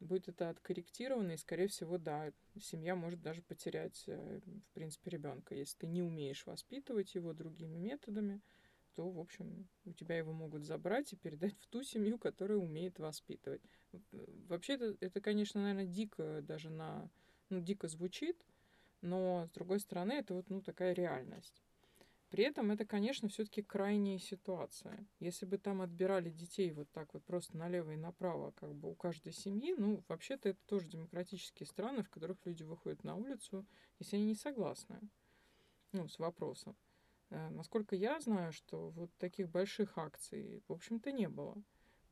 будет 0.00 0.28
это 0.28 0.50
откорректировано, 0.50 1.32
и, 1.32 1.36
скорее 1.36 1.68
всего, 1.68 1.98
да, 1.98 2.32
семья 2.60 2.94
может 2.94 3.20
даже 3.22 3.42
потерять, 3.42 4.04
э, 4.06 4.40
в 4.44 4.74
принципе, 4.74 5.10
ребенка. 5.10 5.54
Если 5.54 5.78
ты 5.78 5.86
не 5.86 6.02
умеешь 6.02 6.46
воспитывать 6.46 7.14
его 7.14 7.32
другими 7.32 7.78
методами, 7.78 8.40
то, 8.94 9.10
в 9.10 9.18
общем, 9.18 9.68
у 9.84 9.92
тебя 9.92 10.16
его 10.16 10.32
могут 10.32 10.64
забрать 10.64 11.12
и 11.12 11.16
передать 11.16 11.54
в 11.60 11.66
ту 11.68 11.82
семью, 11.82 12.18
которая 12.18 12.58
умеет 12.58 12.98
воспитывать. 12.98 13.62
Вообще, 14.48 14.74
это, 14.74 14.96
это 15.00 15.20
конечно, 15.20 15.62
наверное, 15.62 15.86
дико 15.86 16.42
даже 16.42 16.70
на... 16.70 17.10
Ну, 17.48 17.60
дико 17.60 17.86
звучит, 17.86 18.44
но, 19.02 19.46
с 19.46 19.50
другой 19.50 19.78
стороны, 19.78 20.14
это 20.14 20.34
вот, 20.34 20.50
ну, 20.50 20.60
такая 20.60 20.92
реальность. 20.94 21.62
При 22.28 22.42
этом 22.42 22.72
это, 22.72 22.84
конечно, 22.84 23.28
все-таки 23.28 23.62
крайняя 23.62 24.18
ситуация. 24.18 25.06
Если 25.20 25.46
бы 25.46 25.58
там 25.58 25.80
отбирали 25.80 26.28
детей 26.28 26.72
вот 26.72 26.90
так 26.90 27.14
вот 27.14 27.24
просто 27.24 27.56
налево 27.56 27.92
и 27.92 27.96
направо, 27.96 28.50
как 28.52 28.74
бы 28.74 28.90
у 28.90 28.94
каждой 28.94 29.32
семьи, 29.32 29.74
ну, 29.78 30.02
вообще-то 30.08 30.48
это 30.48 30.58
тоже 30.66 30.88
демократические 30.88 31.66
страны, 31.66 32.02
в 32.02 32.10
которых 32.10 32.38
люди 32.44 32.64
выходят 32.64 33.04
на 33.04 33.14
улицу, 33.14 33.64
если 34.00 34.16
они 34.16 34.26
не 34.26 34.34
согласны, 34.34 35.00
ну, 35.92 36.08
с 36.08 36.18
вопросом. 36.18 36.76
Э, 37.30 37.48
насколько 37.50 37.94
я 37.94 38.20
знаю, 38.20 38.52
что 38.52 38.90
вот 38.90 39.10
таких 39.18 39.48
больших 39.48 39.96
акций, 39.96 40.62
в 40.66 40.72
общем-то, 40.72 41.12
не 41.12 41.28
было. 41.28 41.56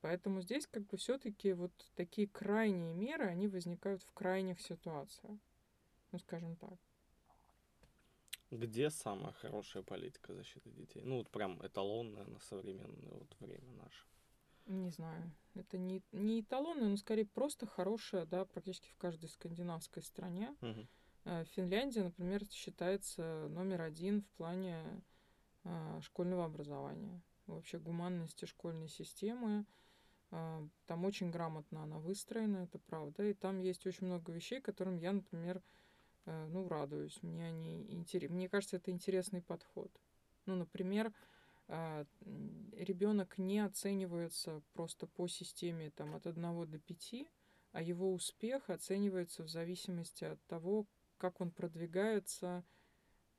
Поэтому 0.00 0.42
здесь 0.42 0.66
как 0.66 0.84
бы 0.86 0.96
все-таки 0.96 1.54
вот 1.54 1.72
такие 1.94 2.28
крайние 2.28 2.94
меры, 2.94 3.24
они 3.24 3.48
возникают 3.48 4.02
в 4.02 4.12
крайних 4.12 4.60
ситуациях. 4.60 5.38
Ну, 6.12 6.18
скажем 6.18 6.56
так. 6.56 6.78
Где 8.50 8.90
самая 8.90 9.32
хорошая 9.32 9.82
политика 9.82 10.32
защиты 10.34 10.70
детей? 10.70 11.02
Ну, 11.04 11.18
вот 11.18 11.30
прям 11.30 11.64
эталонная 11.66 12.24
на 12.24 12.38
современное 12.40 13.12
вот 13.12 13.34
время 13.40 13.72
наше. 13.72 14.04
Не 14.66 14.90
знаю. 14.90 15.30
Это 15.54 15.76
не, 15.76 16.02
не 16.12 16.40
эталонная, 16.40 16.88
но 16.88 16.96
скорее 16.96 17.26
просто 17.26 17.66
хорошая, 17.66 18.26
да, 18.26 18.44
практически 18.44 18.88
в 18.90 18.96
каждой 18.96 19.28
скандинавской 19.28 20.02
стране. 20.02 20.54
Угу. 20.62 21.44
Финляндия, 21.54 22.04
например, 22.04 22.44
считается 22.50 23.48
номер 23.48 23.82
один 23.82 24.22
в 24.22 24.28
плане 24.32 25.02
э, 25.64 26.00
школьного 26.02 26.44
образования. 26.44 27.22
Вообще 27.46 27.78
гуманности 27.78 28.44
школьной 28.44 28.88
системы. 28.88 29.64
Э, 30.30 30.66
там 30.86 31.04
очень 31.04 31.30
грамотно 31.30 31.82
она 31.82 31.98
выстроена, 31.98 32.58
это 32.58 32.78
правда. 32.78 33.24
И 33.24 33.34
там 33.34 33.58
есть 33.58 33.86
очень 33.86 34.06
много 34.06 34.32
вещей, 34.32 34.60
которым 34.60 34.96
я, 34.96 35.12
например, 35.12 35.62
ну, 36.26 36.68
радуюсь. 36.68 37.22
Мне 37.22 37.48
они 37.48 37.86
интерес... 37.92 38.30
Мне 38.30 38.48
кажется, 38.48 38.76
это 38.76 38.90
интересный 38.90 39.42
подход. 39.42 39.90
Ну, 40.46 40.56
например, 40.56 41.12
э, 41.68 42.04
ребенок 42.72 43.38
не 43.38 43.60
оценивается 43.60 44.62
просто 44.72 45.06
по 45.06 45.28
системе 45.28 45.90
там, 45.90 46.14
от 46.14 46.26
1 46.26 46.70
до 46.70 46.78
5, 46.78 47.14
а 47.72 47.82
его 47.82 48.12
успех 48.12 48.70
оценивается 48.70 49.42
в 49.42 49.48
зависимости 49.48 50.24
от 50.24 50.44
того, 50.46 50.86
как 51.18 51.40
он 51.40 51.50
продвигается 51.50 52.64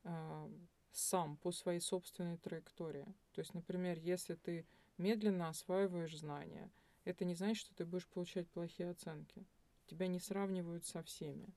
э, 0.03 0.49
сам 0.91 1.38
по 1.38 1.51
своей 1.51 1.79
собственной 1.79 2.38
траектории. 2.38 3.05
То 3.33 3.39
есть, 3.39 3.53
например, 3.53 3.99
если 3.99 4.36
ты 4.36 4.65
медленно 4.97 5.49
осваиваешь 5.49 6.17
знания, 6.17 6.71
это 7.03 7.25
не 7.25 7.36
значит, 7.36 7.65
что 7.65 7.75
ты 7.75 7.86
будешь 7.86 8.07
получать 8.07 8.49
плохие 8.49 8.89
оценки. 8.89 9.45
Тебя 9.86 10.07
не 10.07 10.19
сравнивают 10.19 10.86
со 10.86 11.03
всеми. 11.03 11.53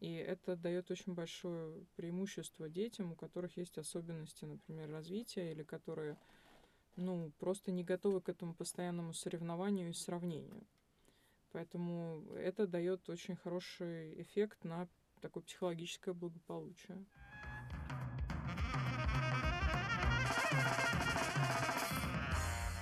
И 0.00 0.14
это 0.14 0.56
дает 0.56 0.90
очень 0.90 1.12
большое 1.12 1.84
преимущество 1.94 2.70
детям, 2.70 3.12
у 3.12 3.14
которых 3.14 3.58
есть 3.58 3.76
особенности, 3.76 4.46
например, 4.46 4.90
развития, 4.90 5.52
или 5.52 5.62
которые 5.62 6.16
ну, 6.96 7.30
просто 7.38 7.70
не 7.70 7.84
готовы 7.84 8.22
к 8.22 8.30
этому 8.30 8.54
постоянному 8.54 9.12
соревнованию 9.12 9.90
и 9.90 9.92
сравнению. 9.92 10.66
Поэтому 11.52 12.24
это 12.34 12.66
дает 12.66 13.10
очень 13.10 13.36
хороший 13.36 14.22
эффект 14.22 14.64
на 14.64 14.88
такое 15.20 15.42
психологическое 15.42 16.14
благополучие. 16.14 17.04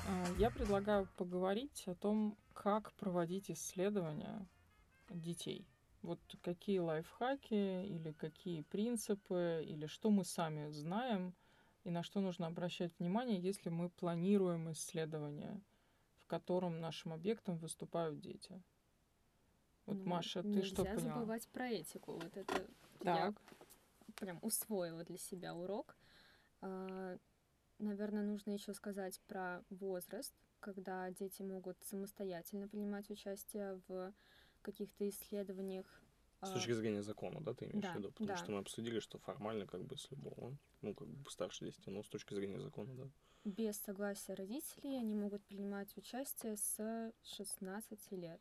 А, 0.07 0.27
я 0.39 0.51
предлагаю 0.51 1.09
поговорить 1.17 1.83
о 1.89 1.97
том, 1.97 2.39
как 2.55 2.93
проводить 2.93 3.51
исследования 3.51 4.47
детей– 5.11 5.67
вот 6.03 6.21
какие 6.43 6.79
лайфхаки 6.79 7.85
или 7.87 8.13
какие 8.13 8.63
принципы 8.63 9.65
или 9.67 9.87
что 9.87 10.11
мы 10.11 10.25
сами 10.25 10.71
знаем 10.71 11.35
и 11.85 11.91
на 11.91 12.03
что 12.03 12.21
нужно 12.21 12.47
обращать 12.47 12.93
внимание, 12.99 13.41
если 13.41 13.71
мы 13.71 13.89
планируем 13.91 14.71
исследование, 14.73 15.61
в 16.19 16.27
котором 16.27 16.81
нашим 16.81 17.13
объектом 17.13 17.57
выступают 17.59 18.21
дети. 18.21 18.63
Вот, 19.87 19.97
ну, 19.97 20.05
Маша, 20.05 20.43
ты 20.43 20.63
что 20.63 20.85
поняла? 20.85 20.97
Нельзя 20.97 21.15
забывать 21.15 21.49
про 21.49 21.69
этику. 21.69 22.13
Вот 22.13 22.37
это 22.37 22.67
так. 23.01 23.17
я 23.17 23.35
прям 24.17 24.39
усвоила 24.43 25.03
для 25.05 25.17
себя 25.17 25.55
урок. 25.55 25.97
А, 26.61 27.17
наверное, 27.79 28.23
нужно 28.23 28.51
еще 28.51 28.75
сказать 28.75 29.19
про 29.27 29.65
возраст, 29.71 30.35
когда 30.61 31.11
дети 31.11 31.41
могут 31.43 31.83
самостоятельно 31.85 32.69
принимать 32.69 33.09
участие 33.09 33.81
в 33.89 34.13
каких-то 34.63 35.09
исследованиях. 35.09 35.87
С 36.41 36.51
точки 36.51 36.73
зрения 36.73 37.03
закона, 37.03 37.41
да, 37.41 37.53
ты 37.53 37.65
имеешь 37.65 37.83
да, 37.83 37.93
в 37.93 37.97
виду? 37.97 38.11
Потому 38.11 38.29
да. 38.29 38.37
что 38.37 38.53
мы 38.53 38.59
обсудили, 38.59 39.01
что 39.01 39.19
формально 39.19 39.67
как 39.67 39.83
бы 39.85 39.97
с 39.97 40.09
любого, 40.11 40.57
ну, 40.83 40.95
как 40.95 41.09
бы 41.09 41.29
старше 41.31 41.65
10, 41.65 41.87
но 41.89 42.03
с 42.05 42.09
точки 42.09 42.35
зрения 42.35 42.61
закона, 42.61 42.95
да. 42.95 43.11
Без 43.45 43.77
согласия 43.79 44.35
родителей 44.35 44.99
они 44.99 45.15
могут 45.15 45.43
принимать 45.45 45.97
участие 45.97 46.57
с 46.57 47.13
16 47.23 48.13
лет. 48.13 48.41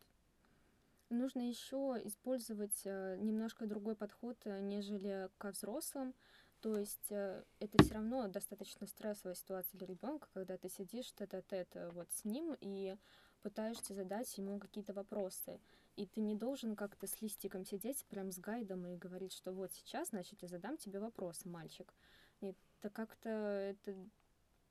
Нужно 1.10 1.48
еще 1.48 2.00
использовать 2.04 2.82
э, 2.84 3.16
немножко 3.18 3.66
другой 3.66 3.96
подход, 3.96 4.38
э, 4.44 4.60
нежели 4.60 5.30
ко 5.38 5.52
взрослым. 5.52 6.14
То 6.60 6.78
есть 6.78 7.12
э, 7.12 7.46
это 7.60 7.82
все 7.82 7.94
равно 7.94 8.28
достаточно 8.28 8.86
стрессовая 8.88 9.36
ситуация 9.36 9.78
для 9.78 9.88
ребенка, 9.88 10.28
когда 10.34 10.58
ты 10.58 10.68
сидишь 10.68 11.14
тет-а-тет 11.14 11.70
вот 11.94 12.12
с 12.12 12.26
ним 12.26 12.58
и 12.60 12.98
пытаешься 13.42 13.94
задать 13.94 14.38
ему 14.38 14.60
какие-то 14.60 14.92
вопросы. 14.92 15.62
И 15.98 16.06
ты 16.06 16.22
не 16.22 16.36
должен 16.36 16.76
как-то 16.76 17.08
с 17.08 17.22
листиком 17.22 17.66
сидеть 17.66 18.06
прям 18.06 18.32
с 18.32 18.38
гайдом 18.38 18.86
и 18.86 18.96
говорить, 18.96 19.34
что 19.34 19.52
вот 19.52 19.74
сейчас, 19.74 20.10
значит, 20.10 20.42
я 20.44 20.48
задам 20.48 20.78
тебе 20.78 21.00
вопросы, 21.00 21.50
мальчик. 21.50 21.92
Нет, 22.40 22.56
это 22.80 22.92
как-то 22.92 23.30
это 23.30 23.96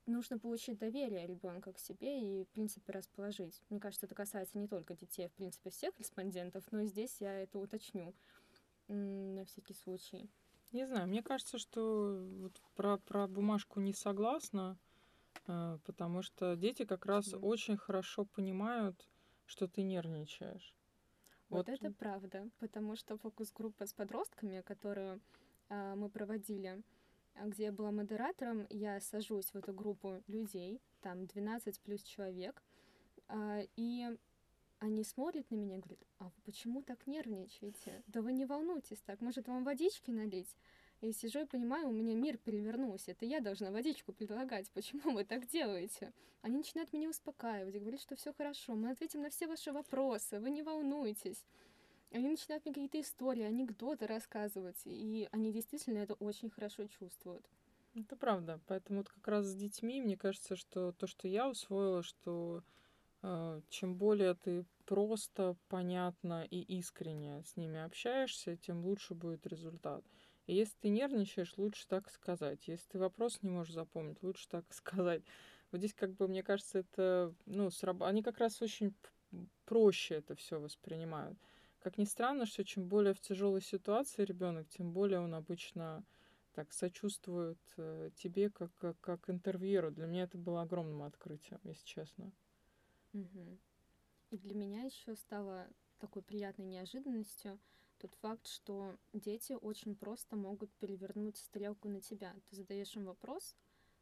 нужно 0.05 0.39
получить 0.39 0.79
доверие 0.79 1.27
ребенка 1.27 1.73
к 1.73 1.79
себе 1.79 2.21
и, 2.21 2.45
в 2.45 2.47
принципе, 2.47 2.93
расположить. 2.93 3.61
Мне 3.69 3.79
кажется, 3.79 4.05
это 4.05 4.15
касается 4.15 4.57
не 4.57 4.67
только 4.67 4.95
детей, 4.95 5.25
а, 5.25 5.29
в 5.29 5.33
принципе, 5.33 5.69
всех 5.69 5.99
респондентов, 5.99 6.63
но 6.71 6.85
здесь 6.85 7.17
я 7.19 7.41
это 7.41 7.59
уточню 7.59 8.13
на 8.87 9.43
всякий 9.45 9.73
случай. 9.73 10.29
Не 10.71 10.87
знаю, 10.87 11.07
мне 11.07 11.21
кажется, 11.21 11.57
что 11.57 12.25
вот 12.39 12.61
про, 12.75 12.97
про 12.97 13.27
бумажку 13.27 13.79
не 13.79 13.93
согласна, 13.93 14.77
а, 15.45 15.77
потому 15.85 16.21
что 16.21 16.55
дети 16.55 16.85
как 16.85 17.05
раз 17.05 17.25
Почему? 17.25 17.47
очень 17.47 17.77
хорошо 17.77 18.25
понимают, 18.25 19.07
что 19.45 19.67
ты 19.67 19.83
нервничаешь. 19.83 20.73
Вот, 21.49 21.67
вот 21.67 21.69
это 21.69 21.91
правда, 21.91 22.49
потому 22.59 22.95
что 22.95 23.17
фокус-группа 23.17 23.85
с 23.85 23.93
подростками, 23.93 24.61
которую 24.61 25.21
э, 25.69 25.95
мы 25.95 26.09
проводили, 26.09 26.83
а, 27.35 27.47
где 27.47 27.65
я 27.65 27.71
была 27.71 27.91
модератором, 27.91 28.67
я 28.69 28.99
сажусь 28.99 29.51
в 29.51 29.55
эту 29.55 29.73
группу 29.73 30.21
людей, 30.27 30.81
там 31.01 31.25
12 31.25 31.79
плюс 31.79 32.03
человек, 32.03 32.61
э, 33.29 33.67
и 33.77 34.17
они 34.79 35.03
смотрят 35.03 35.49
на 35.49 35.55
меня 35.55 35.77
и 35.77 35.79
говорят, 35.79 35.99
а 36.19 36.25
вы 36.25 36.41
почему 36.43 36.81
так 36.81 37.07
нервничаете? 37.07 38.03
Да 38.07 38.21
вы 38.21 38.33
не 38.33 38.45
волнуйтесь 38.45 38.99
так, 39.05 39.21
может 39.21 39.47
вам 39.47 39.63
водички 39.63 40.11
налить? 40.11 40.55
И 41.01 41.11
сижу 41.11 41.41
и 41.41 41.45
понимаю, 41.45 41.89
у 41.89 41.91
меня 41.91 42.15
мир 42.15 42.37
перевернулся. 42.37 43.11
Это 43.11 43.25
я 43.25 43.39
должна 43.39 43.69
водичку 43.69 44.13
предлагать. 44.13 44.71
Почему 44.71 45.13
вы 45.13 45.25
так 45.25 45.47
делаете? 45.47 46.11
Они 46.41 46.57
начинают 46.57 46.91
меня 46.91 47.09
успокаивать 47.09 47.75
и 47.75 47.79
говорить, 47.79 48.01
что 48.01 48.15
все 48.15 48.33
хорошо. 48.33 48.73
Мы 48.73 48.89
ответим 48.89 49.21
на 49.21 49.29
все 49.29 49.47
ваши 49.47 49.71
вопросы. 49.71 50.39
Вы 50.39 50.49
не 50.49 50.63
волнуйтесь. 50.63 51.43
Они 52.11 52.29
начинают 52.29 52.65
мне 52.65 52.73
какие-то 52.73 52.99
истории, 52.99 53.43
анекдоты 53.43 54.07
рассказывать. 54.07 54.81
И 54.85 55.27
они 55.31 55.51
действительно 55.51 55.99
это 55.99 56.15
очень 56.15 56.49
хорошо 56.49 56.87
чувствуют. 56.87 57.45
Это 57.93 58.15
правда. 58.15 58.59
Поэтому 58.65 58.99
вот 58.99 59.09
как 59.09 59.27
раз 59.27 59.45
с 59.45 59.55
детьми, 59.55 60.01
мне 60.01 60.17
кажется, 60.17 60.55
что 60.55 60.93
то, 60.93 61.05
что 61.05 61.27
я 61.27 61.47
усвоила, 61.47 62.01
что 62.01 62.63
э, 63.21 63.61
чем 63.69 63.95
более 63.95 64.33
ты 64.33 64.65
просто, 64.85 65.55
понятно 65.67 66.45
и 66.49 66.61
искренне 66.61 67.43
с 67.43 67.55
ними 67.55 67.79
общаешься, 67.79 68.55
тем 68.57 68.85
лучше 68.85 69.13
будет 69.13 69.45
результат. 69.45 70.03
Если 70.53 70.75
ты 70.79 70.89
нервничаешь, 70.89 71.57
лучше 71.57 71.87
так 71.87 72.09
сказать. 72.09 72.67
Если 72.67 72.87
ты 72.87 72.99
вопрос 72.99 73.41
не 73.41 73.49
можешь 73.49 73.73
запомнить, 73.73 74.21
лучше 74.23 74.47
так 74.47 74.65
сказать. 74.73 75.23
Вот 75.71 75.79
здесь, 75.79 75.93
как 75.93 76.13
бы, 76.13 76.27
мне 76.27 76.43
кажется, 76.43 76.79
это, 76.79 77.33
ну, 77.45 77.69
сраб... 77.69 78.03
они 78.03 78.23
как 78.23 78.37
раз 78.37 78.61
очень 78.61 78.95
проще 79.65 80.15
это 80.15 80.35
все 80.35 80.59
воспринимают. 80.59 81.37
Как 81.79 81.97
ни 81.97 82.05
странно, 82.05 82.45
что 82.45 82.63
чем 82.63 82.87
более 82.87 83.13
в 83.13 83.19
тяжелой 83.19 83.61
ситуации 83.61 84.23
ребенок, 84.23 84.67
тем 84.69 84.91
более 84.91 85.19
он 85.19 85.35
обычно 85.35 86.05
так 86.53 86.73
сочувствует 86.73 87.59
э, 87.77 88.09
тебе 88.15 88.49
как, 88.49 88.73
как, 88.75 88.99
как 88.99 89.29
интервьюеру. 89.29 89.91
Для 89.91 90.07
меня 90.07 90.23
это 90.23 90.37
было 90.37 90.63
огромным 90.63 91.03
открытием, 91.03 91.59
если 91.63 91.85
честно. 91.85 92.31
Угу. 93.13 93.59
И 94.31 94.37
для 94.37 94.55
меня 94.55 94.83
еще 94.83 95.15
стало 95.15 95.67
такой 95.99 96.23
приятной 96.23 96.65
неожиданностью 96.65 97.59
тот 97.99 98.13
факт, 98.15 98.47
что 98.47 98.95
дети 99.13 99.53
очень 99.53 99.95
просто 99.95 100.35
могут 100.35 100.71
перевернуть 100.75 101.37
стрелку 101.37 101.89
на 101.89 102.01
тебя. 102.01 102.35
Ты 102.49 102.55
задаешь 102.55 102.95
им 102.95 103.05
вопрос, 103.05 103.55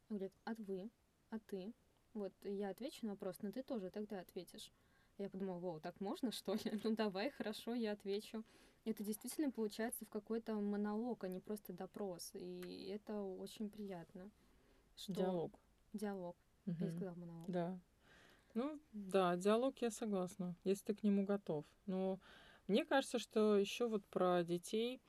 говорят, 0.08 0.32
а 0.44 0.54
вы, 0.58 0.90
а 1.30 1.38
ты? 1.38 1.72
Вот 2.14 2.32
я 2.44 2.70
отвечу 2.70 3.04
на 3.06 3.12
вопрос, 3.12 3.42
но 3.42 3.52
ты 3.52 3.62
тоже 3.62 3.90
тогда 3.90 4.20
ответишь. 4.20 4.72
Я 5.18 5.30
подумала, 5.30 5.58
вау, 5.58 5.80
так 5.80 6.00
можно, 6.00 6.30
что 6.30 6.54
ли? 6.54 6.60
Ну 6.84 6.94
давай, 6.94 7.30
хорошо, 7.30 7.74
я 7.74 7.92
отвечу. 7.92 8.44
Это 8.84 9.02
действительно 9.02 9.50
получается 9.50 10.04
в 10.04 10.08
какой-то 10.08 10.54
монолог, 10.54 11.24
а 11.24 11.28
не 11.28 11.40
просто 11.40 11.72
допрос. 11.72 12.30
И 12.34 12.90
это 12.94 13.20
очень 13.20 13.68
приятно. 13.68 14.30
Что... 14.96 15.12
Диалог. 15.14 15.60
Диалог. 15.92 16.36
Угу. 16.66 16.76
Я 16.84 16.90
сказала 16.90 17.14
монолог. 17.16 17.50
Да. 17.50 17.80
Ну, 18.54 18.80
да, 18.92 19.36
диалог 19.36 19.76
я 19.82 19.90
согласна, 19.90 20.56
если 20.64 20.86
ты 20.86 20.94
к 20.94 21.02
нему 21.02 21.24
готов. 21.26 21.66
Но 21.86 22.20
мне 22.68 22.84
кажется, 22.84 23.18
что 23.18 23.56
еще 23.56 23.88
вот 23.88 24.04
про 24.06 24.42
детей, 24.42 25.00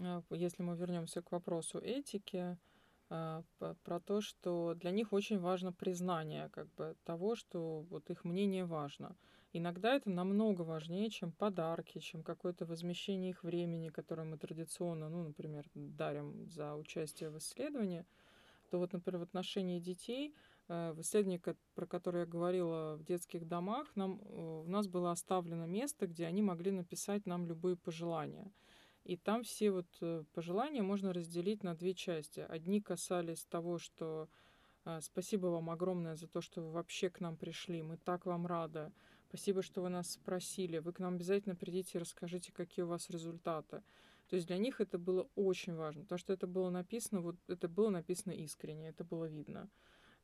а, 0.00 0.22
если 0.30 0.62
мы 0.62 0.76
вернемся 0.76 1.22
к 1.22 1.32
вопросу 1.32 1.78
этики, 1.78 2.56
а, 3.10 3.42
про 3.84 4.00
то, 4.00 4.20
что 4.20 4.74
для 4.74 4.90
них 4.90 5.12
очень 5.12 5.38
важно 5.38 5.72
признание 5.72 6.48
как 6.50 6.72
бы 6.74 6.96
того, 7.04 7.34
что 7.36 7.82
вот 7.90 8.08
их 8.10 8.24
мнение 8.24 8.64
важно. 8.64 9.16
Иногда 9.52 9.94
это 9.94 10.08
намного 10.08 10.62
важнее, 10.62 11.10
чем 11.10 11.30
подарки, 11.30 11.98
чем 11.98 12.22
какое-то 12.22 12.64
возмещение 12.64 13.30
их 13.30 13.44
времени, 13.44 13.90
которое 13.90 14.24
мы 14.24 14.38
традиционно, 14.38 15.10
ну, 15.10 15.24
например, 15.24 15.66
дарим 15.74 16.48
за 16.48 16.74
участие 16.74 17.28
в 17.28 17.36
исследовании. 17.36 18.06
То 18.70 18.78
вот, 18.78 18.94
например, 18.94 19.20
в 19.20 19.24
отношении 19.24 19.78
детей– 19.78 20.34
Э, 20.68 20.92
в 20.92 21.00
исследовании, 21.00 21.40
про 21.74 21.86
которое 21.86 22.20
я 22.20 22.26
говорила 22.26 22.96
в 22.96 23.04
детских 23.04 23.46
домах, 23.46 23.94
нам, 23.96 24.20
э, 24.20 24.62
у 24.64 24.68
нас 24.68 24.86
было 24.86 25.10
оставлено 25.10 25.66
место, 25.66 26.06
где 26.06 26.26
они 26.26 26.42
могли 26.42 26.70
написать 26.70 27.26
нам 27.26 27.46
любые 27.46 27.76
пожелания. 27.76 28.52
И 29.04 29.16
там 29.16 29.42
все 29.42 29.70
вот 29.70 29.88
э, 30.00 30.24
пожелания 30.32 30.82
можно 30.82 31.12
разделить 31.12 31.64
на 31.64 31.74
две 31.74 31.94
части. 31.94 32.40
Одни 32.40 32.80
касались 32.80 33.44
того, 33.46 33.78
что 33.78 34.28
спасибо 35.00 35.46
вам 35.46 35.70
огромное 35.70 36.16
за 36.16 36.26
то, 36.26 36.40
что 36.40 36.60
вы 36.60 36.72
вообще 36.72 37.08
к 37.08 37.20
нам 37.20 37.36
пришли, 37.36 37.82
мы 37.82 37.98
так 37.98 38.26
вам 38.26 38.48
рады. 38.48 38.92
Спасибо, 39.28 39.62
что 39.62 39.80
вы 39.80 39.90
нас 39.90 40.10
спросили. 40.10 40.78
Вы 40.78 40.92
к 40.92 40.98
нам 40.98 41.14
обязательно 41.14 41.54
придите 41.54 41.98
и 41.98 42.00
расскажите, 42.00 42.52
какие 42.52 42.84
у 42.84 42.88
вас 42.88 43.08
результаты. 43.08 43.82
То 44.28 44.36
есть 44.36 44.48
для 44.48 44.58
них 44.58 44.80
это 44.80 44.98
было 44.98 45.28
очень 45.36 45.74
важно, 45.74 46.02
потому 46.02 46.18
что 46.18 46.32
это 46.32 46.46
было 46.46 46.70
написано, 46.70 47.20
вот 47.20 47.36
это 47.48 47.68
было 47.68 47.90
написано 47.90 48.32
искренне, 48.32 48.88
это 48.88 49.04
было 49.04 49.26
видно. 49.26 49.68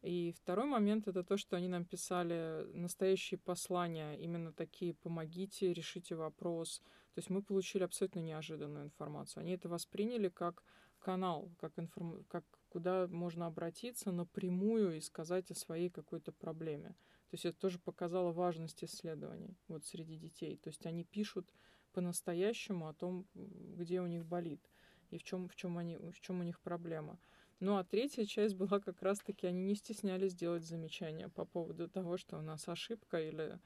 И 0.02 0.32
второй 0.32 0.66
момент 0.66 1.08
это 1.08 1.24
то, 1.24 1.36
что 1.36 1.56
они 1.56 1.68
нам 1.68 1.84
писали 1.84 2.66
настоящие 2.72 3.38
послания, 3.38 4.14
именно 4.14 4.52
такие 4.52 4.94
«помогите, 4.94 5.72
решите 5.72 6.14
вопрос». 6.14 6.82
То 7.14 7.18
есть 7.18 7.30
мы 7.30 7.42
получили 7.42 7.82
абсолютно 7.82 8.20
неожиданную 8.20 8.84
информацию. 8.84 9.40
Они 9.40 9.52
это 9.52 9.68
восприняли 9.68 10.28
как 10.28 10.62
канал, 11.00 11.50
как, 11.58 11.78
информ... 11.78 12.24
как 12.28 12.44
куда 12.68 13.08
можно 13.08 13.46
обратиться 13.46 14.12
напрямую 14.12 14.96
и 14.96 15.00
сказать 15.00 15.50
о 15.50 15.54
своей 15.54 15.90
какой-то 15.90 16.32
проблеме. 16.32 16.90
То 17.30 17.34
есть 17.34 17.44
это 17.44 17.58
тоже 17.58 17.78
показало 17.78 18.32
важность 18.32 18.84
исследований 18.84 19.56
вот 19.66 19.84
среди 19.84 20.16
детей. 20.16 20.56
То 20.58 20.68
есть 20.68 20.86
они 20.86 21.04
пишут 21.04 21.52
по-настоящему 21.92 22.88
о 22.88 22.94
том, 22.94 23.26
где 23.34 24.00
у 24.00 24.06
них 24.06 24.24
болит 24.24 24.60
и 25.10 25.18
в 25.18 25.24
чем, 25.24 25.48
в 25.48 25.56
чем, 25.56 25.78
они, 25.78 25.96
в 25.96 26.20
чем 26.20 26.40
у 26.40 26.42
них 26.42 26.60
проблема. 26.60 27.18
Ну 27.60 27.76
а 27.76 27.84
третья 27.84 28.24
часть 28.24 28.54
была 28.54 28.78
как 28.80 29.02
раз-таки, 29.02 29.46
они 29.46 29.62
не 29.62 29.74
стеснялись 29.74 30.34
делать 30.34 30.64
замечания 30.64 31.28
по 31.28 31.44
поводу 31.44 31.88
того, 31.88 32.16
что 32.16 32.38
у 32.38 32.42
нас 32.42 32.68
ошибка 32.68 33.20
или, 33.20 33.60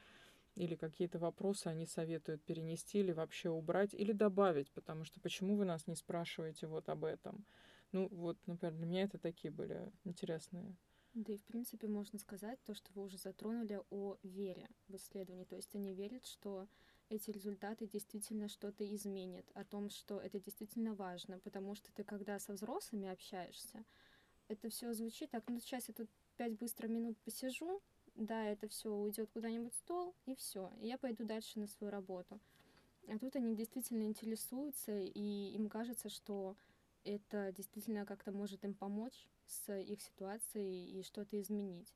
или 0.57 0.77
какие-то 0.77 1.19
вопросы 1.19 1.69
они 1.69 1.87
советуют 1.87 2.45
перенести 2.45 3.01
или 3.01 3.13
вообще 3.13 3.51
убрать 3.51 3.95
или 3.95 4.13
добавить, 4.13 4.73
потому 4.73 5.05
что 5.05 5.21
почему 5.21 5.57
вы 5.57 5.65
нас 5.67 5.87
не 5.89 5.97
спрашиваете 5.97 6.67
вот 6.69 6.89
об 6.89 7.05
этом? 7.05 7.47
Ну 7.93 8.09
вот, 8.09 8.39
например, 8.47 8.75
для 8.77 8.87
меня 8.87 9.03
это 9.05 9.19
такие 9.19 9.53
были 9.53 9.93
интересные 10.05 10.77
да 11.15 11.33
и, 11.33 11.37
в 11.37 11.45
принципе, 11.45 11.89
можно 11.89 12.19
сказать 12.19 12.63
то, 12.65 12.75
что 12.75 12.91
вы 12.95 13.03
уже 13.03 13.19
затронули 13.19 13.81
о 13.91 14.17
вере 14.23 14.69
в 14.89 14.97
исследовании. 14.97 15.45
То 15.45 15.57
есть 15.57 15.75
они 15.75 15.95
верят, 15.95 16.27
что 16.27 16.69
эти 17.13 17.31
результаты 17.31 17.87
действительно 17.87 18.49
что-то 18.49 18.85
изменят, 18.95 19.45
о 19.55 19.65
том, 19.65 19.91
что 19.91 20.19
это 20.19 20.41
действительно 20.41 20.95
важно, 20.95 21.39
потому 21.39 21.75
что 21.75 21.93
ты 21.93 22.05
когда 22.05 22.39
со 22.39 22.55
взрослыми 22.55 23.09
общаешься, 23.09 23.85
это 24.49 24.71
все 24.71 24.93
звучит 24.95 25.31
так, 25.31 25.45
ну 25.49 25.61
сейчас 25.61 25.89
я 25.89 25.95
тут 25.95 26.09
пять 26.37 26.59
быстро 26.59 26.89
минут 26.89 27.19
посижу, 27.19 27.83
да, 28.15 28.47
это 28.47 28.67
все 28.69 28.91
уйдет 28.91 29.31
куда-нибудь 29.31 29.75
в 29.75 29.77
стол, 29.77 30.15
и 30.27 30.35
все, 30.35 30.73
и 30.81 30.87
я 30.87 30.99
пойду 30.99 31.25
дальше 31.25 31.59
на 31.61 31.67
свою 31.67 31.91
работу. 31.91 32.41
А 33.09 33.19
тут 33.19 33.37
они 33.37 33.55
действительно 33.55 34.05
интересуются, 34.05 34.99
и 34.99 35.53
им 35.55 35.69
кажется, 35.69 36.09
что 36.09 36.57
это 37.05 37.53
действительно 37.53 38.07
как-то 38.07 38.33
может 38.33 38.65
им 38.65 38.75
помочь 38.75 39.27
с 39.47 39.73
их 39.77 40.01
ситуацией 40.01 40.99
и 40.99 41.03
что-то 41.03 41.41
изменить. 41.41 41.93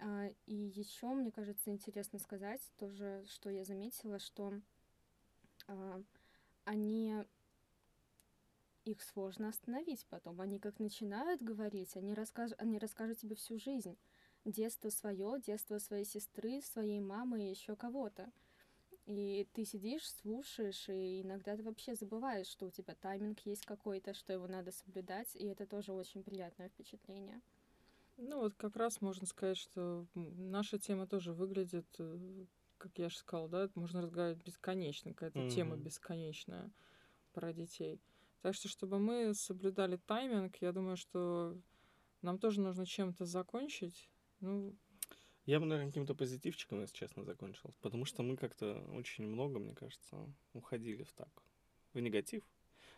А, 0.00 0.28
и 0.46 0.54
еще, 0.54 1.06
мне 1.08 1.30
кажется, 1.30 1.70
интересно 1.70 2.18
сказать 2.18 2.60
тоже, 2.78 3.24
что 3.28 3.50
я 3.50 3.64
заметила, 3.64 4.18
что 4.18 4.60
а, 5.68 6.02
они 6.64 7.24
их 8.84 9.02
сложно 9.02 9.48
остановить 9.48 10.06
потом. 10.08 10.40
Они 10.40 10.58
как 10.58 10.78
начинают 10.78 11.42
говорить, 11.42 11.96
они, 11.96 12.14
расскажут, 12.14 12.60
они 12.60 12.78
расскажут 12.78 13.18
тебе 13.18 13.36
всю 13.36 13.58
жизнь. 13.58 13.96
Детство 14.44 14.88
свое, 14.90 15.40
детство 15.40 15.78
своей 15.78 16.04
сестры, 16.04 16.60
своей 16.62 17.00
мамы 17.00 17.44
и 17.44 17.50
еще 17.50 17.76
кого-то. 17.76 18.30
И 19.06 19.48
ты 19.52 19.64
сидишь, 19.64 20.08
слушаешь, 20.22 20.88
и 20.88 21.22
иногда 21.22 21.56
ты 21.56 21.62
вообще 21.62 21.94
забываешь, 21.94 22.46
что 22.46 22.66
у 22.66 22.70
тебя 22.70 22.94
тайминг 22.94 23.40
есть 23.40 23.66
какой-то, 23.66 24.14
что 24.14 24.32
его 24.32 24.46
надо 24.46 24.70
соблюдать, 24.70 25.34
и 25.34 25.46
это 25.46 25.66
тоже 25.66 25.92
очень 25.92 26.22
приятное 26.22 26.68
впечатление. 26.68 27.40
Ну 28.16 28.40
вот 28.40 28.54
как 28.54 28.76
раз 28.76 29.00
можно 29.00 29.26
сказать, 29.26 29.56
что 29.56 30.06
наша 30.14 30.78
тема 30.78 31.06
тоже 31.06 31.32
выглядит, 31.32 31.86
э, 31.98 32.46
как 32.78 32.98
я 32.98 33.08
же 33.08 33.16
сказала, 33.16 33.48
да, 33.48 33.70
можно 33.74 34.02
разговаривать 34.02 34.44
бесконечно, 34.44 35.12
какая-то 35.12 35.40
mm-hmm. 35.40 35.50
тема 35.50 35.76
бесконечная 35.76 36.70
про 37.32 37.52
детей. 37.52 38.00
Так 38.42 38.54
что, 38.54 38.68
чтобы 38.68 38.98
мы 38.98 39.34
соблюдали 39.34 39.96
тайминг, 39.96 40.56
я 40.60 40.72
думаю, 40.72 40.96
что 40.96 41.56
нам 42.22 42.38
тоже 42.38 42.60
нужно 42.60 42.86
чем-то 42.86 43.24
закончить. 43.24 44.10
Ну, 44.40 44.76
я 45.44 45.58
бы, 45.58 45.66
наверное, 45.66 45.90
каким-то 45.90 46.14
позитивчиком, 46.14 46.80
если 46.80 46.96
честно, 46.96 47.24
закончил. 47.24 47.74
Потому 47.80 48.04
что 48.04 48.22
мы 48.22 48.36
как-то 48.36 48.80
очень 48.92 49.26
много, 49.26 49.58
мне 49.58 49.74
кажется, 49.74 50.32
уходили 50.52 51.02
в 51.02 51.12
так, 51.12 51.42
в 51.92 51.98
негатив. 51.98 52.44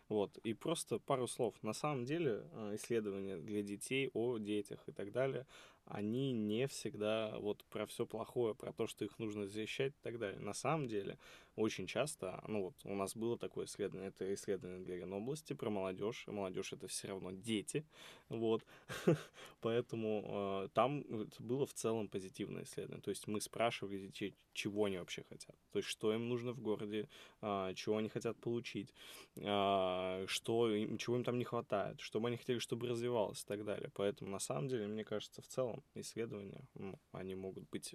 Вот, 0.09 0.36
и 0.38 0.52
просто 0.52 0.98
пару 0.98 1.26
слов. 1.26 1.55
На 1.62 1.72
самом 1.72 2.05
деле, 2.05 2.42
а, 2.52 2.74
исследования 2.74 3.38
для 3.38 3.62
детей 3.62 4.11
о 4.12 4.38
детях 4.38 4.80
и 4.86 4.92
так 4.92 5.12
далее, 5.12 5.46
они 5.87 6.32
не 6.32 6.66
всегда 6.66 7.39
вот 7.39 7.64
про 7.64 7.87
все 7.87 8.07
плохое, 8.07 8.55
про 8.55 8.72
то, 8.72 8.87
что 8.87 9.05
их 9.05 9.18
нужно 9.18 9.47
защищать 9.47 9.93
и 9.93 10.03
так 10.03 10.18
далее. 10.18 10.41
На 10.41 10.55
самом 10.55 10.87
деле, 10.89 11.18
очень 11.57 11.87
часто, 11.87 12.43
ну 12.49 12.64
вот 12.64 12.74
у 12.85 12.95
нас 12.95 13.16
было 13.16 13.39
такое 13.39 13.66
исследование, 13.66 14.09
это 14.09 14.32
исследование 14.35 14.85
для 14.85 14.97
Ленобласти 14.97 15.53
про 15.53 15.70
молодежь, 15.70 16.26
молодежь 16.26 16.72
это 16.72 16.89
все 16.89 17.09
равно 17.09 17.30
дети, 17.30 17.87
вот, 18.28 18.64
поэтому 19.61 20.24
э, 20.64 20.68
там 20.74 21.05
было 21.39 21.64
в 21.64 21.72
целом 21.72 22.09
позитивное 22.09 22.64
исследование, 22.64 23.03
то 23.03 23.11
есть 23.11 23.28
мы 23.28 23.41
спрашивали 23.41 24.07
детей, 24.07 24.35
чего 24.53 24.87
они 24.87 24.99
вообще 24.99 25.22
хотят, 25.28 25.57
то 25.70 25.78
есть 25.78 25.89
что 25.89 26.12
им 26.12 26.28
нужно 26.28 26.53
в 26.53 26.61
городе, 26.61 27.09
э, 27.41 27.72
чего 27.76 27.99
они 27.99 28.09
хотят 28.09 28.37
получить, 28.41 28.93
э, 29.37 30.24
что 30.26 30.70
чего 30.99 31.16
им 31.16 31.24
там 31.24 31.39
не 31.39 31.45
хватает, 31.45 32.01
что 32.01 32.18
бы 32.18 32.28
они 32.28 32.37
хотели, 32.37 32.59
чтобы 32.59 32.89
развивалось 32.89 33.43
и 33.43 33.47
так 33.47 33.64
далее, 33.64 33.91
поэтому 33.95 34.30
на 34.30 34.41
самом 34.41 34.66
деле, 34.66 34.89
мне 34.89 35.05
кажется, 35.05 35.41
в 35.41 35.47
целом 35.47 35.73
исследования, 35.94 36.66
они 37.12 37.34
могут 37.34 37.68
быть, 37.70 37.94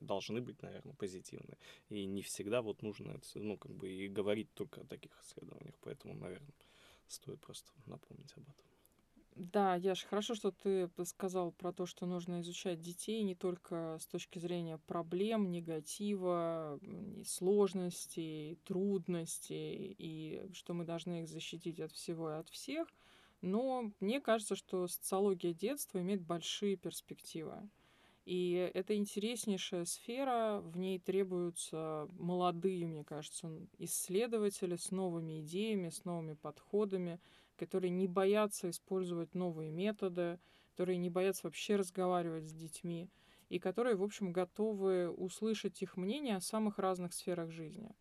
должны 0.00 0.40
быть, 0.40 0.62
наверное, 0.62 0.94
позитивны, 0.94 1.56
и 1.88 2.06
не 2.06 2.22
всегда 2.22 2.62
вот 2.62 2.82
нужно 2.82 3.20
ну, 3.34 3.56
как 3.56 3.72
бы 3.72 3.90
и 3.90 4.08
говорить 4.08 4.52
только 4.54 4.80
о 4.82 4.84
таких 4.84 5.12
исследованиях, 5.22 5.74
поэтому, 5.80 6.14
наверное, 6.14 6.54
стоит 7.08 7.40
просто 7.40 7.70
напомнить 7.86 8.32
об 8.36 8.42
этом. 8.42 8.66
Да, 9.36 9.74
Яш, 9.76 10.04
хорошо, 10.04 10.34
что 10.34 10.50
ты 10.50 10.88
сказал 11.04 11.52
про 11.52 11.70
то, 11.70 11.84
что 11.84 12.06
нужно 12.06 12.40
изучать 12.40 12.80
детей 12.80 13.22
не 13.22 13.34
только 13.34 13.98
с 14.00 14.06
точки 14.06 14.38
зрения 14.38 14.78
проблем, 14.78 15.50
негатива, 15.50 16.80
сложностей, 17.26 18.56
трудностей, 18.64 19.94
и 19.98 20.50
что 20.54 20.72
мы 20.72 20.86
должны 20.86 21.20
их 21.20 21.28
защитить 21.28 21.80
от 21.80 21.92
всего 21.92 22.30
и 22.30 22.34
от 22.36 22.48
всех, 22.48 22.88
но 23.40 23.92
мне 24.00 24.20
кажется, 24.20 24.56
что 24.56 24.86
социология 24.88 25.52
детства 25.52 26.00
имеет 26.00 26.22
большие 26.22 26.76
перспективы. 26.76 27.68
И 28.24 28.70
это 28.74 28.96
интереснейшая 28.96 29.84
сфера, 29.84 30.60
в 30.60 30.76
ней 30.76 30.98
требуются 30.98 32.08
молодые, 32.10 32.84
мне 32.84 33.04
кажется, 33.04 33.48
исследователи 33.78 34.74
с 34.74 34.90
новыми 34.90 35.42
идеями, 35.42 35.90
с 35.90 36.04
новыми 36.04 36.34
подходами, 36.34 37.20
которые 37.56 37.90
не 37.90 38.08
боятся 38.08 38.68
использовать 38.68 39.34
новые 39.34 39.70
методы, 39.70 40.40
которые 40.72 40.98
не 40.98 41.08
боятся 41.08 41.46
вообще 41.46 41.76
разговаривать 41.76 42.48
с 42.48 42.52
детьми, 42.52 43.10
и 43.48 43.60
которые, 43.60 43.94
в 43.94 44.02
общем, 44.02 44.32
готовы 44.32 45.08
услышать 45.08 45.80
их 45.80 45.96
мнение 45.96 46.34
о 46.36 46.40
самых 46.40 46.78
разных 46.80 47.14
сферах 47.14 47.52
жизни. 47.52 47.94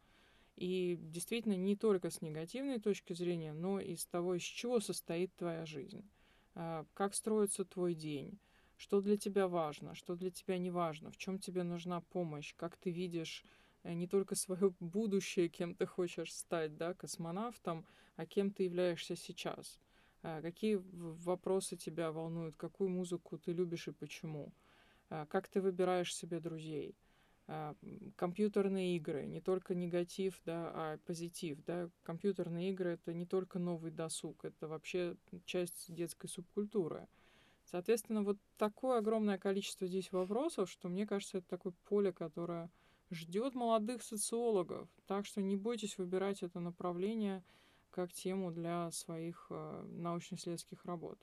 И 0.56 0.98
действительно 1.02 1.56
не 1.56 1.76
только 1.76 2.10
с 2.10 2.22
негативной 2.22 2.80
точки 2.80 3.14
зрения, 3.14 3.54
но 3.54 3.80
и 3.80 3.96
с 3.96 4.06
того, 4.06 4.36
из 4.36 4.44
чего 4.44 4.80
состоит 4.80 5.36
твоя 5.36 5.66
жизнь, 5.66 6.08
а, 6.54 6.86
как 6.94 7.14
строится 7.14 7.66
твой 7.66 7.94
день, 7.94 8.40
что 8.78 9.02
для 9.02 9.18
тебя 9.18 9.48
важно, 9.48 9.96
что 9.96 10.16
для 10.16 10.32
тебя 10.32 10.58
не 10.58 10.72
важно, 10.72 11.12
в 11.12 11.18
чем 11.18 11.40
тебе 11.40 11.64
нужна 11.64 12.02
помощь, 12.02 12.54
как 12.56 12.78
ты 12.78 12.92
видишь 12.92 13.44
э, 13.84 13.94
не 13.94 14.08
только 14.08 14.36
свое 14.36 14.74
будущее, 14.80 15.50
кем 15.50 15.76
ты 15.76 15.86
хочешь 15.86 16.34
стать, 16.34 16.78
да, 16.78 16.94
космонавтом, 16.94 17.86
а 18.16 18.26
кем 18.26 18.52
ты 18.52 18.64
являешься 18.64 19.16
сейчас. 19.16 19.80
Э, 20.24 20.42
какие 20.42 20.82
вопросы 20.82 21.76
тебя 21.76 22.12
волнуют, 22.12 22.56
какую 22.56 22.90
музыку 22.90 23.38
ты 23.38 23.52
любишь 23.54 23.88
и 23.88 23.92
почему. 23.92 24.54
Э, 25.10 25.26
как 25.30 25.48
ты 25.48 25.62
выбираешь 25.62 26.16
себе 26.16 26.40
друзей. 26.40 26.96
Компьютерные 28.16 28.96
игры, 28.98 29.26
не 29.28 29.40
только 29.40 29.76
негатив, 29.76 30.42
да, 30.46 30.72
а 30.74 30.98
позитив. 31.06 31.64
Да. 31.66 31.90
Компьютерные 32.04 32.72
игры— 32.72 32.90
это 32.94 33.14
не 33.14 33.26
только 33.26 33.60
новый 33.60 33.92
досуг, 33.92 34.46
это 34.46 34.68
вообще 34.68 35.16
часть 35.46 35.94
детской 35.94 36.28
субкультуры. 36.28 37.08
Соответственно, 37.66 38.24
вот 38.24 38.38
такое 38.58 39.00
огромное 39.00 39.38
количество 39.38 39.88
здесь 39.88 40.12
вопросов, 40.12 40.70
что 40.70 40.88
мне 40.88 41.06
кажется, 41.06 41.40
это 41.40 41.48
такое 41.48 41.74
поле, 41.88 42.12
которое 42.12 42.72
ждет 43.12 43.54
молодых 43.56 44.02
социологов. 44.02 44.88
Так 45.06 45.26
что 45.26 45.42
не 45.42 45.56
бойтесь 45.56 45.98
выбирать 45.98 46.44
это 46.44 46.60
направление 46.60 47.44
как 47.92 48.12
тему 48.12 48.52
для 48.52 48.92
своих 48.92 49.48
э, 49.50 49.86
научно-исследовательских 49.90 50.84
работ. 50.86 51.18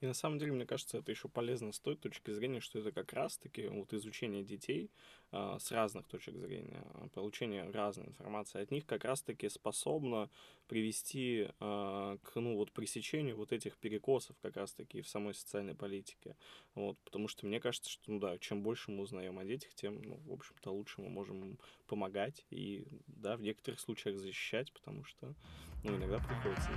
И 0.00 0.06
на 0.06 0.12
самом 0.12 0.38
деле, 0.38 0.52
мне 0.52 0.66
кажется, 0.66 0.98
это 0.98 1.10
еще 1.10 1.28
полезно 1.28 1.72
с 1.72 1.78
той 1.78 1.96
точки 1.96 2.30
зрения, 2.30 2.60
что 2.60 2.78
это 2.78 2.92
как 2.92 3.14
раз-таки 3.14 3.68
вот 3.68 3.94
изучение 3.94 4.42
детей 4.42 4.90
э, 5.32 5.56
с 5.58 5.70
разных 5.72 6.06
точек 6.08 6.36
зрения, 6.36 6.84
получение 7.14 7.70
разной 7.70 8.08
информации 8.08 8.60
от 8.60 8.70
них 8.70 8.84
как 8.84 9.04
раз-таки 9.04 9.48
способно 9.48 10.28
привести 10.66 11.48
э, 11.48 12.18
к 12.22 12.34
ну, 12.34 12.56
вот, 12.56 12.72
пресечению 12.72 13.36
вот 13.36 13.52
этих 13.52 13.78
перекосов 13.78 14.36
как 14.42 14.56
раз-таки 14.58 15.00
в 15.00 15.08
самой 15.08 15.32
социальной 15.32 15.74
политике. 15.74 16.36
Вот, 16.74 16.98
потому 17.04 17.26
что 17.26 17.46
мне 17.46 17.58
кажется, 17.58 17.90
что 17.90 18.12
ну, 18.12 18.18
да, 18.18 18.36
чем 18.38 18.62
больше 18.62 18.90
мы 18.90 19.04
узнаем 19.04 19.38
о 19.38 19.44
детях, 19.44 19.72
тем, 19.74 20.02
ну, 20.02 20.20
в 20.26 20.32
общем-то, 20.32 20.70
лучше 20.70 21.00
мы 21.00 21.08
можем 21.08 21.58
помогать 21.86 22.44
и, 22.50 22.84
да, 23.06 23.36
в 23.36 23.40
некоторых 23.40 23.80
случаях 23.80 24.18
защищать, 24.18 24.70
потому 24.72 25.04
что 25.04 25.34
ну, 25.82 25.96
иногда 25.96 26.18
приходится 26.18 26.70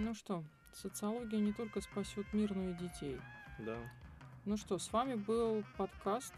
Ну 0.00 0.14
что, 0.14 0.44
социология 0.72 1.40
не 1.40 1.52
только 1.52 1.80
спасет 1.80 2.32
мир, 2.32 2.54
но 2.54 2.70
и 2.70 2.74
детей. 2.74 3.18
Да. 3.58 3.76
Ну 4.44 4.56
что, 4.56 4.78
с 4.78 4.92
вами 4.92 5.14
был 5.16 5.64
подкаст 5.76 6.32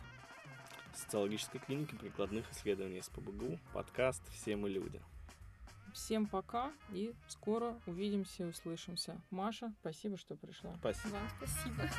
социологической 0.94 1.61
клиники 1.61 1.94
прикладных 1.94 2.50
исследований 2.52 3.02
СПБГУ, 3.02 3.58
подкаст 3.74 4.22
«Все 4.30 4.56
мы 4.56 4.70
люди». 4.70 5.02
Всем 5.92 6.26
пока 6.26 6.72
и 6.90 7.12
скоро 7.28 7.78
увидимся 7.84 8.44
и 8.44 8.46
услышимся. 8.46 9.20
Маша, 9.30 9.74
спасибо, 9.80 10.16
что 10.16 10.36
пришла. 10.36 10.74
Спасибо. 10.78 11.12
Вам 11.12 11.28
спасибо. 11.36 11.90